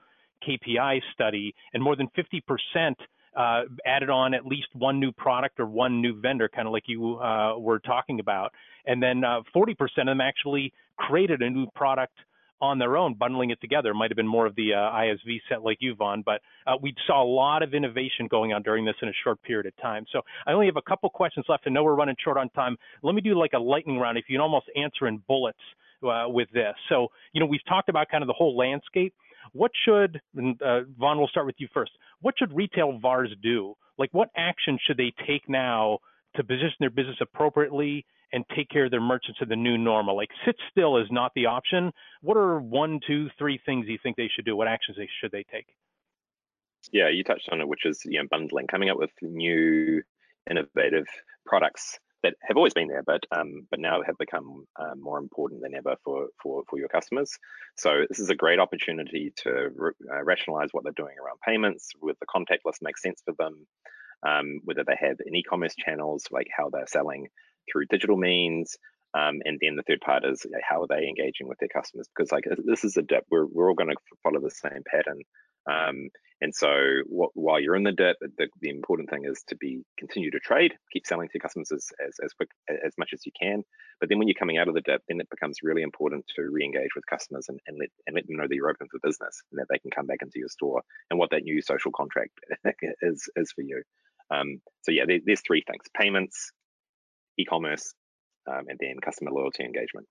KPI 0.47 1.01
study, 1.13 1.53
and 1.73 1.81
more 1.81 1.95
than 1.95 2.07
50% 2.17 2.95
uh, 3.35 3.61
added 3.85 4.09
on 4.09 4.33
at 4.33 4.45
least 4.45 4.67
one 4.73 4.99
new 4.99 5.11
product 5.11 5.59
or 5.59 5.65
one 5.65 6.01
new 6.01 6.19
vendor, 6.19 6.49
kind 6.49 6.67
of 6.67 6.73
like 6.73 6.83
you 6.87 7.17
uh, 7.17 7.57
were 7.57 7.79
talking 7.79 8.19
about. 8.19 8.51
And 8.85 9.01
then 9.01 9.23
uh, 9.23 9.41
40% 9.55 9.71
of 9.81 10.05
them 10.05 10.21
actually 10.21 10.73
created 10.97 11.41
a 11.41 11.49
new 11.49 11.67
product 11.75 12.13
on 12.61 12.79
their 12.79 12.97
own, 12.97 13.13
bundling 13.13 13.51
it 13.51 13.61
together. 13.61 13.91
It 13.91 13.95
might 13.95 14.09
have 14.09 14.15
been 14.15 14.27
more 14.27 14.45
of 14.45 14.55
the 14.55 14.73
uh, 14.73 14.77
ISV 14.77 15.39
set 15.49 15.63
like 15.63 15.77
you, 15.79 15.95
Vaughn, 15.95 16.23
but 16.25 16.41
uh, 16.65 16.73
we 16.81 16.93
saw 17.05 17.23
a 17.23 17.25
lot 17.25 17.63
of 17.63 17.73
innovation 17.73 18.27
going 18.29 18.53
on 18.53 18.63
during 18.63 18.85
this 18.85 18.95
in 19.01 19.09
a 19.09 19.13
short 19.23 19.41
period 19.43 19.65
of 19.65 19.75
time. 19.81 20.05
So 20.11 20.21
I 20.45 20.53
only 20.53 20.65
have 20.65 20.77
a 20.77 20.81
couple 20.81 21.09
questions 21.09 21.45
left. 21.49 21.63
I 21.67 21.69
know 21.69 21.83
we're 21.83 21.95
running 21.95 22.15
short 22.23 22.37
on 22.37 22.49
time. 22.49 22.77
Let 23.03 23.15
me 23.15 23.21
do 23.21 23.37
like 23.37 23.53
a 23.53 23.59
lightning 23.59 23.99
round 23.99 24.17
if 24.17 24.25
you 24.27 24.35
can 24.35 24.41
almost 24.41 24.65
answer 24.75 25.07
in 25.07 25.21
bullets 25.27 25.59
uh, 26.03 26.25
with 26.27 26.49
this. 26.53 26.73
So, 26.89 27.07
you 27.33 27.39
know, 27.39 27.47
we've 27.47 27.65
talked 27.67 27.89
about 27.89 28.07
kind 28.09 28.23
of 28.23 28.27
the 28.27 28.33
whole 28.33 28.57
landscape. 28.57 29.13
What 29.53 29.71
should, 29.85 30.19
and, 30.35 30.61
uh, 30.61 30.81
Vaughn, 30.97 31.17
we'll 31.17 31.27
start 31.27 31.45
with 31.45 31.55
you 31.59 31.67
first. 31.73 31.91
What 32.21 32.35
should 32.37 32.55
retail 32.55 32.99
VARs 32.99 33.33
do? 33.41 33.75
Like, 33.97 34.09
what 34.13 34.29
action 34.35 34.77
should 34.85 34.97
they 34.97 35.13
take 35.25 35.47
now 35.47 35.99
to 36.35 36.43
position 36.43 36.75
their 36.79 36.89
business 36.89 37.17
appropriately 37.21 38.05
and 38.33 38.43
take 38.55 38.69
care 38.69 38.85
of 38.85 38.91
their 38.91 39.01
merchants 39.01 39.39
in 39.41 39.49
the 39.49 39.55
new 39.55 39.77
normal? 39.77 40.15
Like, 40.15 40.29
sit 40.45 40.55
still 40.71 40.97
is 40.97 41.07
not 41.11 41.31
the 41.35 41.45
option. 41.45 41.91
What 42.21 42.37
are 42.37 42.59
one, 42.59 42.99
two, 43.05 43.29
three 43.37 43.59
things 43.65 43.87
you 43.87 43.97
think 44.01 44.15
they 44.15 44.29
should 44.33 44.45
do? 44.45 44.55
What 44.55 44.67
actions 44.67 44.97
they 44.97 45.09
should 45.21 45.31
they 45.31 45.45
take? 45.51 45.67
Yeah, 46.91 47.09
you 47.09 47.23
touched 47.23 47.49
on 47.51 47.61
it, 47.61 47.67
which 47.67 47.85
is 47.85 48.01
you 48.05 48.19
know 48.19 48.27
bundling, 48.29 48.67
coming 48.67 48.89
up 48.89 48.97
with 48.97 49.11
new, 49.21 50.01
innovative 50.49 51.05
products 51.45 51.99
that 52.23 52.33
have 52.41 52.57
always 52.57 52.73
been 52.73 52.87
there, 52.87 53.03
but 53.05 53.23
um, 53.31 53.67
but 53.69 53.79
now 53.79 54.01
have 54.03 54.17
become 54.17 54.65
uh, 54.79 54.95
more 54.95 55.19
important 55.19 55.61
than 55.61 55.75
ever 55.75 55.95
for 56.03 56.27
for 56.41 56.63
for 56.69 56.79
your 56.79 56.87
customers. 56.87 57.37
So 57.77 58.05
this 58.07 58.19
is 58.19 58.29
a 58.29 58.35
great 58.35 58.59
opportunity 58.59 59.33
to 59.43 59.69
uh, 60.11 60.23
rationalize 60.23 60.69
what 60.71 60.83
they're 60.83 60.93
doing 60.93 61.15
around 61.23 61.39
payments. 61.45 61.89
With 62.01 62.17
the 62.19 62.25
contactless 62.25 62.81
makes 62.81 63.01
sense 63.01 63.21
for 63.23 63.33
them. 63.37 63.67
Um, 64.27 64.61
whether 64.63 64.83
they 64.83 64.97
have 64.99 65.17
an 65.25 65.35
e-commerce 65.35 65.75
channels, 65.75 66.25
like 66.31 66.47
how 66.55 66.69
they're 66.71 66.87
selling 66.87 67.27
through 67.71 67.85
digital 67.85 68.17
means, 68.17 68.75
um, 69.13 69.39
and 69.45 69.57
then 69.61 69.75
the 69.75 69.83
third 69.83 70.01
part 70.01 70.25
is 70.25 70.43
you 70.45 70.51
know, 70.51 70.59
how 70.67 70.81
are 70.81 70.87
they 70.87 71.07
engaging 71.07 71.47
with 71.47 71.57
their 71.59 71.69
customers? 71.69 72.07
Because 72.15 72.31
like 72.31 72.43
this 72.65 72.83
is 72.83 72.97
a 72.97 73.01
dip. 73.01 73.25
We're 73.29 73.45
we're 73.45 73.69
all 73.69 73.75
going 73.75 73.89
to 73.89 73.95
follow 74.23 74.39
the 74.39 74.51
same 74.51 74.83
pattern. 74.85 75.21
Um, 75.69 76.09
and 76.39 76.53
so 76.53 76.69
while 77.07 77.59
you're 77.59 77.75
in 77.75 77.83
the 77.83 77.91
dip, 77.91 78.17
the, 78.21 78.47
the, 78.61 78.69
important 78.69 79.09
thing 79.09 79.25
is 79.25 79.43
to 79.47 79.55
be 79.55 79.81
continue 79.97 80.29
to 80.31 80.39
trade, 80.39 80.73
keep 80.93 81.05
selling 81.05 81.27
to 81.27 81.33
your 81.33 81.41
customers 81.41 81.71
as, 81.71 81.87
as, 81.99 82.13
as 82.23 82.31
quick 82.33 82.49
as 82.69 82.93
much 82.97 83.09
as 83.11 83.25
you 83.25 83.31
can. 83.41 83.63
But 83.99 84.07
then 84.07 84.19
when 84.19 84.27
you're 84.27 84.35
coming 84.39 84.59
out 84.59 84.67
of 84.67 84.75
the 84.75 84.81
dip, 84.81 85.01
then 85.07 85.19
it 85.19 85.29
becomes 85.31 85.57
really 85.63 85.81
important 85.81 86.25
to 86.35 86.43
re-engage 86.43 86.95
with 86.95 87.07
customers 87.07 87.47
and, 87.49 87.59
and 87.65 87.77
let 87.79 87.89
and 88.05 88.15
let 88.15 88.27
them 88.27 88.37
know 88.37 88.47
that 88.47 88.53
you're 88.53 88.69
open 88.69 88.87
for 88.89 88.99
business 89.03 89.41
and 89.51 89.59
that 89.59 89.65
they 89.69 89.79
can 89.79 89.89
come 89.89 90.05
back 90.05 90.19
into 90.21 90.37
your 90.37 90.47
store 90.47 90.83
and 91.09 91.17
what 91.17 91.31
that 91.31 91.43
new 91.43 91.61
social 91.61 91.91
contract 91.91 92.31
is 93.01 93.27
is 93.35 93.51
for 93.51 93.61
you. 93.61 93.81
Um, 94.29 94.61
so 94.83 94.91
yeah, 94.91 95.05
there, 95.07 95.19
there's 95.25 95.41
three 95.41 95.63
things: 95.65 95.85
payments, 95.99 96.51
e-commerce, 97.37 97.93
um, 98.47 98.65
and 98.67 98.77
then 98.79 98.95
customer 99.03 99.31
loyalty 99.31 99.63
engagement. 99.63 100.07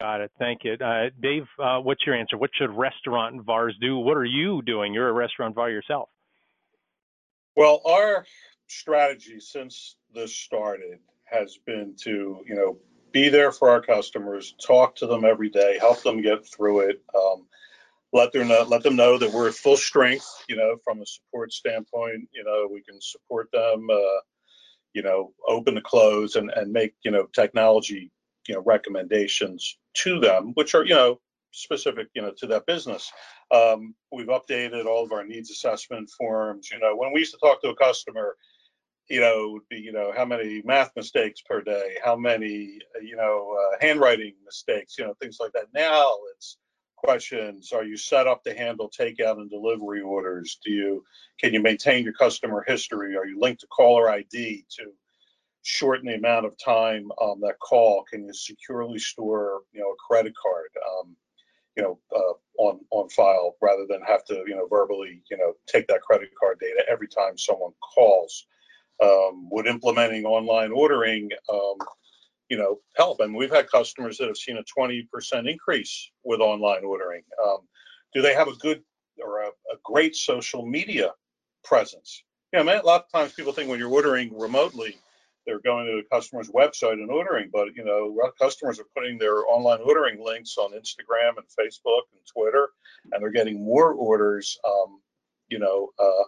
Got 0.00 0.22
it. 0.22 0.30
Thank 0.38 0.64
you. 0.64 0.74
Uh, 0.74 1.10
Dave, 1.20 1.44
uh, 1.62 1.78
what's 1.80 2.06
your 2.06 2.14
answer? 2.14 2.38
What 2.38 2.50
should 2.54 2.70
restaurant 2.70 3.44
VARs 3.44 3.76
do? 3.80 3.98
What 3.98 4.16
are 4.16 4.24
you 4.24 4.62
doing? 4.62 4.94
You're 4.94 5.10
a 5.10 5.12
restaurant 5.12 5.54
VAR 5.54 5.70
yourself. 5.70 6.08
Well, 7.54 7.82
our 7.84 8.24
strategy 8.66 9.40
since 9.40 9.96
this 10.14 10.34
started 10.34 11.00
has 11.24 11.58
been 11.66 11.94
to, 12.02 12.42
you 12.46 12.54
know, 12.54 12.78
be 13.12 13.28
there 13.28 13.52
for 13.52 13.68
our 13.68 13.80
customers, 13.82 14.54
talk 14.64 14.96
to 14.96 15.06
them 15.06 15.24
every 15.24 15.50
day, 15.50 15.76
help 15.78 16.02
them 16.02 16.22
get 16.22 16.46
through 16.46 16.88
it, 16.88 17.02
um, 17.14 17.46
let 18.12 18.32
them 18.32 18.48
know, 18.48 18.64
let 18.68 18.82
them 18.82 18.96
know 18.96 19.18
that 19.18 19.32
we're 19.32 19.48
at 19.48 19.54
full 19.54 19.76
strength, 19.76 20.44
you 20.48 20.56
know, 20.56 20.76
from 20.84 21.02
a 21.02 21.06
support 21.06 21.52
standpoint. 21.52 22.28
You 22.32 22.44
know, 22.44 22.68
we 22.72 22.82
can 22.82 23.00
support 23.00 23.50
them, 23.52 23.88
uh, 23.90 24.20
you 24.94 25.02
know, 25.02 25.32
open 25.46 25.74
to 25.74 25.80
close 25.80 26.36
and, 26.36 26.50
and 26.56 26.72
make, 26.72 26.94
you 27.04 27.10
know, 27.10 27.26
technology 27.34 28.10
you 28.48 28.54
know 28.54 28.62
recommendations 28.66 29.78
to 29.94 30.18
them, 30.18 30.52
which 30.54 30.74
are 30.74 30.84
you 30.84 30.94
know 30.94 31.20
specific 31.52 32.08
you 32.14 32.22
know 32.22 32.32
to 32.38 32.46
that 32.48 32.66
business. 32.66 33.10
Um, 33.54 33.94
we've 34.12 34.26
updated 34.26 34.86
all 34.86 35.04
of 35.04 35.12
our 35.12 35.24
needs 35.24 35.50
assessment 35.50 36.10
forms. 36.18 36.68
You 36.72 36.80
know, 36.80 36.96
when 36.96 37.12
we 37.12 37.20
used 37.20 37.32
to 37.32 37.38
talk 37.38 37.60
to 37.62 37.68
a 37.68 37.76
customer, 37.76 38.36
you 39.08 39.20
know, 39.20 39.50
would 39.52 39.68
be 39.68 39.78
you 39.78 39.92
know 39.92 40.12
how 40.16 40.24
many 40.24 40.62
math 40.64 40.90
mistakes 40.96 41.40
per 41.42 41.60
day, 41.60 41.96
how 42.04 42.16
many 42.16 42.78
you 43.02 43.16
know 43.16 43.56
uh, 43.56 43.76
handwriting 43.80 44.34
mistakes, 44.44 44.96
you 44.98 45.04
know 45.04 45.14
things 45.20 45.38
like 45.40 45.52
that. 45.52 45.66
Now 45.74 46.12
it's 46.34 46.58
questions 47.02 47.72
are 47.72 47.84
you 47.84 47.96
set 47.96 48.26
up 48.26 48.42
to 48.44 48.54
handle 48.54 48.90
takeout 48.90 49.38
and 49.38 49.50
delivery 49.50 50.00
orders 50.00 50.58
do 50.64 50.70
you 50.70 51.04
can 51.38 51.52
you 51.54 51.60
maintain 51.60 52.04
your 52.04 52.12
customer 52.12 52.64
history 52.66 53.16
are 53.16 53.26
you 53.26 53.38
linked 53.40 53.60
to 53.60 53.66
caller 53.68 54.10
id 54.10 54.64
to 54.70 54.92
shorten 55.62 56.06
the 56.06 56.14
amount 56.14 56.46
of 56.46 56.56
time 56.58 57.10
um, 57.22 57.40
that 57.40 57.58
call? 57.60 58.04
Can 58.10 58.24
you 58.24 58.32
securely 58.32 58.98
store, 58.98 59.62
you 59.72 59.80
know, 59.80 59.90
a 59.90 59.96
credit 59.96 60.34
card, 60.40 60.68
um, 60.88 61.16
you 61.76 61.82
know, 61.82 61.98
uh, 62.14 62.62
on 62.62 62.80
on 62.90 63.08
file 63.10 63.56
rather 63.60 63.86
than 63.88 64.00
have 64.02 64.24
to, 64.26 64.42
you 64.46 64.56
know, 64.56 64.66
verbally, 64.68 65.22
you 65.30 65.36
know, 65.36 65.54
take 65.66 65.86
that 65.88 66.02
credit 66.02 66.30
card 66.38 66.58
data 66.60 66.84
every 66.88 67.08
time 67.08 67.36
someone 67.36 67.72
calls? 67.94 68.46
Um, 69.02 69.48
would 69.50 69.66
implementing 69.66 70.26
online 70.26 70.72
ordering, 70.72 71.30
um, 71.50 71.76
you 72.50 72.58
know, 72.58 72.80
help? 72.96 73.20
I 73.20 73.24
And 73.24 73.34
we've 73.34 73.50
had 73.50 73.70
customers 73.70 74.18
that 74.18 74.26
have 74.26 74.36
seen 74.36 74.58
a 74.58 74.64
20% 74.78 75.50
increase 75.50 76.10
with 76.24 76.40
online 76.40 76.84
ordering. 76.84 77.22
Um, 77.42 77.60
do 78.12 78.20
they 78.20 78.34
have 78.34 78.48
a 78.48 78.56
good 78.56 78.82
or 79.24 79.42
a, 79.42 79.48
a 79.48 79.78
great 79.84 80.16
social 80.16 80.66
media 80.66 81.12
presence? 81.64 82.24
You 82.52 82.58
know, 82.58 82.64
man, 82.64 82.80
a 82.80 82.86
lot 82.86 83.04
of 83.04 83.12
times 83.12 83.32
people 83.32 83.52
think 83.52 83.70
when 83.70 83.78
you're 83.78 83.88
ordering 83.88 84.36
remotely, 84.36 84.98
they're 85.46 85.60
going 85.60 85.86
to 85.86 85.96
the 85.96 86.08
customer's 86.10 86.50
website 86.50 86.94
and 86.94 87.10
ordering, 87.10 87.50
but 87.52 87.68
you 87.74 87.84
know, 87.84 88.14
customers 88.38 88.78
are 88.78 88.86
putting 88.94 89.16
their 89.16 89.46
online 89.46 89.80
ordering 89.84 90.22
links 90.22 90.56
on 90.58 90.72
Instagram 90.72 91.36
and 91.38 91.46
Facebook 91.58 92.02
and 92.12 92.20
Twitter, 92.30 92.70
and 93.12 93.22
they're 93.22 93.30
getting 93.30 93.64
more 93.64 93.92
orders, 93.92 94.58
um, 94.66 95.00
you 95.48 95.58
know, 95.58 95.88
uh, 95.98 96.24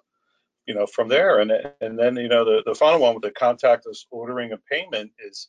you 0.67 0.75
know, 0.75 0.87
from 0.87 1.09
there. 1.09 1.41
And 1.41 1.53
and 1.81 1.99
then 1.99 2.17
you 2.17 2.29
know, 2.29 2.45
the 2.45 2.63
the 2.65 2.75
final 2.75 3.01
one 3.01 3.15
with 3.15 3.23
the 3.23 3.33
contactless 3.33 4.07
ordering 4.11 4.53
and 4.53 4.65
payment 4.65 5.11
is, 5.19 5.49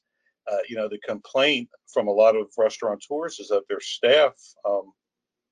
uh, 0.51 0.57
you 0.69 0.75
know, 0.75 0.89
the 0.89 0.99
complaint 0.99 1.69
from 1.93 2.07
a 2.07 2.11
lot 2.11 2.35
of 2.35 2.47
restaurateurs 2.57 3.39
is 3.39 3.47
that 3.49 3.67
their 3.69 3.79
staff, 3.79 4.33
um, 4.65 4.91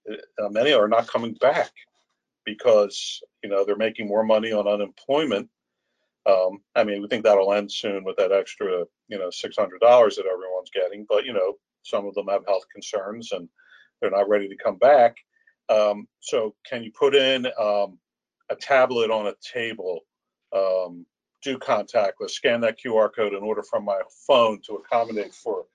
uh, 0.10 0.50
many 0.50 0.74
are 0.74 0.88
not 0.88 1.08
coming 1.08 1.34
back 1.36 1.72
because 2.46 3.22
you 3.44 3.50
know 3.50 3.64
they're 3.64 3.78
making 3.78 4.08
more 4.08 4.24
money 4.24 4.52
on 4.52 4.68
unemployment 4.68 5.50
um, 6.26 6.60
I 6.76 6.84
mean, 6.84 7.02
we 7.02 7.08
think 7.08 7.24
that'll 7.24 7.54
end 7.54 7.72
soon 7.72 8.04
with 8.04 8.16
that 8.18 8.32
extra, 8.32 8.84
you 9.08 9.18
know, 9.18 9.30
$600 9.30 9.58
that 9.80 10.26
everyone's 10.26 10.70
getting. 10.74 11.06
But 11.10 11.26
you 11.26 11.34
know, 11.34 11.56
some 11.84 12.06
of 12.06 12.14
them 12.14 12.28
have 12.28 12.46
health 12.48 12.64
concerns 12.72 13.32
and 13.32 13.48
they're 14.02 14.12
not 14.12 14.30
ready 14.30 14.48
to 14.48 14.58
come 14.58 14.78
back. 14.78 15.16
Um, 15.70 16.08
so, 16.20 16.56
can 16.70 16.84
you 16.84 16.92
put 16.92 17.16
in 17.16 17.48
um, 17.60 17.98
a 18.50 18.56
tablet 18.60 19.10
on 19.10 19.28
a 19.28 19.36
table, 19.42 20.02
um, 20.56 21.06
do 21.42 21.58
contactless, 21.58 22.32
scan 22.32 22.62
that 22.62 22.80
QR 22.80 23.10
code, 23.14 23.34
and 23.34 23.44
order 23.44 23.64
from 23.64 23.86
my 23.86 24.00
phone 24.28 24.62
to 24.68 24.76
accommodate 24.76 25.34
for 25.34 25.66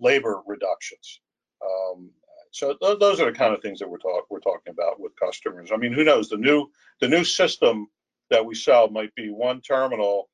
labor 0.00 0.42
reductions? 0.46 1.20
Um, 1.64 2.10
so 2.50 2.74
th- 2.80 2.98
those 2.98 3.20
are 3.20 3.26
the 3.26 3.36
kind 3.36 3.54
of 3.54 3.62
things 3.62 3.78
that 3.80 3.88
we're, 3.88 3.98
talk- 3.98 4.26
we're 4.30 4.40
talking 4.40 4.72
about 4.72 5.00
with 5.00 5.12
customers. 5.16 5.70
I 5.72 5.76
mean, 5.76 5.92
who 5.92 6.04
knows? 6.04 6.28
The 6.28 6.36
new 6.36 6.70
the 7.00 7.08
new 7.08 7.24
system 7.24 7.88
that 8.30 8.44
we 8.44 8.54
sell 8.54 8.88
might 8.88 9.14
be 9.14 9.30
one 9.30 9.60
terminal 9.60 10.28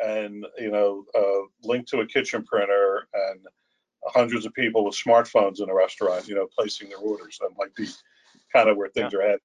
and 0.00 0.46
you 0.58 0.70
know 0.70 1.04
uh, 1.16 1.46
linked 1.64 1.88
to 1.88 2.00
a 2.00 2.06
kitchen 2.06 2.44
printer 2.44 3.08
and 3.12 3.40
hundreds 4.06 4.46
of 4.46 4.54
people 4.54 4.84
with 4.84 4.94
smartphones 4.94 5.60
in 5.60 5.68
a 5.68 5.74
restaurant 5.74 6.28
you 6.28 6.34
know 6.34 6.46
placing 6.56 6.88
their 6.88 6.98
orders 6.98 7.38
that 7.40 7.50
might 7.58 7.74
be 7.74 7.86
kind 8.54 8.68
of 8.68 8.76
where 8.76 8.88
things 8.88 9.12
yeah. 9.12 9.18
are 9.18 9.22
at 9.22 9.40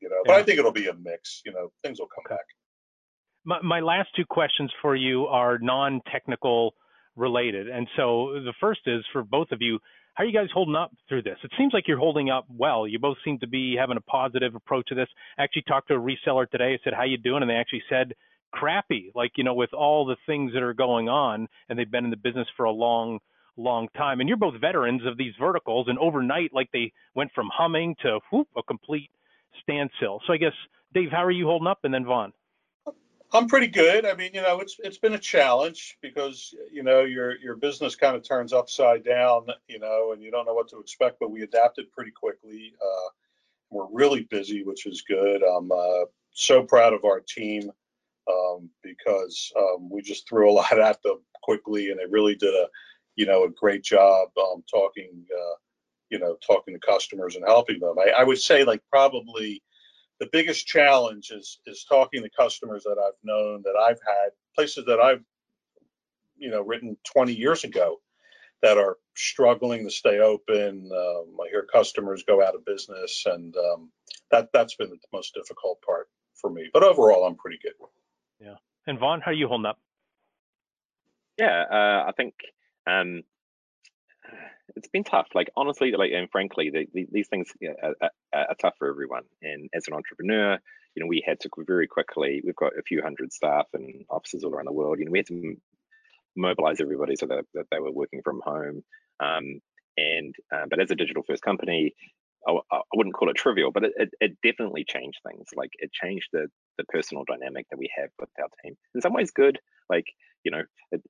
you 0.00 0.08
know 0.08 0.20
but 0.24 0.32
yeah. 0.32 0.38
i 0.38 0.42
think 0.42 0.58
it'll 0.58 0.72
be 0.72 0.86
a 0.86 0.94
mix 0.94 1.42
you 1.44 1.52
know 1.52 1.72
things 1.82 1.98
will 1.98 2.08
come 2.14 2.24
okay. 2.26 2.36
back 2.36 2.46
my, 3.44 3.60
my 3.62 3.80
last 3.80 4.10
two 4.16 4.24
questions 4.24 4.70
for 4.80 4.96
you 4.96 5.26
are 5.26 5.58
non-technical 5.58 6.74
related 7.16 7.68
and 7.68 7.86
so 7.96 8.32
the 8.44 8.54
first 8.60 8.80
is 8.86 9.04
for 9.12 9.22
both 9.22 9.50
of 9.52 9.60
you 9.60 9.78
how 10.14 10.24
are 10.24 10.26
you 10.26 10.38
guys 10.38 10.48
holding 10.52 10.76
up 10.76 10.92
through 11.08 11.22
this? 11.22 11.38
It 11.42 11.52
seems 11.56 11.72
like 11.72 11.88
you're 11.88 11.98
holding 11.98 12.28
up 12.28 12.44
well. 12.54 12.86
You 12.86 12.98
both 12.98 13.16
seem 13.24 13.38
to 13.38 13.46
be 13.46 13.76
having 13.78 13.96
a 13.96 14.02
positive 14.02 14.54
approach 14.54 14.86
to 14.88 14.94
this. 14.94 15.08
I 15.38 15.44
actually 15.44 15.62
talked 15.62 15.88
to 15.88 15.94
a 15.94 15.98
reseller 15.98 16.48
today. 16.50 16.74
I 16.74 16.78
said, 16.84 16.92
"How 16.92 17.04
you 17.04 17.16
doing?" 17.16 17.42
And 17.42 17.50
they 17.50 17.54
actually 17.54 17.82
said, 17.88 18.14
"Crappy." 18.52 19.10
Like 19.14 19.38
you 19.38 19.44
know, 19.44 19.54
with 19.54 19.72
all 19.72 20.04
the 20.04 20.16
things 20.26 20.52
that 20.52 20.62
are 20.62 20.74
going 20.74 21.08
on, 21.08 21.48
and 21.68 21.78
they've 21.78 21.90
been 21.90 22.04
in 22.04 22.10
the 22.10 22.16
business 22.18 22.46
for 22.56 22.64
a 22.64 22.70
long, 22.70 23.20
long 23.56 23.88
time. 23.96 24.20
And 24.20 24.28
you're 24.28 24.36
both 24.36 24.60
veterans 24.60 25.06
of 25.06 25.16
these 25.16 25.34
verticals, 25.40 25.88
and 25.88 25.98
overnight, 25.98 26.52
like 26.52 26.70
they 26.72 26.92
went 27.14 27.32
from 27.34 27.48
humming 27.50 27.96
to 28.02 28.20
whoop, 28.30 28.48
a 28.56 28.62
complete 28.62 29.10
standstill. 29.62 30.20
So 30.26 30.34
I 30.34 30.36
guess, 30.36 30.54
Dave, 30.92 31.10
how 31.10 31.24
are 31.24 31.30
you 31.30 31.46
holding 31.46 31.68
up? 31.68 31.78
And 31.84 31.94
then 31.94 32.04
Vaughn. 32.04 32.34
I'm 33.34 33.48
pretty 33.48 33.68
good. 33.68 34.04
I 34.04 34.14
mean, 34.14 34.32
you 34.34 34.42
know, 34.42 34.60
it's 34.60 34.76
it's 34.80 34.98
been 34.98 35.14
a 35.14 35.18
challenge 35.18 35.96
because 36.02 36.54
you 36.70 36.82
know 36.82 37.00
your 37.00 37.38
your 37.38 37.56
business 37.56 37.96
kind 37.96 38.14
of 38.14 38.22
turns 38.22 38.52
upside 38.52 39.04
down, 39.04 39.46
you 39.68 39.78
know, 39.78 40.12
and 40.12 40.22
you 40.22 40.30
don't 40.30 40.44
know 40.46 40.54
what 40.54 40.68
to 40.68 40.80
expect. 40.80 41.16
But 41.18 41.30
we 41.30 41.42
adapted 41.42 41.90
pretty 41.92 42.10
quickly. 42.10 42.74
Uh, 42.80 43.08
we're 43.70 43.86
really 43.90 44.24
busy, 44.24 44.62
which 44.64 44.86
is 44.86 45.02
good. 45.02 45.42
I'm 45.42 45.72
uh, 45.72 46.04
so 46.32 46.62
proud 46.62 46.92
of 46.92 47.04
our 47.04 47.20
team 47.20 47.70
um, 48.30 48.68
because 48.82 49.50
um, 49.58 49.88
we 49.90 50.02
just 50.02 50.28
threw 50.28 50.50
a 50.50 50.52
lot 50.60 50.78
at 50.78 51.02
them 51.02 51.20
quickly, 51.42 51.90
and 51.90 51.98
they 51.98 52.06
really 52.06 52.34
did 52.34 52.54
a, 52.54 52.68
you 53.16 53.26
know, 53.26 53.44
a 53.44 53.50
great 53.50 53.82
job 53.82 54.28
um, 54.38 54.62
talking, 54.70 55.24
uh, 55.34 55.54
you 56.10 56.18
know, 56.18 56.36
talking 56.46 56.74
to 56.74 56.80
customers 56.80 57.36
and 57.36 57.44
helping 57.46 57.80
them. 57.80 57.98
I, 57.98 58.10
I 58.20 58.24
would 58.24 58.40
say 58.40 58.64
like 58.64 58.82
probably 58.90 59.62
the 60.20 60.28
biggest 60.32 60.66
challenge 60.66 61.30
is 61.30 61.60
is 61.66 61.84
talking 61.88 62.22
to 62.22 62.30
customers 62.30 62.84
that 62.84 62.98
I've 62.98 63.18
known 63.22 63.62
that 63.62 63.76
I've 63.76 64.00
had 64.06 64.30
places 64.54 64.84
that 64.86 65.00
I've, 65.00 65.22
you 66.36 66.50
know, 66.50 66.62
written 66.62 66.96
20 67.12 67.32
years 67.32 67.64
ago 67.64 68.00
that 68.62 68.78
are 68.78 68.98
struggling 69.16 69.84
to 69.84 69.90
stay 69.90 70.20
open. 70.20 70.90
Um, 70.94 71.36
I 71.42 71.48
hear 71.50 71.66
customers 71.70 72.24
go 72.26 72.42
out 72.42 72.54
of 72.54 72.64
business, 72.64 73.24
and 73.26 73.54
um, 73.56 73.90
that 74.30 74.48
that's 74.52 74.76
been 74.76 74.90
the 74.90 74.98
most 75.12 75.34
difficult 75.34 75.82
part 75.82 76.08
for 76.34 76.50
me. 76.50 76.68
But 76.72 76.84
overall, 76.84 77.24
I'm 77.24 77.36
pretty 77.36 77.58
good. 77.62 77.72
Yeah. 78.40 78.54
And 78.86 78.98
Vaughn, 78.98 79.20
how 79.20 79.30
are 79.30 79.34
you 79.34 79.48
holding 79.48 79.66
up? 79.66 79.78
Yeah, 81.38 81.64
uh, 81.70 82.08
I 82.08 82.12
think 82.16 82.34
um, 82.86 83.22
it's 84.76 84.88
been 84.88 85.04
tough. 85.04 85.28
Like 85.34 85.50
honestly, 85.56 85.92
like 85.92 86.12
and 86.12 86.30
frankly, 86.30 86.70
the, 86.70 86.86
the, 86.92 87.06
these 87.10 87.28
things 87.28 87.48
are, 87.82 87.94
are, 88.02 88.10
are, 88.32 88.54
tough 88.60 88.74
for 88.78 88.88
everyone. 88.88 89.22
And 89.42 89.68
as 89.74 89.86
an 89.88 89.94
entrepreneur, 89.94 90.58
you 90.94 91.02
know, 91.02 91.06
we 91.06 91.22
had 91.26 91.40
to 91.40 91.50
very 91.58 91.86
quickly. 91.86 92.42
We've 92.44 92.56
got 92.56 92.78
a 92.78 92.82
few 92.82 93.02
hundred 93.02 93.32
staff 93.32 93.66
and 93.72 94.04
offices 94.10 94.44
all 94.44 94.52
around 94.52 94.66
the 94.66 94.72
world. 94.72 94.98
You 94.98 95.06
know, 95.06 95.10
we 95.12 95.18
had 95.18 95.26
to 95.28 95.56
mobilize 96.36 96.80
everybody 96.80 97.16
so 97.16 97.26
that, 97.26 97.44
that 97.54 97.66
they 97.70 97.78
were 97.78 97.92
working 97.92 98.22
from 98.22 98.40
home. 98.44 98.82
Um, 99.20 99.60
and 99.96 100.34
uh, 100.54 100.64
but 100.68 100.80
as 100.80 100.90
a 100.90 100.94
digital 100.94 101.22
first 101.22 101.42
company, 101.42 101.94
I, 102.46 102.58
I, 102.72 102.80
wouldn't 102.94 103.14
call 103.14 103.30
it 103.30 103.36
trivial, 103.36 103.70
but 103.70 103.84
it, 103.84 103.92
it, 103.96 104.10
it, 104.20 104.36
definitely 104.42 104.84
changed 104.84 105.20
things. 105.26 105.48
Like 105.54 105.70
it 105.78 105.92
changed 105.92 106.28
the 106.32 106.48
the 106.78 106.84
personal 106.84 107.24
dynamic 107.24 107.66
that 107.70 107.78
we 107.78 107.90
have 107.96 108.08
with 108.18 108.30
our 108.40 108.48
team. 108.64 108.76
In 108.94 109.00
some 109.00 109.12
ways, 109.12 109.30
good. 109.30 109.58
Like 109.88 110.06
you 110.44 110.50
know, 110.50 110.62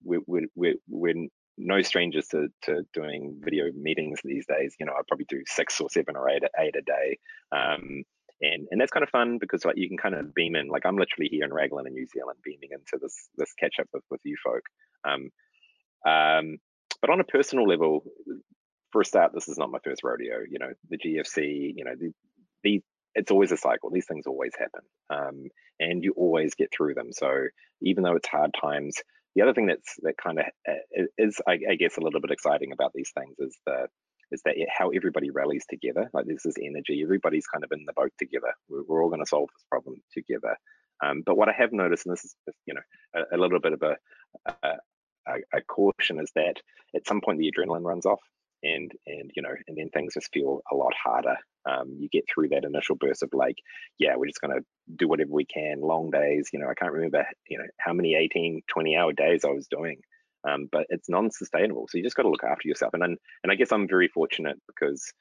we're, 0.02 0.20
we're, 0.26 0.46
we're, 0.54 0.74
we're 0.88 1.28
no 1.58 1.82
strangers 1.82 2.28
to, 2.28 2.48
to 2.62 2.82
doing 2.92 3.40
video 3.42 3.70
meetings 3.72 4.20
these 4.24 4.46
days. 4.46 4.74
You 4.80 4.86
know, 4.86 4.92
I 4.92 5.02
probably 5.06 5.26
do 5.28 5.42
six 5.46 5.80
or 5.80 5.88
seven 5.90 6.16
or 6.16 6.28
eight, 6.28 6.42
eight 6.58 6.76
a 6.76 6.82
day. 6.82 7.18
Um, 7.52 8.04
and, 8.40 8.66
and 8.70 8.80
that's 8.80 8.90
kind 8.90 9.04
of 9.04 9.10
fun 9.10 9.38
because 9.38 9.64
like 9.64 9.76
you 9.76 9.88
can 9.88 9.98
kind 9.98 10.14
of 10.14 10.34
beam 10.34 10.56
in. 10.56 10.68
Like 10.68 10.84
I'm 10.84 10.96
literally 10.96 11.28
here 11.30 11.44
in 11.44 11.52
Raglan 11.52 11.86
in 11.86 11.92
New 11.92 12.06
Zealand, 12.12 12.38
beaming 12.44 12.70
into 12.72 12.98
this 13.00 13.28
this 13.36 13.52
catch 13.54 13.76
up 13.80 13.86
with, 13.92 14.02
with 14.10 14.20
you 14.24 14.36
folk. 14.42 14.62
Um, 15.04 15.30
um, 16.06 16.58
but 17.00 17.10
on 17.10 17.20
a 17.20 17.24
personal 17.24 17.66
level, 17.66 18.04
for 18.90 19.00
a 19.00 19.04
start, 19.04 19.32
this 19.32 19.48
is 19.48 19.58
not 19.58 19.70
my 19.70 19.78
first 19.84 20.02
rodeo. 20.02 20.40
You 20.48 20.58
know, 20.58 20.72
the 20.90 20.98
GFC. 20.98 21.72
You 21.76 21.84
know, 21.84 21.94
the, 21.98 22.12
the 22.64 22.82
it's 23.14 23.30
always 23.30 23.52
a 23.52 23.56
cycle. 23.56 23.90
These 23.90 24.06
things 24.06 24.26
always 24.26 24.52
happen, 24.58 24.82
um, 25.10 25.44
and 25.78 26.02
you 26.02 26.12
always 26.16 26.54
get 26.54 26.70
through 26.76 26.94
them. 26.94 27.12
So 27.12 27.46
even 27.80 28.02
though 28.02 28.16
it's 28.16 28.28
hard 28.28 28.52
times, 28.60 28.96
the 29.34 29.42
other 29.42 29.54
thing 29.54 29.66
that's 29.66 29.96
that 30.02 30.16
kind 30.16 30.38
of 30.38 30.46
uh, 30.68 31.04
is, 31.18 31.40
I, 31.46 31.58
I, 31.70 31.74
guess, 31.76 31.96
a 31.96 32.00
little 32.00 32.20
bit 32.20 32.30
exciting 32.30 32.72
about 32.72 32.92
these 32.94 33.10
things 33.16 33.34
is 33.38 33.56
the 33.66 33.86
is 34.30 34.40
that 34.44 34.54
how 34.76 34.90
everybody 34.90 35.30
rallies 35.30 35.64
together. 35.68 36.08
Like 36.14 36.26
this 36.26 36.46
is 36.46 36.56
energy. 36.62 37.02
Everybody's 37.02 37.46
kind 37.46 37.64
of 37.64 37.72
in 37.72 37.84
the 37.86 37.92
boat 37.92 38.12
together. 38.18 38.52
We're, 38.68 38.82
we're 38.84 39.02
all 39.02 39.10
going 39.10 39.20
to 39.22 39.28
solve 39.28 39.50
this 39.54 39.64
problem 39.70 39.96
together. 40.12 40.56
Um, 41.04 41.22
but 41.24 41.36
what 41.36 41.48
I 41.48 41.52
have 41.52 41.72
noticed, 41.72 42.06
and 42.06 42.14
this 42.14 42.24
is 42.24 42.34
you 42.66 42.74
know 42.74 42.80
a, 43.14 43.36
a 43.36 43.38
little 43.38 43.60
bit 43.60 43.74
of 43.74 43.82
a, 43.82 43.96
a, 44.62 45.32
a 45.54 45.60
caution, 45.68 46.20
is 46.20 46.30
that 46.34 46.56
at 46.94 47.06
some 47.06 47.20
point 47.20 47.38
the 47.38 47.50
adrenaline 47.50 47.84
runs 47.84 48.06
off 48.06 48.20
and 48.62 48.92
and 49.06 49.30
you 49.34 49.42
know 49.42 49.54
and 49.66 49.76
then 49.76 49.88
things 49.90 50.14
just 50.14 50.32
feel 50.32 50.60
a 50.70 50.74
lot 50.74 50.92
harder. 51.02 51.36
Um, 51.64 51.96
you 51.98 52.08
get 52.08 52.24
through 52.32 52.48
that 52.48 52.64
initial 52.64 52.96
burst 52.96 53.22
of 53.22 53.30
like 53.32 53.56
yeah 53.98 54.16
we're 54.16 54.26
just 54.26 54.40
going 54.40 54.56
to 54.56 54.64
do 54.96 55.06
whatever 55.08 55.30
we 55.30 55.44
can 55.44 55.80
long 55.80 56.10
days 56.10 56.48
you 56.52 56.58
know 56.58 56.68
i 56.68 56.74
can't 56.74 56.92
remember 56.92 57.24
you 57.48 57.56
know 57.56 57.64
how 57.78 57.92
many 57.92 58.16
18 58.16 58.62
20 58.66 58.96
hour 58.96 59.12
days 59.12 59.44
i 59.44 59.50
was 59.50 59.66
doing. 59.68 59.98
Um, 60.44 60.68
but 60.72 60.86
it's 60.88 61.08
non-sustainable 61.08 61.86
so 61.88 61.98
you 61.98 62.02
just 62.02 62.16
got 62.16 62.24
to 62.24 62.28
look 62.28 62.42
after 62.42 62.66
yourself. 62.66 62.94
And 62.94 63.02
then 63.02 63.16
and 63.44 63.52
i 63.52 63.54
guess 63.54 63.72
i'm 63.72 63.86
very 63.88 64.08
fortunate 64.08 64.56
because 64.66 65.12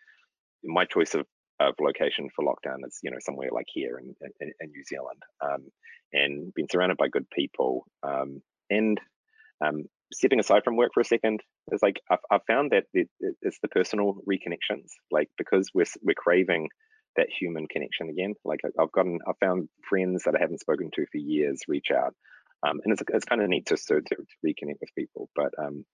my 0.64 0.86
choice 0.86 1.14
of, 1.14 1.28
of 1.60 1.76
location 1.80 2.30
for 2.36 2.44
lockdown 2.44 2.78
is 2.88 2.98
you 3.04 3.12
know 3.12 3.18
somewhere 3.20 3.50
like 3.52 3.68
here 3.72 4.00
in, 4.00 4.16
in, 4.40 4.52
in 4.60 4.72
new 4.72 4.84
zealand. 4.84 5.22
Um, 5.42 5.68
and 6.14 6.54
being 6.54 6.68
surrounded 6.72 6.98
by 6.98 7.08
good 7.08 7.30
people 7.30 7.86
um, 8.04 8.42
and 8.70 9.00
um, 9.64 9.86
stepping 10.14 10.40
aside 10.40 10.64
from 10.64 10.76
work 10.76 10.92
for 10.94 11.02
a 11.02 11.06
second 11.06 11.42
is 11.72 11.82
like 11.82 12.02
I've, 12.10 12.20
I've 12.30 12.46
found 12.48 12.72
that 12.72 12.86
it, 12.94 13.10
it's 13.42 13.60
the 13.62 13.68
personal 13.68 14.16
reconnections 14.30 14.90
like 15.12 15.30
because 15.38 15.70
we're 15.74 15.86
we're 16.02 16.14
craving 16.16 16.70
that 17.18 17.28
human 17.30 17.68
connection 17.68 18.10
again. 18.10 18.34
Like 18.46 18.62
i've 18.80 18.92
gotten 18.92 19.20
i've 19.28 19.38
found 19.40 19.70
friends 19.88 20.24
that 20.24 20.36
i 20.36 20.40
haven't 20.40 20.60
spoken 20.60 20.90
to 20.96 21.06
for 21.12 21.18
years 21.18 21.62
reach 21.68 21.92
out 21.92 22.14
um, 22.68 22.80
and 22.84 22.94
it's, 22.94 23.02
it's 23.10 23.26
kind 23.26 23.42
of 23.42 23.50
neat 23.50 23.66
to, 23.68 23.76
to, 23.76 24.02
to 24.02 24.16
reconnect 24.46 24.80
with 24.82 24.96
people 24.98 25.30
but 25.36 25.52
um, 25.58 25.86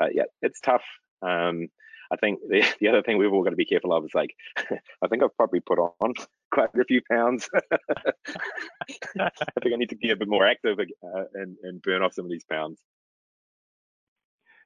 uh, 0.00 0.08
yeah 0.12 0.24
it's 0.42 0.60
tough 0.60 0.84
um, 1.22 1.68
i 2.12 2.16
think 2.16 2.40
the, 2.48 2.64
the 2.80 2.88
other 2.88 3.02
thing 3.02 3.18
we've 3.18 3.32
all 3.32 3.44
got 3.44 3.50
to 3.50 3.56
be 3.56 3.64
careful 3.64 3.92
of 3.92 4.04
is 4.04 4.14
like 4.14 4.34
i 5.02 5.08
think 5.08 5.22
i've 5.22 5.36
probably 5.36 5.60
put 5.60 5.78
on 5.78 6.12
quite 6.50 6.70
a 6.80 6.84
few 6.84 7.02
pounds. 7.10 7.46
I 9.20 9.30
think 9.62 9.74
i 9.74 9.76
need 9.76 9.90
to 9.90 9.96
be 9.96 10.10
a 10.10 10.16
bit 10.16 10.28
more 10.28 10.46
active 10.46 10.78
uh, 10.78 11.24
and, 11.34 11.56
and 11.62 11.82
burn 11.82 12.02
off 12.02 12.14
some 12.14 12.24
of 12.24 12.30
these 12.30 12.44
pounds 12.50 12.80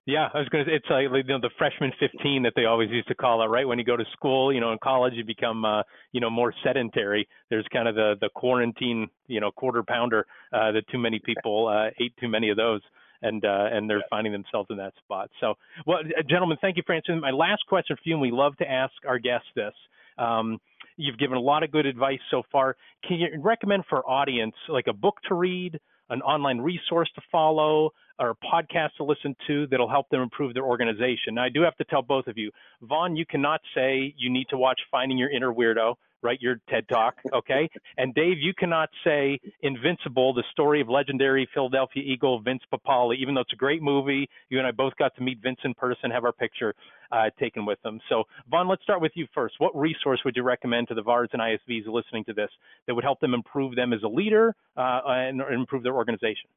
yeah, 0.07 0.29
I 0.35 0.39
was 0.39 0.49
going 0.49 0.65
to. 0.65 0.71
say 0.71 0.77
It's 0.77 0.87
like 0.91 1.05
you 1.05 1.33
know 1.33 1.41
the 1.41 1.51
freshman 1.59 1.93
15 2.01 2.43
that 2.43 2.55
they 2.57 2.65
always 2.65 2.91
used 2.91 3.07
to 3.09 3.15
call 3.15 3.43
it, 3.43 3.47
right? 3.47 3.67
When 3.67 3.79
you 3.79 3.85
go 3.85 3.97
to 3.97 4.05
school, 4.13 4.53
you 4.53 4.61
know, 4.61 4.73
in 4.73 4.79
college 4.83 5.13
you 5.15 5.25
become, 5.25 5.65
uh, 5.65 5.83
you 6.11 6.21
know, 6.21 6.29
more 6.29 6.53
sedentary. 6.65 7.29
There's 7.51 7.67
kind 7.73 7.87
of 7.87 7.95
the 7.95 8.15
the 8.21 8.29
quarantine, 8.35 9.09
you 9.29 9.41
know, 9.41 9.53
quarter 9.53 9.85
pounder 9.87 10.27
uh, 10.53 10.73
that 10.73 10.83
too 10.91 10.99
many 10.99 11.21
people 11.25 11.69
uh, 11.69 11.91
ate 12.03 12.15
too 12.19 12.29
many 12.29 12.51
of 12.51 12.57
those, 12.57 12.81
and 13.23 13.45
uh, 13.45 13.69
and 13.71 13.89
they're 13.89 14.03
finding 14.11 14.33
themselves 14.33 14.69
in 14.71 14.77
that 14.79 14.93
spot. 15.05 15.31
So, 15.41 15.55
well, 15.87 15.99
uh, 16.01 16.23
gentlemen, 16.29 16.59
thank 16.61 16.77
you 16.77 16.83
for 16.85 16.97
answering 16.97 17.21
my 17.21 17.31
last 17.31 17.63
question 17.69 17.95
for 17.95 18.03
you, 18.05 18.15
and 18.15 18.23
we 18.23 18.33
love 18.33 18.57
to 18.57 18.69
ask 18.69 18.95
our 19.07 19.21
guests 19.21 19.49
this. 19.55 19.75
Um, 20.19 20.59
you've 20.97 21.19
given 21.19 21.37
a 21.37 21.41
lot 21.41 21.63
of 21.63 21.71
good 21.71 21.87
advice 21.87 22.21
so 22.29 22.43
far. 22.51 22.77
Can 23.07 23.19
you 23.19 23.29
recommend 23.41 23.85
for 23.89 23.99
audience 24.09 24.57
like 24.69 24.89
a 24.89 24.93
book 24.93 25.15
to 25.29 25.37
read? 25.37 25.79
an 26.11 26.21
online 26.23 26.59
resource 26.59 27.11
to 27.15 27.23
follow, 27.33 27.91
or 28.23 28.31
a 28.31 28.37
podcast 28.37 28.95
to 28.97 29.05
listen 29.05 29.35
to 29.49 29.67
that'll 29.67 29.91
help 29.91 30.09
them 30.11 30.21
improve 30.21 30.55
their 30.55 30.65
organization. 30.65 31.35
Now, 31.35 31.43
I 31.43 31.49
do 31.49 31.63
have 31.63 31.77
to 31.77 31.85
tell 31.85 32.03
both 32.03 32.29
of 32.29 32.39
you, 32.39 32.51
Vaughn, 32.83 33.17
you 33.17 33.27
cannot 33.27 33.61
say 33.75 34.15
you 34.17 34.31
need 34.31 34.47
to 34.51 34.57
watch 34.57 34.81
Finding 34.91 35.19
Your 35.19 35.29
Inner 35.29 35.53
Weirdo, 35.53 35.97
right? 36.23 36.41
Your 36.41 36.61
TED 36.71 36.89
Talk, 36.89 37.17
okay? 37.35 37.69
and 37.99 38.15
Dave, 38.15 38.39
you 38.39 38.55
cannot 38.57 38.91
say 39.03 39.41
Invincible, 39.63 40.33
the 40.33 40.45
story 40.53 40.81
of 40.81 40.89
legendary 40.89 41.49
Philadelphia 41.53 42.05
Eagle 42.07 42.41
Vince 42.41 42.63
Papale, 42.73 43.17
even 43.17 43.35
though 43.35 43.41
it's 43.41 43.53
a 43.53 43.57
great 43.57 43.83
movie. 43.83 44.29
You 44.51 44.59
and 44.59 44.69
I 44.69 44.71
both 44.71 44.95
got 44.97 45.17
to 45.17 45.23
meet 45.23 45.39
Vince 45.43 45.59
in 45.65 45.75
person, 45.75 46.13
have 46.13 46.25
our 46.25 46.33
picture 46.33 46.75
uh, 47.11 47.31
taken 47.41 47.67
with 47.67 47.81
him. 47.85 48.01
So, 48.09 48.23
Vaughn, 48.49 48.69
let's 48.69 48.85
start 48.85 49.01
with 49.01 49.13
you 49.17 49.27
first. 49.35 49.57
What 49.59 49.77
resource 49.77 50.21
would 50.25 50.37
you 50.37 50.45
recommend 50.45 50.87
to 50.89 50.95
the 50.95 51.03
VARs 51.03 51.31
and 51.33 51.43
ISVs 51.43 51.87
listening 51.89 52.25
to 52.27 52.33
this 52.33 52.51
that 52.87 52.95
would 52.95 53.05
help 53.05 53.19
them 53.19 53.35
improve 53.35 53.75
them 53.75 53.93
as 53.93 54.05
a 54.05 54.09
leader 54.09 54.55
uh, 54.77 55.01
and 55.07 55.43
improve 55.53 55.83
their 55.83 55.95
organization? 55.95 56.49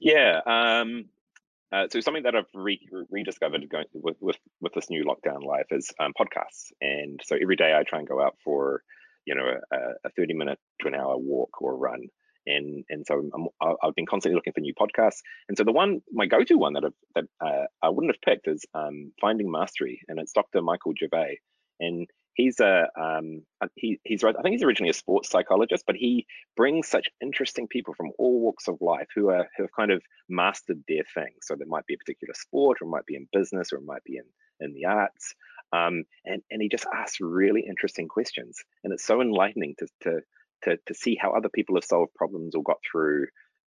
Yeah. 0.00 0.40
Um, 0.46 1.06
uh, 1.72 1.88
so 1.90 2.00
something 2.00 2.22
that 2.22 2.36
I've 2.36 2.46
re- 2.54 2.88
rediscovered 3.10 3.68
going 3.68 3.86
with, 3.92 4.16
with, 4.20 4.36
with 4.60 4.72
this 4.74 4.90
new 4.90 5.04
lockdown 5.04 5.44
life 5.44 5.66
is 5.70 5.90
um, 5.98 6.12
podcasts. 6.18 6.70
And 6.80 7.20
so 7.24 7.36
every 7.40 7.56
day 7.56 7.74
I 7.76 7.82
try 7.82 7.98
and 7.98 8.08
go 8.08 8.22
out 8.22 8.36
for, 8.44 8.82
you 9.26 9.34
know, 9.34 9.54
a, 9.72 9.76
a 10.04 10.10
30 10.16 10.34
minute 10.34 10.58
to 10.82 10.88
an 10.88 10.94
hour 10.94 11.16
walk 11.16 11.60
or 11.60 11.76
run. 11.76 12.08
And 12.46 12.84
and 12.90 13.06
so 13.06 13.30
i 13.62 13.72
have 13.82 13.94
been 13.94 14.04
constantly 14.04 14.36
looking 14.36 14.52
for 14.52 14.60
new 14.60 14.74
podcasts. 14.74 15.20
And 15.48 15.56
so 15.56 15.64
the 15.64 15.72
one, 15.72 16.02
my 16.12 16.26
go-to 16.26 16.58
one 16.58 16.74
that, 16.74 16.84
I've, 16.84 16.92
that 17.14 17.24
uh, 17.44 17.64
I 17.82 17.88
wouldn't 17.88 18.14
have 18.14 18.20
picked 18.20 18.48
is 18.48 18.64
um, 18.74 19.12
Finding 19.20 19.50
Mastery, 19.50 20.00
and 20.08 20.18
it's 20.20 20.32
Dr. 20.32 20.60
Michael 20.60 20.92
Gervais. 20.98 21.38
And 21.80 22.06
he's 22.34 22.60
a 22.60 22.88
um, 23.00 23.42
he, 23.76 23.98
he's 24.04 24.22
I 24.22 24.32
think 24.32 24.52
he's 24.52 24.62
originally 24.62 24.90
a 24.90 24.94
sports 24.94 25.30
psychologist, 25.30 25.84
but 25.86 25.96
he 25.96 26.26
brings 26.56 26.88
such 26.88 27.08
interesting 27.20 27.66
people 27.66 27.94
from 27.94 28.12
all 28.18 28.40
walks 28.40 28.68
of 28.68 28.80
life 28.80 29.08
who 29.14 29.30
are 29.30 29.48
who 29.56 29.62
have 29.64 29.72
kind 29.72 29.90
of 29.90 30.02
mastered 30.28 30.82
their 30.88 31.04
thing. 31.14 31.32
So 31.42 31.54
there 31.56 31.66
might 31.66 31.86
be 31.86 31.94
a 31.94 31.98
particular 31.98 32.34
sport, 32.34 32.78
or 32.80 32.86
it 32.86 32.90
might 32.90 33.06
be 33.06 33.16
in 33.16 33.28
business, 33.32 33.72
or 33.72 33.76
it 33.76 33.86
might 33.86 34.04
be 34.04 34.18
in 34.18 34.24
in 34.60 34.74
the 34.74 34.86
arts. 34.86 35.34
Um, 35.72 36.04
and 36.24 36.42
and 36.50 36.60
he 36.60 36.68
just 36.68 36.86
asks 36.94 37.20
really 37.20 37.64
interesting 37.66 38.08
questions, 38.08 38.58
and 38.82 38.92
it's 38.92 39.06
so 39.06 39.20
enlightening 39.20 39.74
to 39.78 39.86
to 40.02 40.20
to 40.64 40.78
to 40.86 40.94
see 40.94 41.16
how 41.20 41.32
other 41.32 41.48
people 41.48 41.76
have 41.76 41.84
solved 41.84 42.14
problems 42.14 42.54
or 42.54 42.62
got 42.62 42.78
through 42.90 43.26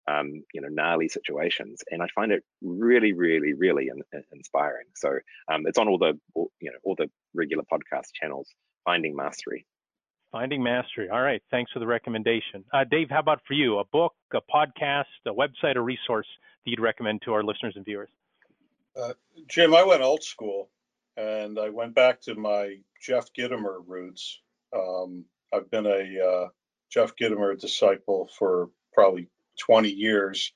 um, 0.07 0.43
you 0.53 0.61
know, 0.61 0.67
gnarly 0.69 1.07
situations. 1.09 1.83
And 1.89 2.01
I 2.01 2.07
find 2.13 2.31
it 2.31 2.43
really, 2.61 3.13
really, 3.13 3.53
really 3.53 3.87
in, 3.87 4.01
in, 4.13 4.23
inspiring. 4.31 4.85
So 4.95 5.19
um, 5.51 5.65
it's 5.67 5.77
on 5.77 5.87
all 5.87 5.97
the, 5.97 6.19
all, 6.33 6.51
you 6.59 6.71
know, 6.71 6.77
all 6.83 6.95
the 6.95 7.09
regular 7.33 7.63
podcast 7.63 8.13
channels, 8.13 8.47
Finding 8.83 9.15
Mastery. 9.15 9.65
Finding 10.31 10.61
Mastery. 10.61 11.09
All 11.09 11.21
right. 11.21 11.41
Thanks 11.49 11.71
for 11.71 11.79
the 11.79 11.87
recommendation. 11.87 12.65
Uh, 12.73 12.83
Dave, 12.83 13.09
how 13.09 13.19
about 13.19 13.41
for 13.47 13.53
you? 13.53 13.79
A 13.79 13.85
book, 13.85 14.13
a 14.33 14.41
podcast, 14.53 15.05
a 15.25 15.31
website, 15.31 15.75
a 15.75 15.81
resource 15.81 16.27
that 16.63 16.71
you'd 16.71 16.79
recommend 16.79 17.21
to 17.23 17.33
our 17.33 17.43
listeners 17.43 17.73
and 17.75 17.85
viewers? 17.85 18.09
Uh, 19.01 19.13
Jim, 19.47 19.73
I 19.73 19.83
went 19.83 20.01
old 20.01 20.23
school. 20.23 20.69
and 21.17 21.59
I 21.59 21.69
went 21.69 21.95
back 21.95 22.21
to 22.21 22.35
my 22.35 22.77
Jeff 23.01 23.31
Gitomer 23.37 23.83
roots. 23.85 24.41
Um, 24.75 25.25
I've 25.53 25.69
been 25.71 25.85
a 25.85 26.25
uh, 26.25 26.47
Jeff 26.89 27.15
Gitomer 27.15 27.57
disciple 27.59 28.29
for 28.37 28.69
probably 28.93 29.27
20 29.57 29.89
years. 29.89 30.51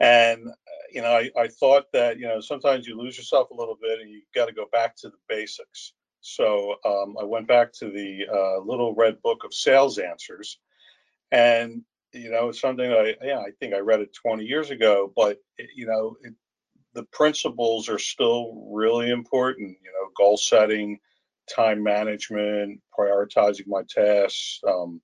And, 0.00 0.48
uh, 0.48 0.52
you 0.92 1.02
know, 1.02 1.12
I, 1.12 1.30
I 1.38 1.48
thought 1.48 1.84
that, 1.92 2.18
you 2.18 2.26
know, 2.26 2.40
sometimes 2.40 2.86
you 2.86 2.96
lose 2.96 3.16
yourself 3.16 3.50
a 3.50 3.54
little 3.54 3.76
bit 3.80 4.00
and 4.00 4.10
you 4.10 4.22
got 4.34 4.46
to 4.46 4.52
go 4.52 4.66
back 4.72 4.96
to 4.96 5.08
the 5.08 5.18
basics. 5.28 5.92
So 6.20 6.76
um, 6.84 7.16
I 7.20 7.24
went 7.24 7.48
back 7.48 7.72
to 7.74 7.90
the 7.90 8.26
uh, 8.32 8.60
little 8.60 8.94
red 8.94 9.20
book 9.22 9.44
of 9.44 9.54
sales 9.54 9.98
answers. 9.98 10.58
And, 11.32 11.82
you 12.12 12.30
know, 12.30 12.48
it's 12.48 12.60
something 12.60 12.90
I, 12.90 13.14
yeah, 13.22 13.38
I 13.38 13.50
think 13.60 13.74
I 13.74 13.78
read 13.78 14.00
it 14.00 14.14
20 14.14 14.44
years 14.44 14.70
ago, 14.70 15.12
but, 15.14 15.38
it, 15.58 15.70
you 15.76 15.86
know, 15.86 16.16
it, 16.22 16.34
the 16.94 17.04
principles 17.04 17.88
are 17.88 17.98
still 17.98 18.68
really 18.72 19.10
important, 19.10 19.76
you 19.82 19.92
know, 19.92 20.10
goal 20.16 20.36
setting, 20.36 20.98
time 21.48 21.82
management, 21.82 22.80
prioritizing 22.98 23.66
my 23.66 23.82
tasks, 23.88 24.60
um, 24.66 25.00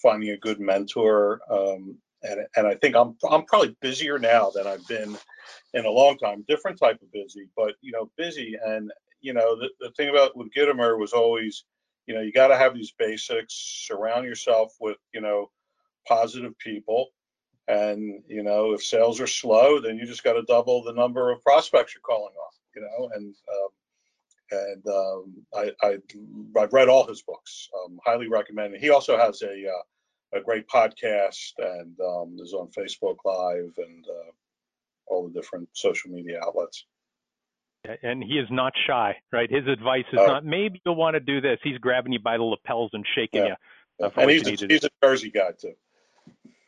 finding 0.00 0.30
a 0.30 0.38
good 0.38 0.60
mentor. 0.60 1.40
Um, 1.50 1.98
and, 2.22 2.46
and 2.56 2.66
I 2.66 2.74
think 2.74 2.96
I'm, 2.96 3.16
I'm 3.28 3.44
probably 3.44 3.76
busier 3.80 4.18
now 4.18 4.50
than 4.50 4.66
I've 4.66 4.86
been 4.88 5.16
in 5.74 5.84
a 5.84 5.90
long 5.90 6.18
time, 6.18 6.44
different 6.48 6.78
type 6.78 7.00
of 7.02 7.12
busy, 7.12 7.48
but, 7.56 7.74
you 7.80 7.92
know, 7.92 8.10
busy. 8.16 8.56
And, 8.64 8.90
you 9.20 9.32
know, 9.32 9.56
the, 9.56 9.68
the 9.80 9.90
thing 9.92 10.08
about 10.08 10.36
with 10.36 10.52
Gitomer 10.52 10.98
was 10.98 11.12
always, 11.12 11.64
you 12.06 12.14
know, 12.14 12.20
you 12.20 12.32
got 12.32 12.48
to 12.48 12.56
have 12.56 12.74
these 12.74 12.92
basics, 12.98 13.54
surround 13.86 14.24
yourself 14.24 14.74
with, 14.80 14.96
you 15.12 15.20
know, 15.20 15.50
positive 16.06 16.58
people. 16.58 17.08
And, 17.68 18.22
you 18.26 18.42
know, 18.42 18.72
if 18.72 18.82
sales 18.82 19.20
are 19.20 19.26
slow, 19.26 19.78
then 19.78 19.98
you 19.98 20.06
just 20.06 20.24
got 20.24 20.32
to 20.32 20.42
double 20.42 20.82
the 20.82 20.94
number 20.94 21.30
of 21.30 21.42
prospects 21.42 21.94
you're 21.94 22.00
calling 22.00 22.34
off. 22.34 22.54
you 22.74 22.82
know, 22.82 23.10
and, 23.14 23.34
um, 23.52 23.68
and 24.50 24.86
um, 24.86 25.34
I, 25.54 25.72
I 25.86 25.98
have 26.60 26.72
read 26.72 26.88
all 26.88 27.06
his 27.06 27.22
books. 27.22 27.68
Um, 27.84 28.00
highly 28.04 28.28
recommend. 28.28 28.76
He 28.76 28.90
also 28.90 29.18
has 29.18 29.42
a 29.42 29.68
uh, 29.68 29.82
a 30.34 30.40
great 30.40 30.68
podcast 30.68 31.52
and 31.58 31.98
um, 32.00 32.36
is 32.40 32.52
on 32.52 32.68
Facebook 32.68 33.16
Live 33.24 33.72
and 33.78 34.04
uh, 34.08 34.30
all 35.06 35.28
the 35.28 35.32
different 35.32 35.68
social 35.72 36.10
media 36.10 36.40
outlets. 36.42 36.84
And 38.02 38.22
he 38.22 38.34
is 38.34 38.48
not 38.50 38.72
shy, 38.86 39.16
right? 39.32 39.50
His 39.50 39.66
advice 39.66 40.04
is 40.12 40.18
uh, 40.18 40.26
not 40.26 40.44
maybe 40.44 40.82
you'll 40.84 40.96
want 40.96 41.14
to 41.14 41.20
do 41.20 41.40
this. 41.40 41.58
He's 41.62 41.78
grabbing 41.78 42.12
you 42.12 42.18
by 42.18 42.36
the 42.36 42.42
lapels 42.42 42.90
and 42.92 43.04
shaking 43.14 43.44
yeah, 43.44 43.54
you. 44.00 44.06
Uh, 44.06 44.10
and 44.16 44.30
he's 44.30 44.62
a, 44.62 44.66
he's 44.66 44.84
a 44.84 44.90
Jersey 45.02 45.30
guy 45.30 45.52
too. 45.58 45.74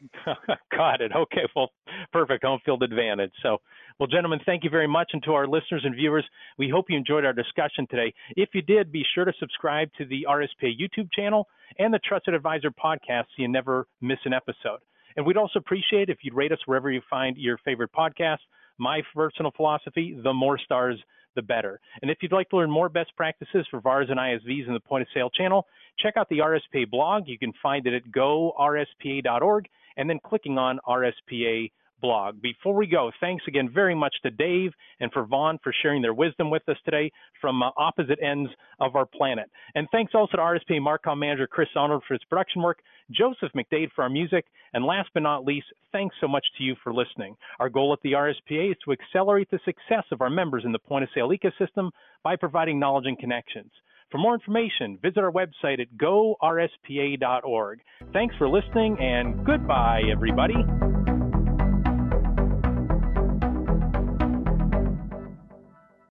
Got 0.76 1.00
it. 1.00 1.12
Okay. 1.14 1.42
Well, 1.54 1.70
perfect. 2.12 2.44
Home 2.44 2.60
field 2.64 2.82
advantage. 2.82 3.32
So, 3.42 3.58
well, 3.98 4.06
gentlemen, 4.06 4.40
thank 4.46 4.64
you 4.64 4.70
very 4.70 4.86
much. 4.86 5.10
And 5.12 5.22
to 5.24 5.32
our 5.32 5.46
listeners 5.46 5.82
and 5.84 5.94
viewers, 5.94 6.24
we 6.58 6.68
hope 6.68 6.86
you 6.88 6.96
enjoyed 6.96 7.24
our 7.24 7.32
discussion 7.32 7.86
today. 7.90 8.12
If 8.36 8.50
you 8.54 8.62
did, 8.62 8.92
be 8.92 9.04
sure 9.14 9.24
to 9.24 9.32
subscribe 9.38 9.90
to 9.98 10.06
the 10.06 10.26
RSPA 10.28 10.72
YouTube 10.80 11.08
channel 11.12 11.46
and 11.78 11.92
the 11.92 12.00
Trusted 12.04 12.34
Advisor 12.34 12.70
podcast 12.70 13.24
so 13.24 13.38
you 13.38 13.48
never 13.48 13.86
miss 14.00 14.18
an 14.24 14.32
episode. 14.32 14.80
And 15.16 15.26
we'd 15.26 15.36
also 15.36 15.58
appreciate 15.58 16.08
if 16.08 16.18
you'd 16.22 16.34
rate 16.34 16.52
us 16.52 16.58
wherever 16.66 16.90
you 16.90 17.02
find 17.10 17.36
your 17.36 17.58
favorite 17.58 17.90
podcast. 17.92 18.38
My 18.78 19.02
personal 19.14 19.52
philosophy 19.54 20.18
the 20.22 20.32
more 20.32 20.58
stars, 20.58 20.98
the 21.36 21.42
better. 21.42 21.80
And 22.02 22.10
if 22.10 22.18
you'd 22.22 22.32
like 22.32 22.48
to 22.50 22.56
learn 22.56 22.70
more 22.70 22.88
best 22.88 23.14
practices 23.16 23.66
for 23.70 23.80
VARs 23.80 24.08
and 24.08 24.18
ISVs 24.18 24.66
in 24.66 24.72
the 24.72 24.80
point 24.80 25.02
of 25.02 25.08
sale 25.14 25.30
channel, 25.30 25.66
check 25.98 26.14
out 26.16 26.28
the 26.28 26.38
RSPA 26.38 26.90
blog. 26.90 27.24
You 27.26 27.38
can 27.38 27.52
find 27.62 27.86
it 27.86 27.94
at 27.94 28.10
gorspa.org 28.10 29.68
and 30.00 30.08
then 30.08 30.18
clicking 30.24 30.56
on 30.56 30.80
RSPA 30.88 31.70
blog. 32.00 32.40
Before 32.40 32.74
we 32.74 32.86
go, 32.86 33.12
thanks 33.20 33.44
again 33.46 33.68
very 33.72 33.94
much 33.94 34.14
to 34.22 34.30
Dave 34.30 34.72
and 35.00 35.12
for 35.12 35.26
Vaughn 35.26 35.58
for 35.62 35.74
sharing 35.82 36.00
their 36.00 36.14
wisdom 36.14 36.48
with 36.48 36.66
us 36.70 36.78
today 36.86 37.12
from 37.38 37.62
uh, 37.62 37.68
opposite 37.76 38.18
ends 38.22 38.50
of 38.80 38.96
our 38.96 39.04
planet. 39.04 39.50
And 39.74 39.86
thanks 39.92 40.12
also 40.14 40.38
to 40.38 40.42
RSPA 40.42 40.80
Marcom 40.80 41.18
manager 41.18 41.46
Chris 41.46 41.68
Arnold 41.76 42.02
for 42.08 42.14
his 42.14 42.24
production 42.30 42.62
work, 42.62 42.78
Joseph 43.10 43.52
McDade 43.54 43.90
for 43.94 44.02
our 44.02 44.08
music, 44.08 44.46
and 44.72 44.86
last 44.86 45.10
but 45.12 45.22
not 45.22 45.44
least, 45.44 45.66
thanks 45.92 46.16
so 46.18 46.26
much 46.26 46.46
to 46.56 46.64
you 46.64 46.74
for 46.82 46.94
listening. 46.94 47.36
Our 47.58 47.68
goal 47.68 47.92
at 47.92 47.98
the 48.02 48.12
RSPA 48.12 48.70
is 48.70 48.76
to 48.86 48.92
accelerate 48.92 49.50
the 49.50 49.60
success 49.66 50.04
of 50.12 50.22
our 50.22 50.30
members 50.30 50.62
in 50.64 50.72
the 50.72 50.78
point 50.78 51.04
of 51.04 51.10
sale 51.14 51.28
ecosystem 51.28 51.90
by 52.24 52.36
providing 52.36 52.78
knowledge 52.78 53.04
and 53.06 53.18
connections. 53.18 53.70
For 54.10 54.18
more 54.18 54.34
information, 54.34 54.98
visit 55.00 55.18
our 55.18 55.30
website 55.30 55.80
at 55.80 55.88
gorspa.org. 55.96 57.80
Thanks 58.12 58.34
for 58.36 58.48
listening 58.48 58.98
and 58.98 59.44
goodbye, 59.46 60.02
everybody. 60.10 60.56